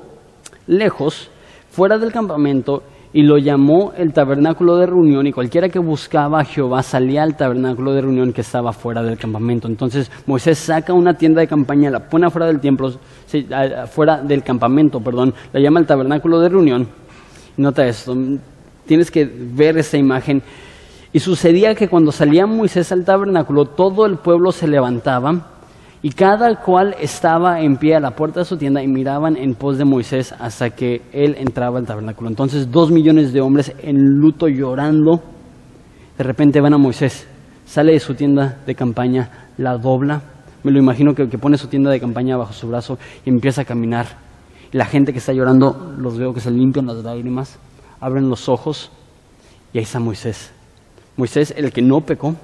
lejos, 0.68 1.30
fuera 1.70 1.98
del 1.98 2.12
campamento, 2.12 2.84
y 3.12 3.24
lo 3.24 3.40
llamó 3.40 3.92
el 3.98 4.14
tabernáculo 4.14 4.78
de 4.78 4.86
reunión, 4.86 5.26
y 5.26 5.32
cualquiera 5.32 5.70
que 5.70 5.80
buscaba 5.80 6.42
a 6.42 6.46
Jehová 6.46 6.84
salía 6.84 7.24
al 7.24 7.36
tabernáculo 7.36 7.94
de 7.94 8.02
reunión 8.02 8.34
que 8.34 8.42
estaba 8.42 8.72
fuera 8.72 9.02
del 9.02 9.18
campamento. 9.18 9.68
Entonces 9.68 10.12
Moisés 10.28 10.60
saca 10.60 10.94
una 10.94 11.14
tienda 11.16 11.42
de 11.42 11.48
campaña, 11.48 11.90
la 11.90 12.08
pone 12.08 12.30
fuera 12.30 12.46
del 12.46 12.60
templo, 12.60 12.92
fuera 13.90 14.22
del 14.22 14.44
campamento, 14.44 15.00
perdón, 15.00 15.34
la 15.52 15.60
llama 15.60 15.80
el 15.80 15.88
tabernáculo 15.88 16.40
de 16.40 16.50
reunión. 16.50 16.88
Nota 17.58 17.88
esto, 17.88 18.16
tienes 18.90 19.12
que 19.12 19.24
ver 19.24 19.78
esa 19.78 19.98
imagen. 19.98 20.42
Y 21.14 21.20
sucedía 21.20 21.76
que 21.76 21.88
cuando 21.88 22.12
salía 22.12 22.48
Moisés 22.48 22.92
al 22.92 23.06
tabernáculo, 23.06 23.66
todo 23.66 24.08
el 24.08 24.18
pueblo 24.18 24.52
se 24.52 24.68
levantaba 24.68 25.58
Y 26.02 26.12
cada 26.12 26.56
cual 26.56 26.96
estaba 27.00 27.62
en 27.62 27.78
pie 27.78 27.96
a 27.96 28.00
la 28.00 28.12
puerta 28.12 28.40
de 28.40 28.46
su 28.46 28.58
tienda 28.58 28.82
y 28.82 28.88
miraban 28.88 29.38
en 29.38 29.54
pos 29.54 29.78
de 29.78 29.86
Moisés 29.86 30.34
hasta 30.40 30.72
que 30.72 31.02
él 31.12 31.36
entraba 31.38 31.78
al 31.78 31.86
tabernáculo. 31.86 32.30
Entonces 32.30 32.72
dos 32.72 32.90
millones 32.90 33.32
de 33.32 33.42
hombres 33.42 33.74
en 33.84 33.98
luto 33.98 34.48
llorando, 34.48 35.22
de 36.18 36.24
repente 36.24 36.62
van 36.62 36.74
a 36.74 36.78
Moisés, 36.78 37.28
sale 37.66 37.92
de 37.94 38.00
su 38.00 38.16
tienda 38.16 38.60
de 38.66 38.76
campaña, 38.76 39.50
la 39.58 39.78
dobla, 39.78 40.22
me 40.64 40.72
lo 40.72 40.80
imagino 40.80 41.14
que, 41.14 41.26
pone 41.38 41.58
su 41.58 41.68
tienda 41.68 41.92
de 41.92 42.00
campaña 42.00 42.38
bajo 42.38 42.54
su 42.54 42.68
brazo 42.68 42.98
y 43.26 43.30
empieza 43.30 43.62
a 43.62 43.66
caminar. 43.66 44.08
La 44.72 44.86
gente 44.86 45.12
que 45.12 45.20
está 45.20 45.34
llorando, 45.34 45.96
los 45.98 46.18
veo 46.18 46.34
que 46.34 46.40
se 46.40 46.52
limpian 46.52 46.86
las 46.86 47.04
lágrimas, 47.04 47.60
abren 48.00 48.30
los 48.30 48.50
ojos 48.50 48.92
y 49.74 49.78
ahí 49.78 49.84
está 49.84 50.00
Moisés. 50.00 50.52
Moisés, 51.18 51.54
el 51.56 51.72
que 51.72 51.82
no 51.82 52.02
pecó, 52.02 52.36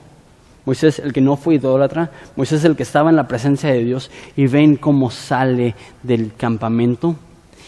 Moisés 0.65 0.99
el 0.99 1.13
que 1.13 1.21
no 1.21 1.37
fue 1.37 1.55
idólatra, 1.55 2.11
Moisés 2.35 2.63
el 2.65 2.75
que 2.75 2.83
estaba 2.83 3.09
en 3.09 3.15
la 3.15 3.27
presencia 3.27 3.69
de 3.69 3.83
Dios 3.83 4.09
y 4.35 4.47
ven 4.47 4.75
cómo 4.75 5.11
sale 5.11 5.75
del 6.03 6.33
campamento 6.35 7.15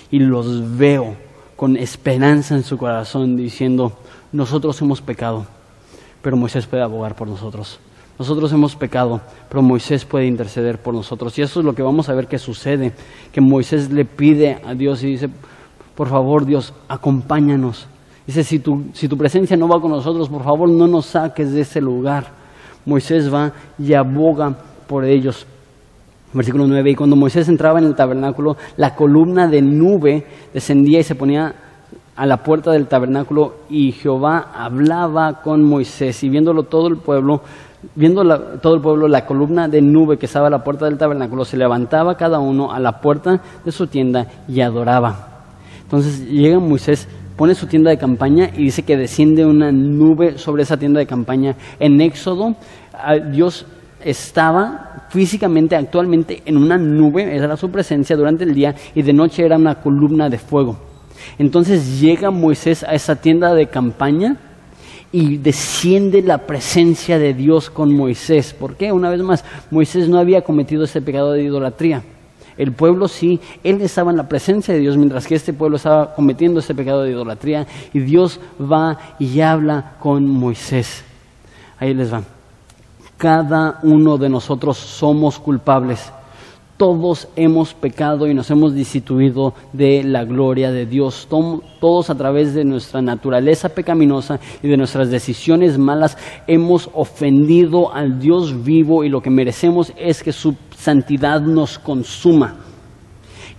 y 0.10 0.20
los 0.20 0.78
veo 0.78 1.16
con 1.56 1.78
esperanza 1.78 2.56
en 2.56 2.64
su 2.64 2.78
corazón 2.78 3.36
diciendo, 3.36 3.94
nosotros 4.32 4.82
hemos 4.82 5.02
pecado, 5.02 5.46
pero 6.22 6.38
Moisés 6.38 6.66
puede 6.66 6.84
abogar 6.84 7.16
por 7.16 7.28
nosotros. 7.28 7.80
Nosotros 8.20 8.52
hemos 8.52 8.76
pecado, 8.76 9.22
pero 9.48 9.62
Moisés 9.62 10.04
puede 10.04 10.26
interceder 10.26 10.80
por 10.82 10.94
nosotros. 10.94 11.38
Y 11.38 11.44
eso 11.44 11.60
es 11.60 11.66
lo 11.66 11.76
que 11.76 11.84
vamos 11.84 12.10
a 12.10 12.16
ver 12.16 12.28
que 12.28 12.40
sucede, 12.40 12.92
que 13.32 13.42
Moisés 13.42 13.92
le 13.92 14.06
pide 14.06 14.60
a 14.66 14.74
Dios 14.74 15.04
y 15.04 15.08
dice, 15.08 15.30
por 15.98 16.10
favor 16.10 16.46
Dios, 16.46 16.76
acompáñanos. 16.88 17.88
Dice, 18.28 18.44
si 18.44 18.60
tu, 18.60 18.84
si 18.94 19.08
tu 19.08 19.18
presencia 19.18 19.58
no 19.58 19.68
va 19.68 19.82
con 19.82 19.90
nosotros, 19.90 20.30
por 20.30 20.44
favor 20.44 20.70
no 20.70 20.86
nos 20.86 21.08
saques 21.08 21.52
de 21.52 21.62
ese 21.62 21.82
lugar. 21.82 22.28
Moisés 22.86 23.34
va 23.34 23.52
y 23.80 23.96
aboga 23.96 24.56
por 24.86 25.06
ellos. 25.06 25.48
Versículo 26.34 26.68
9, 26.68 26.92
y 26.92 26.96
cuando 26.96 27.16
Moisés 27.16 27.50
entraba 27.50 27.80
en 27.80 27.86
el 27.86 27.96
tabernáculo, 27.96 28.58
la 28.76 28.94
columna 28.94 29.48
de 29.48 29.64
nube 29.64 30.24
descendía 30.54 31.00
y 31.00 31.04
se 31.04 31.16
ponía 31.16 31.56
a 32.16 32.26
la 32.28 32.44
puerta 32.44 32.72
del 32.72 32.86
tabernáculo 32.86 33.56
y 33.68 33.92
Jehová 33.92 34.52
hablaba 34.54 35.42
con 35.42 35.64
Moisés 35.64 36.24
y 36.24 36.30
viéndolo 36.30 36.64
todo 36.64 36.90
el 36.90 36.98
pueblo, 36.98 37.42
viendo 37.96 38.24
todo 38.60 38.76
el 38.76 38.82
pueblo 38.82 39.08
la 39.08 39.26
columna 39.26 39.68
de 39.68 39.82
nube 39.82 40.18
que 40.18 40.28
estaba 40.28 40.46
a 40.46 40.52
la 40.52 40.64
puerta 40.64 40.86
del 40.86 41.00
tabernáculo, 41.00 41.44
se 41.44 41.58
levantaba 41.58 42.18
cada 42.18 42.38
uno 42.38 42.72
a 42.72 42.80
la 42.80 43.02
puerta 43.02 43.42
de 43.66 43.72
su 43.72 43.88
tienda 43.88 44.28
y 44.48 44.62
adoraba. 44.62 45.37
Entonces 45.88 46.30
llega 46.30 46.60
Moisés 46.60 47.08
pone 47.38 47.56
su 47.56 47.68
tienda 47.68 47.92
de 47.92 47.98
campaña 47.98 48.50
y 48.54 48.64
dice 48.64 48.82
que 48.82 48.98
desciende 48.98 49.46
una 49.46 49.72
nube 49.72 50.38
sobre 50.38 50.64
esa 50.64 50.76
tienda 50.76 51.00
de 51.00 51.06
campaña. 51.06 51.56
En 51.80 52.02
Éxodo, 52.02 52.56
Dios 53.32 53.66
estaba 54.04 55.06
físicamente, 55.10 55.76
actualmente, 55.76 56.42
en 56.46 56.58
una 56.58 56.78
nube, 56.78 57.36
era 57.36 57.56
su 57.56 57.70
presencia 57.70 58.18
durante 58.18 58.44
el 58.44 58.54
día, 58.54 58.76
y 58.96 59.02
de 59.02 59.14
noche 59.14 59.46
era 59.46 59.56
una 59.56 59.76
columna 59.76 60.30
de 60.30 60.40
fuego. 60.40 60.78
Entonces 61.38 62.02
llega 62.02 62.32
Moisés 62.32 62.84
a 62.84 62.94
esa 62.94 63.16
tienda 63.16 63.54
de 63.54 63.68
campaña 63.68 64.38
y 65.12 65.38
desciende 65.38 66.22
la 66.22 66.40
presencia 66.40 67.18
de 67.18 67.34
Dios 67.34 67.70
con 67.70 67.96
Moisés. 67.96 68.54
¿Por 68.54 68.76
qué? 68.76 68.92
Una 68.92 69.10
vez 69.10 69.22
más, 69.22 69.46
Moisés 69.72 70.10
no 70.10 70.18
había 70.18 70.42
cometido 70.42 70.84
ese 70.84 71.02
pecado 71.02 71.32
de 71.32 71.44
idolatría. 71.44 72.04
El 72.58 72.72
pueblo 72.72 73.08
sí, 73.08 73.40
él 73.64 73.82
estaba 73.82 74.12
en 74.12 74.18
la 74.18 74.28
presencia 74.28 74.74
de 74.74 74.80
Dios, 74.80 74.98
mientras 74.98 75.28
que 75.28 75.36
este 75.36 75.54
pueblo 75.54 75.78
estaba 75.78 76.16
cometiendo 76.16 76.60
ese 76.60 76.74
pecado 76.74 77.04
de 77.04 77.12
idolatría. 77.12 77.68
Y 77.94 78.00
Dios 78.00 78.40
va 78.60 78.98
y 79.20 79.40
habla 79.42 79.94
con 80.00 80.28
Moisés. 80.28 81.04
Ahí 81.80 81.94
les 81.94 82.12
va. 82.12 82.24
Cada 83.18 83.80
uno 83.84 84.18
de 84.18 84.30
nosotros 84.30 84.78
somos 84.78 85.40
culpables. 85.40 86.12
Todos 86.78 87.28
hemos 87.36 87.74
pecado 87.74 88.28
y 88.28 88.36
nos 88.36 88.52
hemos 88.52 88.76
destituido 88.76 89.56
de 89.74 90.04
la 90.04 90.24
gloria 90.26 90.72
de 90.72 90.86
Dios. 90.86 91.28
Todos 91.28 92.12
a 92.12 92.16
través 92.16 92.54
de 92.54 92.64
nuestra 92.64 93.02
naturaleza 93.02 93.70
pecaminosa 93.70 94.40
y 94.62 94.68
de 94.68 94.78
nuestras 94.78 95.10
decisiones 95.10 95.80
malas 95.80 96.20
hemos 96.46 96.92
ofendido 96.94 97.92
al 97.92 98.20
Dios 98.20 98.64
vivo 98.64 99.04
y 99.04 99.10
lo 99.10 99.22
que 99.22 99.32
merecemos 99.32 99.92
es 99.98 100.22
que 100.22 100.32
su 100.32 100.54
santidad 100.88 101.42
nos 101.42 101.78
consuma. 101.78 102.56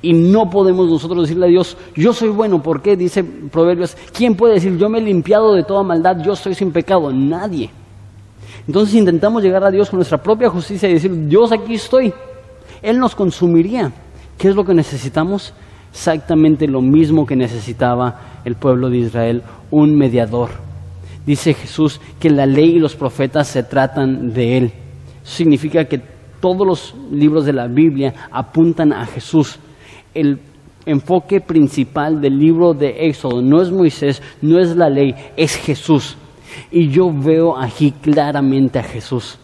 Y 0.00 0.14
no 0.14 0.48
podemos 0.48 0.88
nosotros 0.88 1.24
decirle 1.24 1.44
a 1.44 1.50
Dios, 1.50 1.76
yo 1.94 2.14
soy 2.14 2.30
bueno, 2.30 2.62
¿por 2.62 2.80
qué? 2.80 2.96
Dice 2.96 3.22
Proverbios, 3.22 3.94
¿quién 4.16 4.34
puede 4.34 4.54
decir, 4.54 4.78
yo 4.78 4.88
me 4.88 4.98
he 4.98 5.02
limpiado 5.02 5.52
de 5.52 5.62
toda 5.62 5.82
maldad, 5.82 6.22
yo 6.24 6.32
estoy 6.32 6.54
sin 6.54 6.72
pecado? 6.72 7.12
Nadie. 7.12 7.68
Entonces 8.66 8.94
intentamos 8.94 9.42
llegar 9.42 9.62
a 9.62 9.70
Dios 9.70 9.90
con 9.90 9.98
nuestra 9.98 10.16
propia 10.16 10.48
justicia 10.48 10.88
y 10.88 10.94
decir, 10.94 11.28
Dios 11.28 11.52
aquí 11.52 11.74
estoy. 11.74 12.14
Él 12.80 12.98
nos 12.98 13.14
consumiría. 13.14 13.92
¿Qué 14.38 14.48
es 14.48 14.54
lo 14.54 14.64
que 14.64 14.72
necesitamos? 14.72 15.52
Exactamente 15.92 16.66
lo 16.66 16.80
mismo 16.80 17.26
que 17.26 17.36
necesitaba 17.36 18.40
el 18.46 18.54
pueblo 18.54 18.88
de 18.88 18.98
Israel, 18.98 19.42
un 19.70 19.94
mediador. 19.98 20.48
Dice 21.26 21.52
Jesús 21.52 22.00
que 22.18 22.30
la 22.30 22.46
ley 22.46 22.76
y 22.76 22.78
los 22.78 22.94
profetas 22.94 23.48
se 23.48 23.64
tratan 23.64 24.32
de 24.32 24.56
Él. 24.56 24.72
Significa 25.24 25.84
que 25.84 26.17
todos 26.40 26.66
los 26.66 26.94
libros 27.10 27.44
de 27.44 27.52
la 27.52 27.66
Biblia 27.66 28.14
apuntan 28.30 28.92
a 28.92 29.06
Jesús. 29.06 29.58
El 30.14 30.40
enfoque 30.86 31.40
principal 31.40 32.20
del 32.20 32.38
libro 32.38 32.74
de 32.74 33.06
Éxodo 33.08 33.42
no 33.42 33.60
es 33.60 33.70
Moisés, 33.70 34.22
no 34.40 34.58
es 34.58 34.74
la 34.76 34.88
ley, 34.88 35.14
es 35.36 35.56
Jesús. 35.56 36.16
Y 36.70 36.88
yo 36.88 37.12
veo 37.12 37.56
aquí 37.56 37.92
claramente 37.92 38.78
a 38.78 38.82
Jesús, 38.82 39.38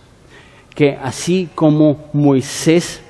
que 0.75 0.97
así 0.97 1.49
como 1.55 2.07
Moisés 2.13 3.03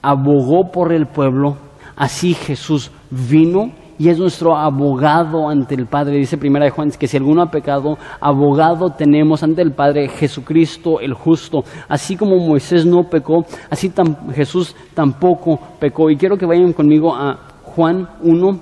abogó 0.00 0.70
por 0.70 0.92
el 0.92 1.06
pueblo, 1.06 1.56
así 1.96 2.34
Jesús 2.34 2.90
vino 3.10 3.72
y 4.02 4.08
es 4.08 4.18
nuestro 4.18 4.56
abogado 4.56 5.48
ante 5.48 5.76
el 5.76 5.86
Padre. 5.86 6.16
Dice 6.16 6.36
primera 6.36 6.64
de 6.64 6.72
Juan 6.72 6.90
que 6.90 7.06
si 7.06 7.16
alguno 7.16 7.40
ha 7.40 7.52
pecado, 7.52 7.96
abogado 8.20 8.90
tenemos 8.90 9.44
ante 9.44 9.62
el 9.62 9.70
Padre 9.70 10.08
Jesucristo 10.08 10.98
el 10.98 11.14
justo. 11.14 11.62
Así 11.88 12.16
como 12.16 12.36
Moisés 12.36 12.84
no 12.84 13.04
pecó, 13.08 13.46
así 13.70 13.92
Jesús 14.34 14.74
tampoco 14.92 15.56
pecó. 15.78 16.10
Y 16.10 16.16
quiero 16.16 16.36
que 16.36 16.46
vayan 16.46 16.72
conmigo 16.72 17.14
a 17.14 17.38
Juan 17.62 18.08
1, 18.22 18.60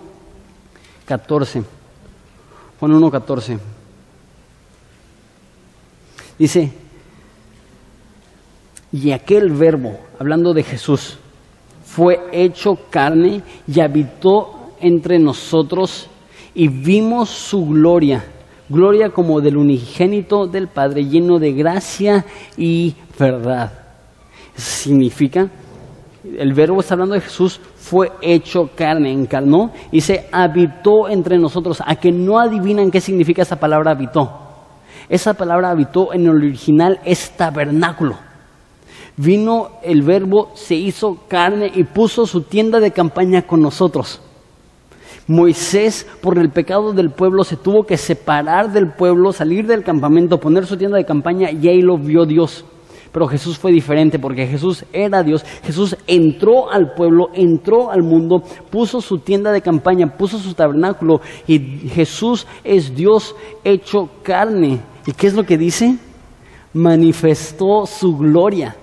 14. 1.07 1.62
Juan 2.78 2.93
1, 2.93 3.11
14. 3.11 3.59
Dice, 6.38 6.70
y 8.93 9.11
aquel 9.12 9.53
verbo, 9.53 10.01
hablando 10.18 10.53
de 10.53 10.64
Jesús, 10.64 11.16
fue 11.86 12.28
hecho 12.30 12.78
carne 12.91 13.43
y 13.66 13.80
habitó 13.80 14.59
entre 14.81 15.18
nosotros 15.18 16.09
y 16.55 16.68
vimos 16.68 17.28
su 17.28 17.66
gloria, 17.66 18.24
gloria 18.68 19.11
como 19.11 19.41
del 19.41 19.57
unigénito 19.57 20.47
del 20.47 20.68
Padre, 20.68 21.05
lleno 21.05 21.39
de 21.39 21.53
gracia 21.53 22.24
y 22.57 22.95
verdad. 23.18 23.72
significa, 24.57 25.49
el 26.37 26.53
verbo 26.53 26.81
está 26.81 26.95
hablando 26.95 27.14
de 27.14 27.22
Jesús, 27.22 27.61
fue 27.76 28.12
hecho 28.20 28.70
carne, 28.74 29.11
encarnó 29.11 29.72
y 29.91 30.03
se 30.03 30.28
habitó 30.31 31.09
entre 31.09 31.39
nosotros. 31.39 31.83
A 31.85 31.97
que 31.97 32.12
no 32.12 32.39
adivinan 32.39 32.91
qué 32.91 33.01
significa 33.01 33.43
esa 33.43 33.59
palabra 33.59 33.93
habitó. 33.93 34.31
Esa 35.09 35.35
palabra 35.35 35.70
habitó 35.70 36.12
en 36.12 36.22
el 36.26 36.37
original 36.37 37.01
es 37.05 37.31
tabernáculo. 37.31 38.16
Vino 39.16 39.70
el 39.83 40.03
verbo, 40.03 40.53
se 40.55 40.74
hizo 40.74 41.18
carne 41.26 41.70
y 41.74 41.85
puso 41.85 42.26
su 42.26 42.43
tienda 42.43 42.81
de 42.81 42.93
campaña 42.93 43.43
con 43.43 43.61
nosotros. 43.61 44.20
Moisés, 45.31 46.09
por 46.20 46.39
el 46.39 46.51
pecado 46.51 46.93
del 46.93 47.11
pueblo, 47.11 47.45
se 47.45 47.57
tuvo 47.57 47.85
que 47.85 47.97
separar 47.97 48.72
del 48.72 48.91
pueblo, 48.91 49.33
salir 49.33 49.64
del 49.64 49.85
campamento, 49.85 50.41
poner 50.41 50.66
su 50.66 50.76
tienda 50.76 50.97
de 50.97 51.05
campaña 51.05 51.53
y 51.53 51.68
ahí 51.68 51.83
lo 51.83 51.97
vio 51.99 52.26
Dios. 52.26 52.64
Pero 53.12 53.28
Jesús 53.28 53.57
fue 53.57 53.70
diferente 53.70 54.18
porque 54.18 54.49
Jesús 54.49 54.85
era 54.93 55.22
Dios. 55.22 55.45
Jesús 55.62 55.97
entró 56.09 56.68
al 56.72 56.95
pueblo, 56.95 57.28
entró 57.33 57.93
al 57.93 58.03
mundo, 58.03 58.43
puso 58.70 59.01
su 59.01 59.20
tienda 59.20 59.53
de 59.53 59.62
campaña, 59.62 60.16
puso 60.16 60.37
su 60.37 60.53
tabernáculo 60.53 61.20
y 61.47 61.61
Jesús 61.95 62.49
es 62.64 62.97
Dios 62.97 63.37
hecho 63.62 64.11
carne. 64.24 64.81
¿Y 65.07 65.12
qué 65.12 65.28
es 65.28 65.35
lo 65.35 65.45
que 65.45 65.57
dice? 65.57 65.97
Manifestó 66.72 67.87
su 67.87 68.16
gloria 68.16 68.74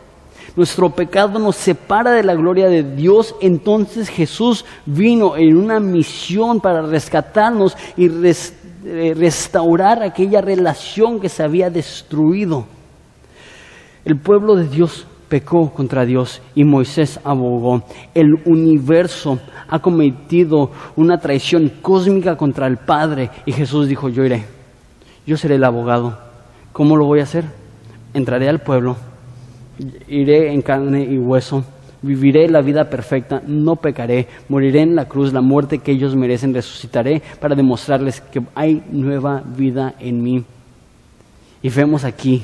nuestro 0.57 0.89
pecado 0.89 1.37
nos 1.37 1.55
separa 1.55 2.11
de 2.11 2.23
la 2.23 2.33
gloria 2.33 2.67
de 2.67 2.81
Dios, 2.81 3.35
entonces 3.41 4.09
Jesús 4.09 4.65
vino 4.87 5.37
en 5.37 5.55
una 5.55 5.79
misión 5.79 6.59
para 6.59 6.81
rescatarnos 6.81 7.77
y 7.95 8.07
eh, 8.07 9.13
restaurar 9.15 10.01
aquella 10.01 10.41
relación 10.41 11.19
que 11.19 11.29
se 11.29 11.43
había 11.43 11.69
destruido. 11.69 12.65
El 14.03 14.19
pueblo 14.19 14.55
de 14.55 14.67
Dios 14.67 15.05
pecó 15.29 15.69
contra 15.69 16.05
Dios 16.05 16.41
y 16.55 16.63
Moisés 16.63 17.19
abogó. 17.23 17.83
El 18.15 18.41
universo 18.45 19.37
ha 19.67 19.77
cometido 19.77 20.71
una 20.95 21.19
traición 21.19 21.71
cósmica 21.83 22.35
contra 22.35 22.65
el 22.65 22.77
Padre 22.77 23.29
y 23.45 23.51
Jesús 23.51 23.87
dijo, 23.87 24.09
yo 24.09 24.25
iré, 24.25 24.45
yo 25.27 25.37
seré 25.37 25.55
el 25.55 25.63
abogado. 25.63 26.17
¿Cómo 26.73 26.95
lo 26.95 27.05
voy 27.05 27.19
a 27.19 27.23
hacer? 27.23 27.45
Entraré 28.15 28.49
al 28.49 28.59
pueblo 28.59 28.95
iré 30.07 30.53
en 30.53 30.61
carne 30.61 31.03
y 31.03 31.17
hueso, 31.17 31.63
viviré 32.01 32.47
la 32.49 32.61
vida 32.61 32.89
perfecta, 32.89 33.41
no 33.45 33.75
pecaré, 33.75 34.27
moriré 34.49 34.81
en 34.81 34.95
la 34.95 35.05
cruz, 35.05 35.33
la 35.33 35.41
muerte 35.41 35.79
que 35.79 35.91
ellos 35.91 36.15
merecen, 36.15 36.53
resucitaré 36.53 37.21
para 37.39 37.55
demostrarles 37.55 38.21
que 38.21 38.41
hay 38.55 38.83
nueva 38.91 39.43
vida 39.45 39.95
en 39.99 40.21
mí. 40.21 40.45
Y 41.61 41.69
vemos 41.69 42.03
aquí 42.03 42.43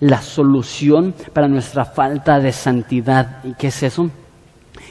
la 0.00 0.20
solución 0.20 1.14
para 1.32 1.48
nuestra 1.48 1.84
falta 1.84 2.40
de 2.40 2.52
santidad. 2.52 3.44
¿Y 3.44 3.54
qué 3.54 3.68
es 3.68 3.82
eso? 3.82 4.10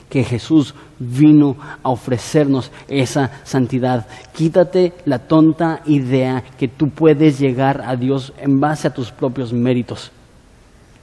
Que 0.09 0.23
Jesús 0.23 0.73
vino 0.99 1.55
a 1.81 1.89
ofrecernos 1.89 2.71
esa 2.87 3.31
santidad. 3.43 4.07
Quítate 4.33 4.93
la 5.05 5.19
tonta 5.19 5.81
idea 5.85 6.43
que 6.57 6.67
tú 6.67 6.89
puedes 6.89 7.39
llegar 7.39 7.81
a 7.85 7.95
Dios 7.95 8.33
en 8.37 8.59
base 8.59 8.87
a 8.87 8.93
tus 8.93 9.11
propios 9.11 9.51
méritos. 9.51 10.11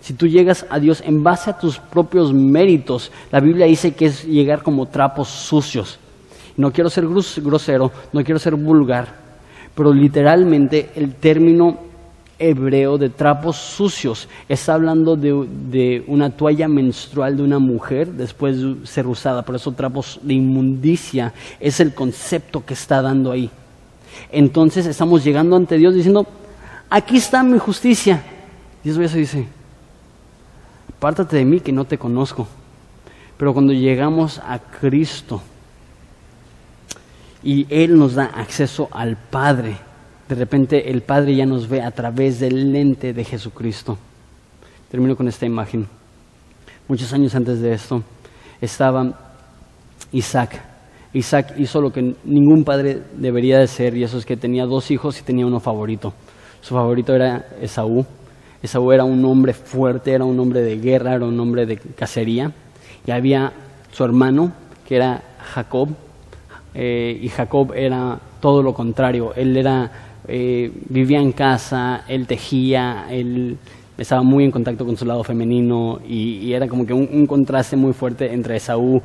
Si 0.08 0.14
tú 0.14 0.26
llegas 0.26 0.64
a 0.70 0.78
Dios 0.78 1.02
en 1.04 1.22
base 1.22 1.50
a 1.50 1.58
tus 1.58 1.78
propios 1.78 2.32
méritos, 2.32 3.12
la 3.30 3.40
Biblia 3.40 3.66
dice 3.66 3.92
que 3.92 4.06
es 4.06 4.24
llegar 4.24 4.62
como 4.62 4.86
trapos 4.86 5.28
sucios. 5.28 5.98
No 6.56 6.72
quiero 6.72 6.88
ser 6.88 7.06
grosero, 7.06 7.92
no 8.14 8.24
quiero 8.24 8.38
ser 8.38 8.54
vulgar, 8.54 9.14
pero 9.74 9.92
literalmente 9.92 10.92
el 10.94 11.16
término 11.16 11.76
hebreo 12.38 12.96
de 12.96 13.10
trapos 13.10 13.56
sucios. 13.56 14.30
Está 14.48 14.72
hablando 14.72 15.14
de, 15.14 16.02
una 16.06 16.30
toalla 16.30 16.68
menstrual 16.68 17.36
de 17.36 17.42
una 17.42 17.58
mujer 17.58 18.10
después 18.10 18.62
de 18.62 18.86
ser 18.86 19.06
usada. 19.06 19.42
Por 19.42 19.56
eso 19.56 19.72
trapos 19.72 20.20
de 20.22 20.32
inmundicia 20.32 21.34
es 21.60 21.80
el 21.80 21.92
concepto 21.92 22.64
que 22.64 22.72
está 22.72 23.02
dando 23.02 23.30
ahí. 23.30 23.50
Entonces 24.32 24.86
estamos 24.86 25.22
llegando 25.22 25.54
ante 25.54 25.76
Dios 25.76 25.94
diciendo, 25.94 26.26
aquí 26.88 27.18
está 27.18 27.42
mi 27.42 27.58
justicia. 27.58 28.22
Dios 28.82 28.96
eso 28.96 29.18
dice, 29.18 29.57
apártate 30.98 31.36
de 31.36 31.44
mí 31.44 31.60
que 31.60 31.72
no 31.72 31.84
te 31.84 31.96
conozco. 31.96 32.46
Pero 33.36 33.54
cuando 33.54 33.72
llegamos 33.72 34.40
a 34.40 34.58
Cristo 34.58 35.40
y 37.42 37.66
Él 37.70 37.96
nos 37.96 38.14
da 38.14 38.24
acceso 38.24 38.88
al 38.90 39.16
Padre, 39.16 39.76
de 40.28 40.34
repente 40.34 40.90
el 40.90 41.02
Padre 41.02 41.36
ya 41.36 41.46
nos 41.46 41.68
ve 41.68 41.80
a 41.82 41.92
través 41.92 42.40
del 42.40 42.72
lente 42.72 43.12
de 43.12 43.24
Jesucristo. 43.24 43.96
Termino 44.90 45.14
con 45.14 45.28
esta 45.28 45.46
imagen. 45.46 45.86
Muchos 46.88 47.12
años 47.12 47.32
antes 47.36 47.60
de 47.60 47.74
esto 47.74 48.02
estaba 48.60 49.36
Isaac. 50.10 50.60
Isaac 51.12 51.54
hizo 51.58 51.80
lo 51.80 51.92
que 51.92 52.16
ningún 52.24 52.64
padre 52.64 53.02
debería 53.16 53.60
de 53.60 53.66
ser 53.68 53.96
y 53.96 54.02
eso 54.02 54.18
es 54.18 54.26
que 54.26 54.36
tenía 54.36 54.66
dos 54.66 54.90
hijos 54.90 55.20
y 55.20 55.22
tenía 55.22 55.46
uno 55.46 55.60
favorito. 55.60 56.12
Su 56.60 56.74
favorito 56.74 57.14
era 57.14 57.46
Esaú. 57.62 58.04
Esaú 58.62 58.92
era 58.92 59.04
un 59.04 59.24
hombre 59.24 59.52
fuerte, 59.52 60.12
era 60.12 60.24
un 60.24 60.38
hombre 60.40 60.62
de 60.62 60.78
guerra, 60.78 61.14
era 61.14 61.26
un 61.26 61.38
hombre 61.38 61.66
de 61.66 61.76
cacería. 61.76 62.52
Y 63.06 63.10
había 63.10 63.52
su 63.92 64.04
hermano, 64.04 64.52
que 64.86 64.96
era 64.96 65.22
Jacob, 65.54 65.88
eh, 66.74 67.18
y 67.20 67.28
Jacob 67.28 67.72
era 67.74 68.18
todo 68.40 68.62
lo 68.62 68.74
contrario. 68.74 69.32
Él 69.34 69.56
era 69.56 69.90
eh, 70.26 70.70
vivía 70.88 71.20
en 71.20 71.32
casa, 71.32 72.04
él 72.08 72.26
tejía, 72.26 73.06
él 73.10 73.56
estaba 73.96 74.22
muy 74.22 74.44
en 74.44 74.50
contacto 74.50 74.84
con 74.84 74.96
su 74.96 75.04
lado 75.04 75.24
femenino 75.24 75.98
y, 76.06 76.52
era 76.52 76.68
como 76.68 76.86
que 76.86 76.92
un, 76.92 77.26
contraste 77.26 77.76
muy 77.76 77.92
fuerte 77.92 78.32
entre 78.32 78.56
Esaú 78.56 79.00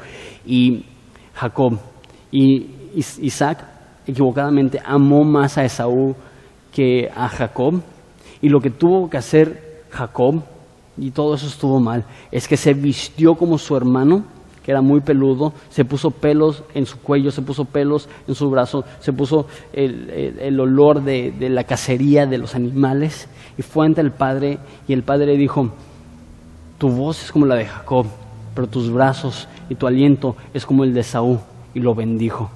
y 0.46 0.84
Jacob. 1.34 1.80
Y 2.32 2.68
Isaac 2.96 3.64
equivocadamente 4.06 4.80
amó 4.84 5.24
más 5.24 5.58
a 5.58 5.66
Esaú 5.66 6.16
que 6.72 7.10
a 7.16 7.28
Jacob 7.30 7.82
y 8.44 8.50
lo 8.50 8.60
que 8.60 8.70
tuvo 8.70 9.10
que 9.10 9.16
hacer 9.16 9.86
Jacob, 9.90 10.44
y 10.98 11.12
todo 11.12 11.34
eso 11.34 11.48
estuvo 11.48 11.80
mal, 11.80 12.04
es 12.30 12.48
que 12.48 12.58
se 12.58 12.74
vistió 12.74 13.36
como 13.36 13.58
su 13.58 13.76
hermano 13.76 14.26
que 14.62 14.72
era 14.72 14.82
muy 14.82 15.00
peludo, 15.02 15.54
se 15.70 15.86
puso 15.86 16.12
pelos 16.12 16.64
en 16.74 16.86
su 16.86 17.00
cuello, 17.00 17.32
se 17.32 17.42
puso 17.42 17.66
pelos 17.66 18.08
en 18.28 18.36
su 18.36 18.50
brazo, 18.50 18.84
se 19.00 19.12
puso 19.12 19.48
el, 19.72 20.60
olor 20.60 21.04
de, 21.04 21.32
de, 21.32 21.50
la 21.50 21.64
cacería 21.64 22.26
de 22.26 22.38
los 22.38 22.54
animales 22.54 23.28
y 23.58 23.62
fue 23.62 23.86
ante 23.86 24.02
el 24.02 24.12
padre 24.12 24.60
y 24.88 24.94
el 24.94 25.04
padre 25.04 25.38
dijo, 25.38 25.72
tu 26.78 26.90
voz 26.90 27.24
es 27.24 27.32
como 27.32 27.46
la 27.46 27.56
de 27.56 27.66
Jacob, 27.66 28.08
pero 28.54 28.68
tus 28.68 28.92
brazos 28.92 29.48
y 29.70 29.76
tu 29.76 29.88
aliento 29.88 30.36
es 30.54 30.66
como 30.66 30.84
el 30.84 30.94
de 30.94 31.04
Saúl 31.04 31.40
y 31.74 31.80
lo 31.80 31.96
bendijo. 31.96 32.50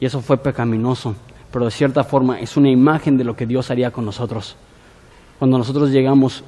Y 0.00 0.06
eso 0.06 0.20
fue 0.20 0.36
pecaminoso, 0.36 1.14
pero 1.50 1.64
de 1.64 1.70
cierta 1.70 2.04
forma 2.04 2.40
es 2.40 2.56
una 2.56 2.70
imagen 2.70 3.16
de 3.16 3.24
lo 3.24 3.36
que 3.36 3.46
Dios 3.46 3.70
haría 3.70 3.90
con 3.90 4.04
nosotros. 4.04 4.56
Cuando 5.38 5.58
nosotros 5.58 5.90
llegamos 5.90 6.42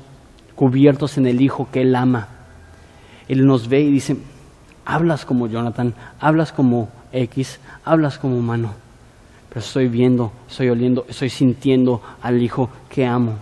cubiertos 0.54 1.18
en 1.18 1.26
el 1.26 1.40
Hijo 1.40 1.68
que 1.70 1.82
Él 1.82 1.94
ama, 1.94 2.28
Él 3.28 3.46
nos 3.46 3.68
ve 3.68 3.80
y 3.80 3.90
dice, 3.90 4.16
hablas 4.84 5.24
como 5.24 5.46
Jonathan, 5.46 5.94
hablas 6.18 6.52
como 6.52 6.88
X, 7.12 7.60
hablas 7.84 8.18
como 8.18 8.38
humano, 8.38 8.72
pero 9.48 9.60
estoy 9.60 9.88
viendo, 9.88 10.32
estoy 10.48 10.70
oliendo, 10.70 11.04
estoy 11.08 11.30
sintiendo 11.30 12.02
al 12.22 12.42
Hijo 12.42 12.70
que 12.88 13.06
amo. 13.06 13.34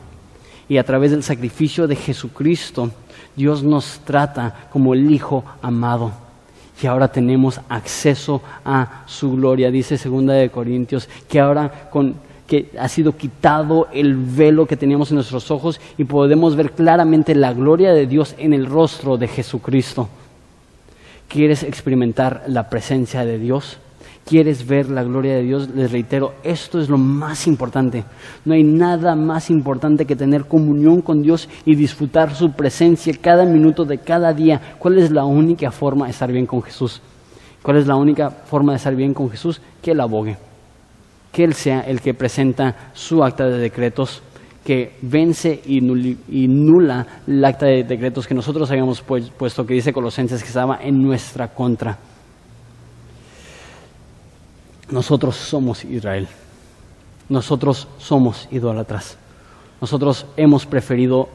Y 0.68 0.78
a 0.78 0.84
través 0.84 1.12
del 1.12 1.22
sacrificio 1.22 1.86
de 1.86 1.94
Jesucristo, 1.94 2.90
Dios 3.36 3.62
nos 3.62 4.00
trata 4.00 4.68
como 4.72 4.94
el 4.94 5.10
Hijo 5.10 5.44
amado. 5.62 6.12
Y 6.82 6.86
ahora 6.86 7.08
tenemos 7.08 7.60
acceso 7.68 8.42
a 8.64 9.04
su 9.06 9.32
gloria, 9.36 9.70
dice 9.70 9.96
segunda 9.96 10.34
de 10.34 10.50
Corintios, 10.50 11.08
que 11.28 11.40
ahora 11.40 11.88
con 11.90 12.16
que 12.46 12.70
ha 12.78 12.88
sido 12.88 13.16
quitado 13.16 13.88
el 13.92 14.14
velo 14.14 14.66
que 14.66 14.76
teníamos 14.76 15.10
en 15.10 15.16
nuestros 15.16 15.50
ojos 15.50 15.80
y 15.98 16.04
podemos 16.04 16.56
ver 16.56 16.72
claramente 16.72 17.34
la 17.34 17.52
gloria 17.52 17.92
de 17.92 18.06
Dios 18.06 18.34
en 18.38 18.52
el 18.52 18.66
rostro 18.66 19.16
de 19.16 19.28
Jesucristo. 19.28 20.08
¿Quieres 21.28 21.64
experimentar 21.64 22.44
la 22.46 22.68
presencia 22.68 23.24
de 23.24 23.38
Dios? 23.38 23.78
¿Quieres 24.24 24.66
ver 24.66 24.90
la 24.90 25.04
gloria 25.04 25.34
de 25.34 25.42
Dios? 25.42 25.68
Les 25.70 25.92
reitero, 25.92 26.34
esto 26.42 26.80
es 26.80 26.88
lo 26.88 26.98
más 26.98 27.46
importante. 27.46 28.04
No 28.44 28.54
hay 28.54 28.64
nada 28.64 29.14
más 29.14 29.50
importante 29.50 30.04
que 30.04 30.16
tener 30.16 30.46
comunión 30.46 31.00
con 31.00 31.22
Dios 31.22 31.48
y 31.64 31.76
disfrutar 31.76 32.34
su 32.34 32.50
presencia 32.50 33.12
cada 33.20 33.44
minuto 33.44 33.84
de 33.84 33.98
cada 33.98 34.32
día. 34.32 34.60
¿Cuál 34.78 34.98
es 34.98 35.12
la 35.12 35.24
única 35.24 35.70
forma 35.70 36.06
de 36.06 36.12
estar 36.12 36.30
bien 36.32 36.46
con 36.46 36.62
Jesús? 36.62 37.00
¿Cuál 37.62 37.76
es 37.76 37.86
la 37.86 37.96
única 37.96 38.30
forma 38.30 38.72
de 38.72 38.78
estar 38.78 38.96
bien 38.96 39.14
con 39.14 39.30
Jesús? 39.30 39.60
Que 39.80 39.92
Él 39.92 40.00
abogue. 40.00 40.36
Que 41.36 41.44
Él 41.44 41.52
sea 41.52 41.80
el 41.80 42.00
que 42.00 42.14
presenta 42.14 42.90
su 42.94 43.22
acta 43.22 43.44
de 43.44 43.58
decretos 43.58 44.22
que 44.64 44.96
vence 45.02 45.60
y, 45.66 45.82
nula 45.82 47.06
el 47.26 47.44
acta 47.44 47.66
de 47.66 47.84
decretos 47.84 48.26
que 48.26 48.32
nosotros 48.32 48.70
habíamos 48.70 49.02
puesto, 49.02 49.66
que 49.66 49.74
dice 49.74 49.92
Colosenses 49.92 50.40
que 50.40 50.48
estaba 50.48 50.78
en 50.82 50.96
nuestra 50.96 51.48
contra. 51.48 51.98
Nosotros 54.90 55.36
somos 55.36 55.84
Israel. 55.84 56.26
Nosotros 57.28 57.86
somos 57.98 58.48
idólatras. 58.50 59.18
Nosotros 59.78 60.24
hemos 60.38 60.64
preferido 60.64 61.28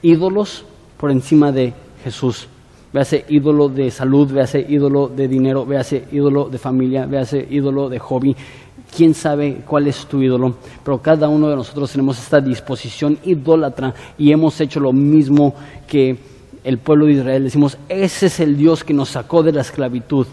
ídolos 0.00 0.64
por 0.96 1.10
encima 1.10 1.52
de 1.52 1.74
Jesús. 2.02 2.48
Véase 2.92 3.24
ídolo 3.28 3.68
de 3.68 3.90
salud, 3.90 4.32
véase 4.32 4.64
ídolo 4.68 5.08
de 5.08 5.26
dinero, 5.26 5.64
véase 5.64 6.04
ídolo 6.12 6.48
de 6.50 6.58
familia, 6.58 7.06
véase 7.06 7.46
ídolo 7.48 7.88
de 7.88 7.98
hobby, 7.98 8.36
quién 8.94 9.14
sabe 9.14 9.62
cuál 9.66 9.86
es 9.86 10.06
tu 10.06 10.22
ídolo, 10.22 10.54
pero 10.84 11.00
cada 11.00 11.28
uno 11.28 11.48
de 11.48 11.56
nosotros 11.56 11.90
tenemos 11.90 12.18
esta 12.18 12.40
disposición 12.40 13.18
idólatra 13.24 13.94
y 14.18 14.30
hemos 14.30 14.60
hecho 14.60 14.80
lo 14.80 14.92
mismo 14.92 15.54
que 15.86 16.18
el 16.62 16.78
pueblo 16.78 17.06
de 17.06 17.12
Israel. 17.12 17.44
Decimos, 17.44 17.78
ese 17.88 18.26
es 18.26 18.40
el 18.40 18.56
Dios 18.56 18.84
que 18.84 18.94
nos 18.94 19.10
sacó 19.10 19.42
de 19.42 19.52
la 19.52 19.62
esclavitud. 19.62 20.26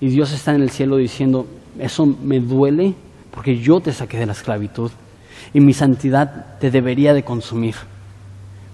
Y 0.00 0.08
Dios 0.08 0.32
está 0.32 0.54
en 0.54 0.62
el 0.62 0.70
cielo 0.70 0.96
diciendo, 0.96 1.46
eso 1.78 2.06
me 2.06 2.40
duele 2.40 2.94
porque 3.30 3.58
yo 3.58 3.80
te 3.80 3.92
saqué 3.92 4.18
de 4.18 4.26
la 4.26 4.32
esclavitud 4.32 4.90
y 5.54 5.60
mi 5.60 5.72
santidad 5.72 6.58
te 6.58 6.70
debería 6.70 7.14
de 7.14 7.22
consumir, 7.22 7.74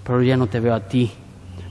pero 0.03 0.21
ya 0.23 0.35
no 0.37 0.47
te 0.47 0.59
veo 0.59 0.73
a 0.73 0.79
ti, 0.79 1.11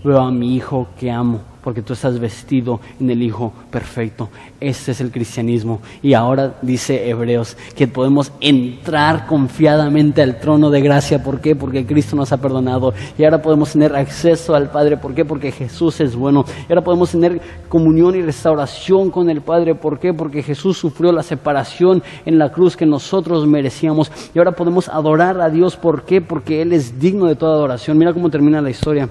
veo 0.04 0.20
a 0.20 0.30
mi 0.30 0.54
hijo 0.54 0.88
que 0.98 1.10
amo 1.10 1.55
porque 1.66 1.82
tú 1.82 1.94
estás 1.94 2.20
vestido 2.20 2.78
en 3.00 3.10
el 3.10 3.20
Hijo 3.20 3.52
perfecto. 3.72 4.28
Ese 4.60 4.92
es 4.92 5.00
el 5.00 5.10
cristianismo. 5.10 5.80
Y 6.00 6.14
ahora 6.14 6.54
dice 6.62 7.08
Hebreos 7.10 7.56
que 7.74 7.88
podemos 7.88 8.30
entrar 8.40 9.26
confiadamente 9.26 10.22
al 10.22 10.38
trono 10.38 10.70
de 10.70 10.80
gracia. 10.80 11.24
¿Por 11.24 11.40
qué? 11.40 11.56
Porque 11.56 11.84
Cristo 11.84 12.14
nos 12.14 12.30
ha 12.30 12.36
perdonado. 12.36 12.94
Y 13.18 13.24
ahora 13.24 13.42
podemos 13.42 13.72
tener 13.72 13.96
acceso 13.96 14.54
al 14.54 14.70
Padre. 14.70 14.96
¿Por 14.96 15.12
qué? 15.12 15.24
Porque 15.24 15.50
Jesús 15.50 16.00
es 16.00 16.14
bueno. 16.14 16.44
Y 16.68 16.72
ahora 16.72 16.84
podemos 16.84 17.10
tener 17.10 17.40
comunión 17.68 18.14
y 18.14 18.22
restauración 18.22 19.10
con 19.10 19.28
el 19.28 19.40
Padre. 19.40 19.74
¿Por 19.74 19.98
qué? 19.98 20.14
Porque 20.14 20.44
Jesús 20.44 20.78
sufrió 20.78 21.10
la 21.10 21.24
separación 21.24 22.00
en 22.24 22.38
la 22.38 22.52
cruz 22.52 22.76
que 22.76 22.86
nosotros 22.86 23.44
merecíamos. 23.44 24.12
Y 24.32 24.38
ahora 24.38 24.52
podemos 24.52 24.88
adorar 24.88 25.40
a 25.40 25.50
Dios. 25.50 25.76
¿Por 25.76 26.04
qué? 26.04 26.20
Porque 26.20 26.62
Él 26.62 26.72
es 26.72 27.00
digno 27.00 27.26
de 27.26 27.34
toda 27.34 27.56
adoración. 27.56 27.98
Mira 27.98 28.12
cómo 28.12 28.30
termina 28.30 28.60
la 28.60 28.70
historia. 28.70 29.08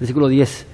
Versículo 0.00 0.26
10. 0.26 0.71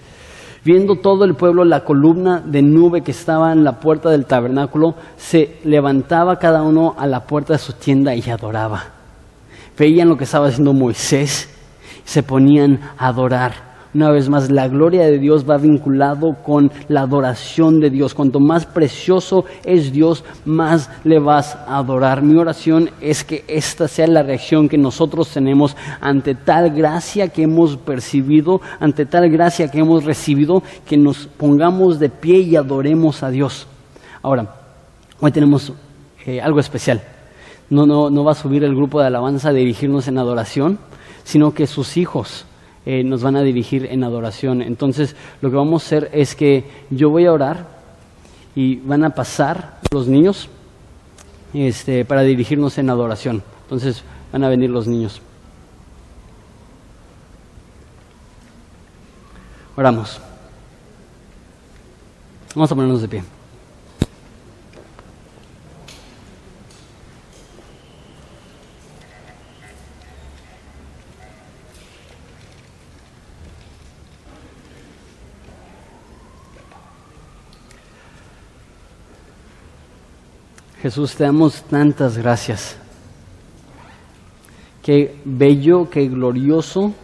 Viendo 0.68 0.96
todo 0.96 1.24
el 1.24 1.34
pueblo 1.34 1.64
la 1.64 1.82
columna 1.82 2.42
de 2.44 2.60
nube 2.60 3.00
que 3.00 3.12
estaba 3.12 3.52
en 3.52 3.64
la 3.64 3.80
puerta 3.80 4.10
del 4.10 4.26
tabernáculo, 4.26 4.96
se 5.16 5.56
levantaba 5.64 6.38
cada 6.38 6.62
uno 6.62 6.94
a 6.98 7.06
la 7.06 7.20
puerta 7.20 7.54
de 7.54 7.58
su 7.58 7.72
tienda 7.72 8.14
y 8.14 8.20
adoraba. 8.28 8.84
Veían 9.78 10.10
lo 10.10 10.18
que 10.18 10.24
estaba 10.24 10.48
haciendo 10.48 10.74
Moisés, 10.74 11.48
se 12.04 12.22
ponían 12.22 12.80
a 12.98 13.08
adorar 13.08 13.67
Una 13.94 14.10
vez 14.10 14.28
más, 14.28 14.50
la 14.50 14.68
gloria 14.68 15.06
de 15.06 15.18
Dios 15.18 15.48
va 15.48 15.56
vinculado 15.56 16.36
con 16.44 16.70
la 16.88 17.02
adoración 17.02 17.80
de 17.80 17.88
Dios. 17.88 18.12
Cuanto 18.12 18.38
más 18.38 18.66
precioso 18.66 19.46
es 19.64 19.92
Dios, 19.92 20.24
más 20.44 20.90
le 21.04 21.18
vas 21.18 21.56
a 21.66 21.78
adorar. 21.78 22.22
Mi 22.22 22.38
oración 22.38 22.90
es 23.00 23.24
que 23.24 23.44
esta 23.48 23.88
sea 23.88 24.06
la 24.06 24.22
reacción 24.22 24.68
que 24.68 24.76
nosotros 24.76 25.30
tenemos 25.30 25.74
ante 26.02 26.34
tal 26.34 26.70
gracia 26.70 27.28
que 27.28 27.44
hemos 27.44 27.78
percibido, 27.78 28.60
ante 28.78 29.06
tal 29.06 29.30
gracia 29.30 29.70
que 29.70 29.78
hemos 29.78 30.04
recibido, 30.04 30.62
que 30.86 30.98
nos 30.98 31.26
pongamos 31.26 31.98
de 31.98 32.10
pie 32.10 32.40
y 32.40 32.56
adoremos 32.56 33.22
a 33.22 33.30
Dios. 33.30 33.66
Ahora, 34.20 34.54
hoy 35.18 35.32
tenemos 35.32 35.72
eh, 36.26 36.42
algo 36.42 36.60
especial. 36.60 37.00
No, 37.70 37.86
no, 37.86 38.10
no 38.10 38.22
va 38.22 38.32
a 38.32 38.34
subir 38.34 38.64
el 38.64 38.74
grupo 38.74 39.00
de 39.00 39.06
alabanza 39.06 39.48
a 39.48 39.54
dirigirnos 39.54 40.08
en 40.08 40.18
adoración, 40.18 40.78
sino 41.24 41.52
que 41.52 41.66
sus 41.66 41.96
hijos 41.96 42.44
eh, 42.90 43.04
nos 43.04 43.22
van 43.22 43.36
a 43.36 43.42
dirigir 43.42 43.84
en 43.84 44.02
adoración. 44.02 44.62
Entonces, 44.62 45.14
lo 45.42 45.50
que 45.50 45.56
vamos 45.56 45.82
a 45.82 45.86
hacer 45.86 46.10
es 46.14 46.34
que 46.34 46.64
yo 46.88 47.10
voy 47.10 47.26
a 47.26 47.32
orar 47.34 47.68
y 48.54 48.76
van 48.76 49.04
a 49.04 49.10
pasar 49.10 49.78
los 49.92 50.08
niños 50.08 50.48
este, 51.52 52.06
para 52.06 52.22
dirigirnos 52.22 52.78
en 52.78 52.88
adoración. 52.88 53.42
Entonces, 53.64 54.02
van 54.32 54.42
a 54.42 54.48
venir 54.48 54.70
los 54.70 54.86
niños. 54.86 55.20
Oramos. 59.76 60.18
Vamos 62.54 62.72
a 62.72 62.74
ponernos 62.74 63.02
de 63.02 63.08
pie. 63.08 63.37
Jesús, 80.88 81.14
te 81.16 81.24
damos 81.24 81.64
tantas 81.64 82.16
gracias. 82.16 82.74
Qué 84.82 85.20
bello, 85.22 85.90
qué 85.90 86.08
glorioso 86.08 86.94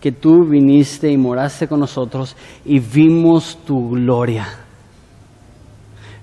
que 0.00 0.12
tú 0.12 0.46
viniste 0.46 1.10
y 1.10 1.18
moraste 1.18 1.68
con 1.68 1.80
nosotros 1.80 2.34
y 2.64 2.80
vimos 2.80 3.58
tu 3.66 3.90
gloria. 3.90 4.48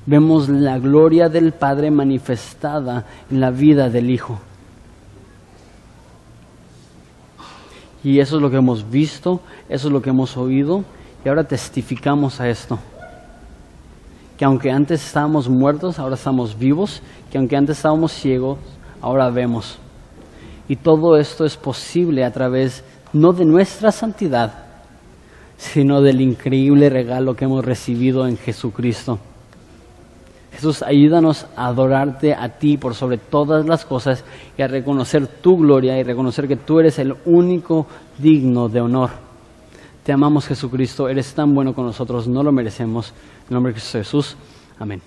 Vemos 0.08 0.50
la 0.50 0.80
gloria 0.80 1.30
del 1.30 1.52
Padre 1.52 1.92
manifestada 1.92 3.06
en 3.30 3.40
la 3.40 3.52
vida 3.52 3.88
del 3.92 4.10
Hijo. 4.10 4.40
Y 8.04 8.20
eso 8.20 8.38
es 8.38 8.42
lo 8.42 8.50
que 8.50 8.58
hemos 8.58 8.90
visto, 8.90 9.42
eso 9.70 9.90
es 9.90 9.94
lo 9.94 10.02
que 10.02 10.10
hemos 10.10 10.38
oído 10.38 10.84
y 11.24 11.30
ahora 11.30 11.44
testificamos 11.44 12.42
a 12.42 12.50
esto 12.50 12.80
que 14.40 14.46
aunque 14.46 14.72
antes 14.72 15.06
estábamos 15.06 15.50
muertos, 15.50 16.00
ahora 16.00 16.16
estamos 16.16 16.58
vivos, 16.58 17.02
que 17.30 17.38
aunque 17.38 17.58
antes 17.58 17.76
estábamos 17.76 18.14
ciegos, 18.14 18.58
ahora 19.02 19.30
vemos. 19.30 19.78
Y 20.70 20.78
todo 20.78 21.18
esto 21.18 21.44
es 21.44 21.58
posible 21.58 22.24
a 22.24 22.32
través 22.32 22.86
no 23.12 23.34
de 23.34 23.44
nuestra 23.44 23.92
santidad, 23.92 24.54
sino 25.58 26.02
del 26.02 26.22
increíble 26.22 26.90
regalo 26.90 27.36
que 27.36 27.44
hemos 27.44 27.66
recibido 27.66 28.26
en 28.28 28.38
Jesucristo. 28.38 29.20
Jesús, 30.54 30.84
ayúdanos 30.84 31.46
a 31.58 31.68
adorarte 31.68 32.34
a 32.34 32.48
ti 32.48 32.78
por 32.78 32.96
sobre 32.96 33.18
todas 33.18 33.66
las 33.66 33.84
cosas 33.84 34.24
y 34.58 34.62
a 34.62 34.70
reconocer 34.70 35.28
tu 35.28 35.58
gloria 35.58 36.00
y 36.00 36.04
reconocer 36.04 36.48
que 36.48 36.56
tú 36.56 36.80
eres 36.80 36.98
el 36.98 37.14
único 37.26 37.88
digno 38.18 38.70
de 38.70 38.80
honor. 38.80 39.10
Te 40.06 40.14
amamos 40.14 40.48
Jesucristo, 40.48 41.10
eres 41.10 41.34
tan 41.34 41.54
bueno 41.54 41.76
con 41.76 41.86
nosotros, 41.86 42.28
no 42.28 42.42
lo 42.42 42.54
merecemos. 42.54 43.14
En 43.50 43.56
nombre 43.56 43.74
de 43.74 43.80
Jesús. 43.80 44.38
Amén. 44.78 45.02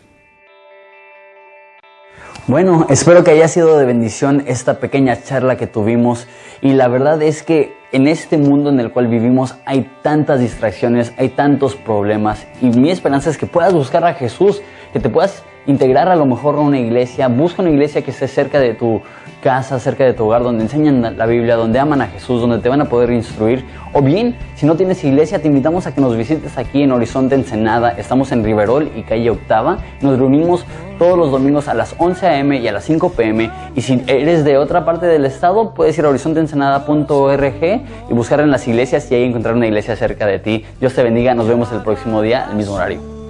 Bueno, 2.49 2.86
espero 2.90 3.22
que 3.22 3.30
haya 3.30 3.47
sido 3.47 3.78
de 3.78 3.86
bendición 3.86 4.43
esta 4.49 4.80
pequeña 4.80 5.22
charla 5.22 5.57
que 5.57 5.68
tuvimos 5.68 6.26
y 6.61 6.72
la 6.72 6.88
verdad 6.88 7.22
es 7.22 7.45
que 7.45 7.72
en 7.93 8.09
este 8.09 8.38
mundo 8.38 8.70
en 8.70 8.80
el 8.80 8.90
cual 8.90 9.07
vivimos 9.07 9.55
hay 9.66 9.90
tantas 10.03 10.40
distracciones, 10.40 11.12
hay 11.18 11.28
tantos 11.28 11.76
problemas 11.76 12.47
y 12.61 12.70
mi 12.70 12.90
esperanza 12.90 13.30
es 13.30 13.36
que 13.36 13.47
puedas 13.47 13.74
buscar 13.74 14.05
a 14.05 14.14
Jesús, 14.14 14.62
que 14.93 15.01
te 15.01 15.11
puedas 15.11 15.45
integrar 15.66 16.09
a 16.09 16.16
lo 16.16 16.26
mejor 16.26 16.57
a 16.57 16.61
una 16.61 16.78
iglesia, 16.78 17.28
busca 17.28 17.62
una 17.62 17.70
iglesia 17.70 18.03
que 18.03 18.11
esté 18.11 18.26
cerca 18.26 18.59
de 18.59 18.74
tu 18.74 19.01
casa, 19.43 19.78
cerca 19.78 20.05
de 20.05 20.12
tu 20.14 20.24
hogar, 20.24 20.43
donde 20.43 20.62
enseñan 20.62 21.16
la 21.16 21.26
Biblia, 21.26 21.57
donde 21.57 21.78
aman 21.78 22.01
a 22.01 22.07
Jesús, 22.07 22.40
donde 22.40 22.59
te 22.59 22.68
van 22.68 22.80
a 22.80 22.86
poder 22.86 23.11
instruir. 23.11 23.64
O 23.93 24.01
bien, 24.01 24.36
si 24.55 24.66
no 24.66 24.76
tienes 24.76 25.03
iglesia, 25.05 25.40
te 25.40 25.49
invitamos 25.49 25.86
a 25.86 25.95
que 25.95 26.01
nos 26.01 26.16
visites 26.16 26.57
aquí 26.57 26.82
en 26.82 26.93
Horizonte 26.93 27.34
Ensenada. 27.34 27.90
Estamos 27.90 28.30
en 28.32 28.45
Riverol 28.45 28.90
y 28.95 29.03
calle 29.03 29.30
Octava. 29.30 29.78
Nos 30.01 30.18
reunimos 30.18 30.64
todos 30.99 31.18
los 31.18 31.32
domingos 31.32 31.66
a 31.68 31.74
las 31.74 31.95
11 31.99 32.26
a.m. 32.26 32.59
y 32.59 32.68
a 32.68 32.72
las 32.72 32.84
5 32.84 33.12
p.m. 33.12 33.51
Y 33.74 33.80
si 33.82 34.03
eres 34.07 34.45
de 34.45 34.57
otra 34.57 34.84
parte 34.84 35.07
del 35.07 35.24
estado, 35.24 35.74
puedes 35.74 35.99
ir 35.99 36.05
a 36.05 36.11
horizonteensenada.org 36.11 37.82
y 38.11 38.14
buscar 38.14 38.41
en 38.41 38.51
las 38.51 38.66
iglesias 38.68 39.11
y 39.11 39.14
ahí 39.14 39.24
encontrar 39.24 39.55
una 39.55 39.66
iglesia 39.66 39.97
cerca 39.97 40.26
de 40.26 40.39
ti. 40.39 40.64
Dios 40.80 40.95
te 40.95 41.03
bendiga, 41.03 41.35
nos 41.35 41.49
vemos 41.49 41.72
el 41.72 41.83
próximo 41.83 42.22
día, 42.22 42.47
al 42.49 42.57
mismo 42.57 42.74
horario. 42.74 43.22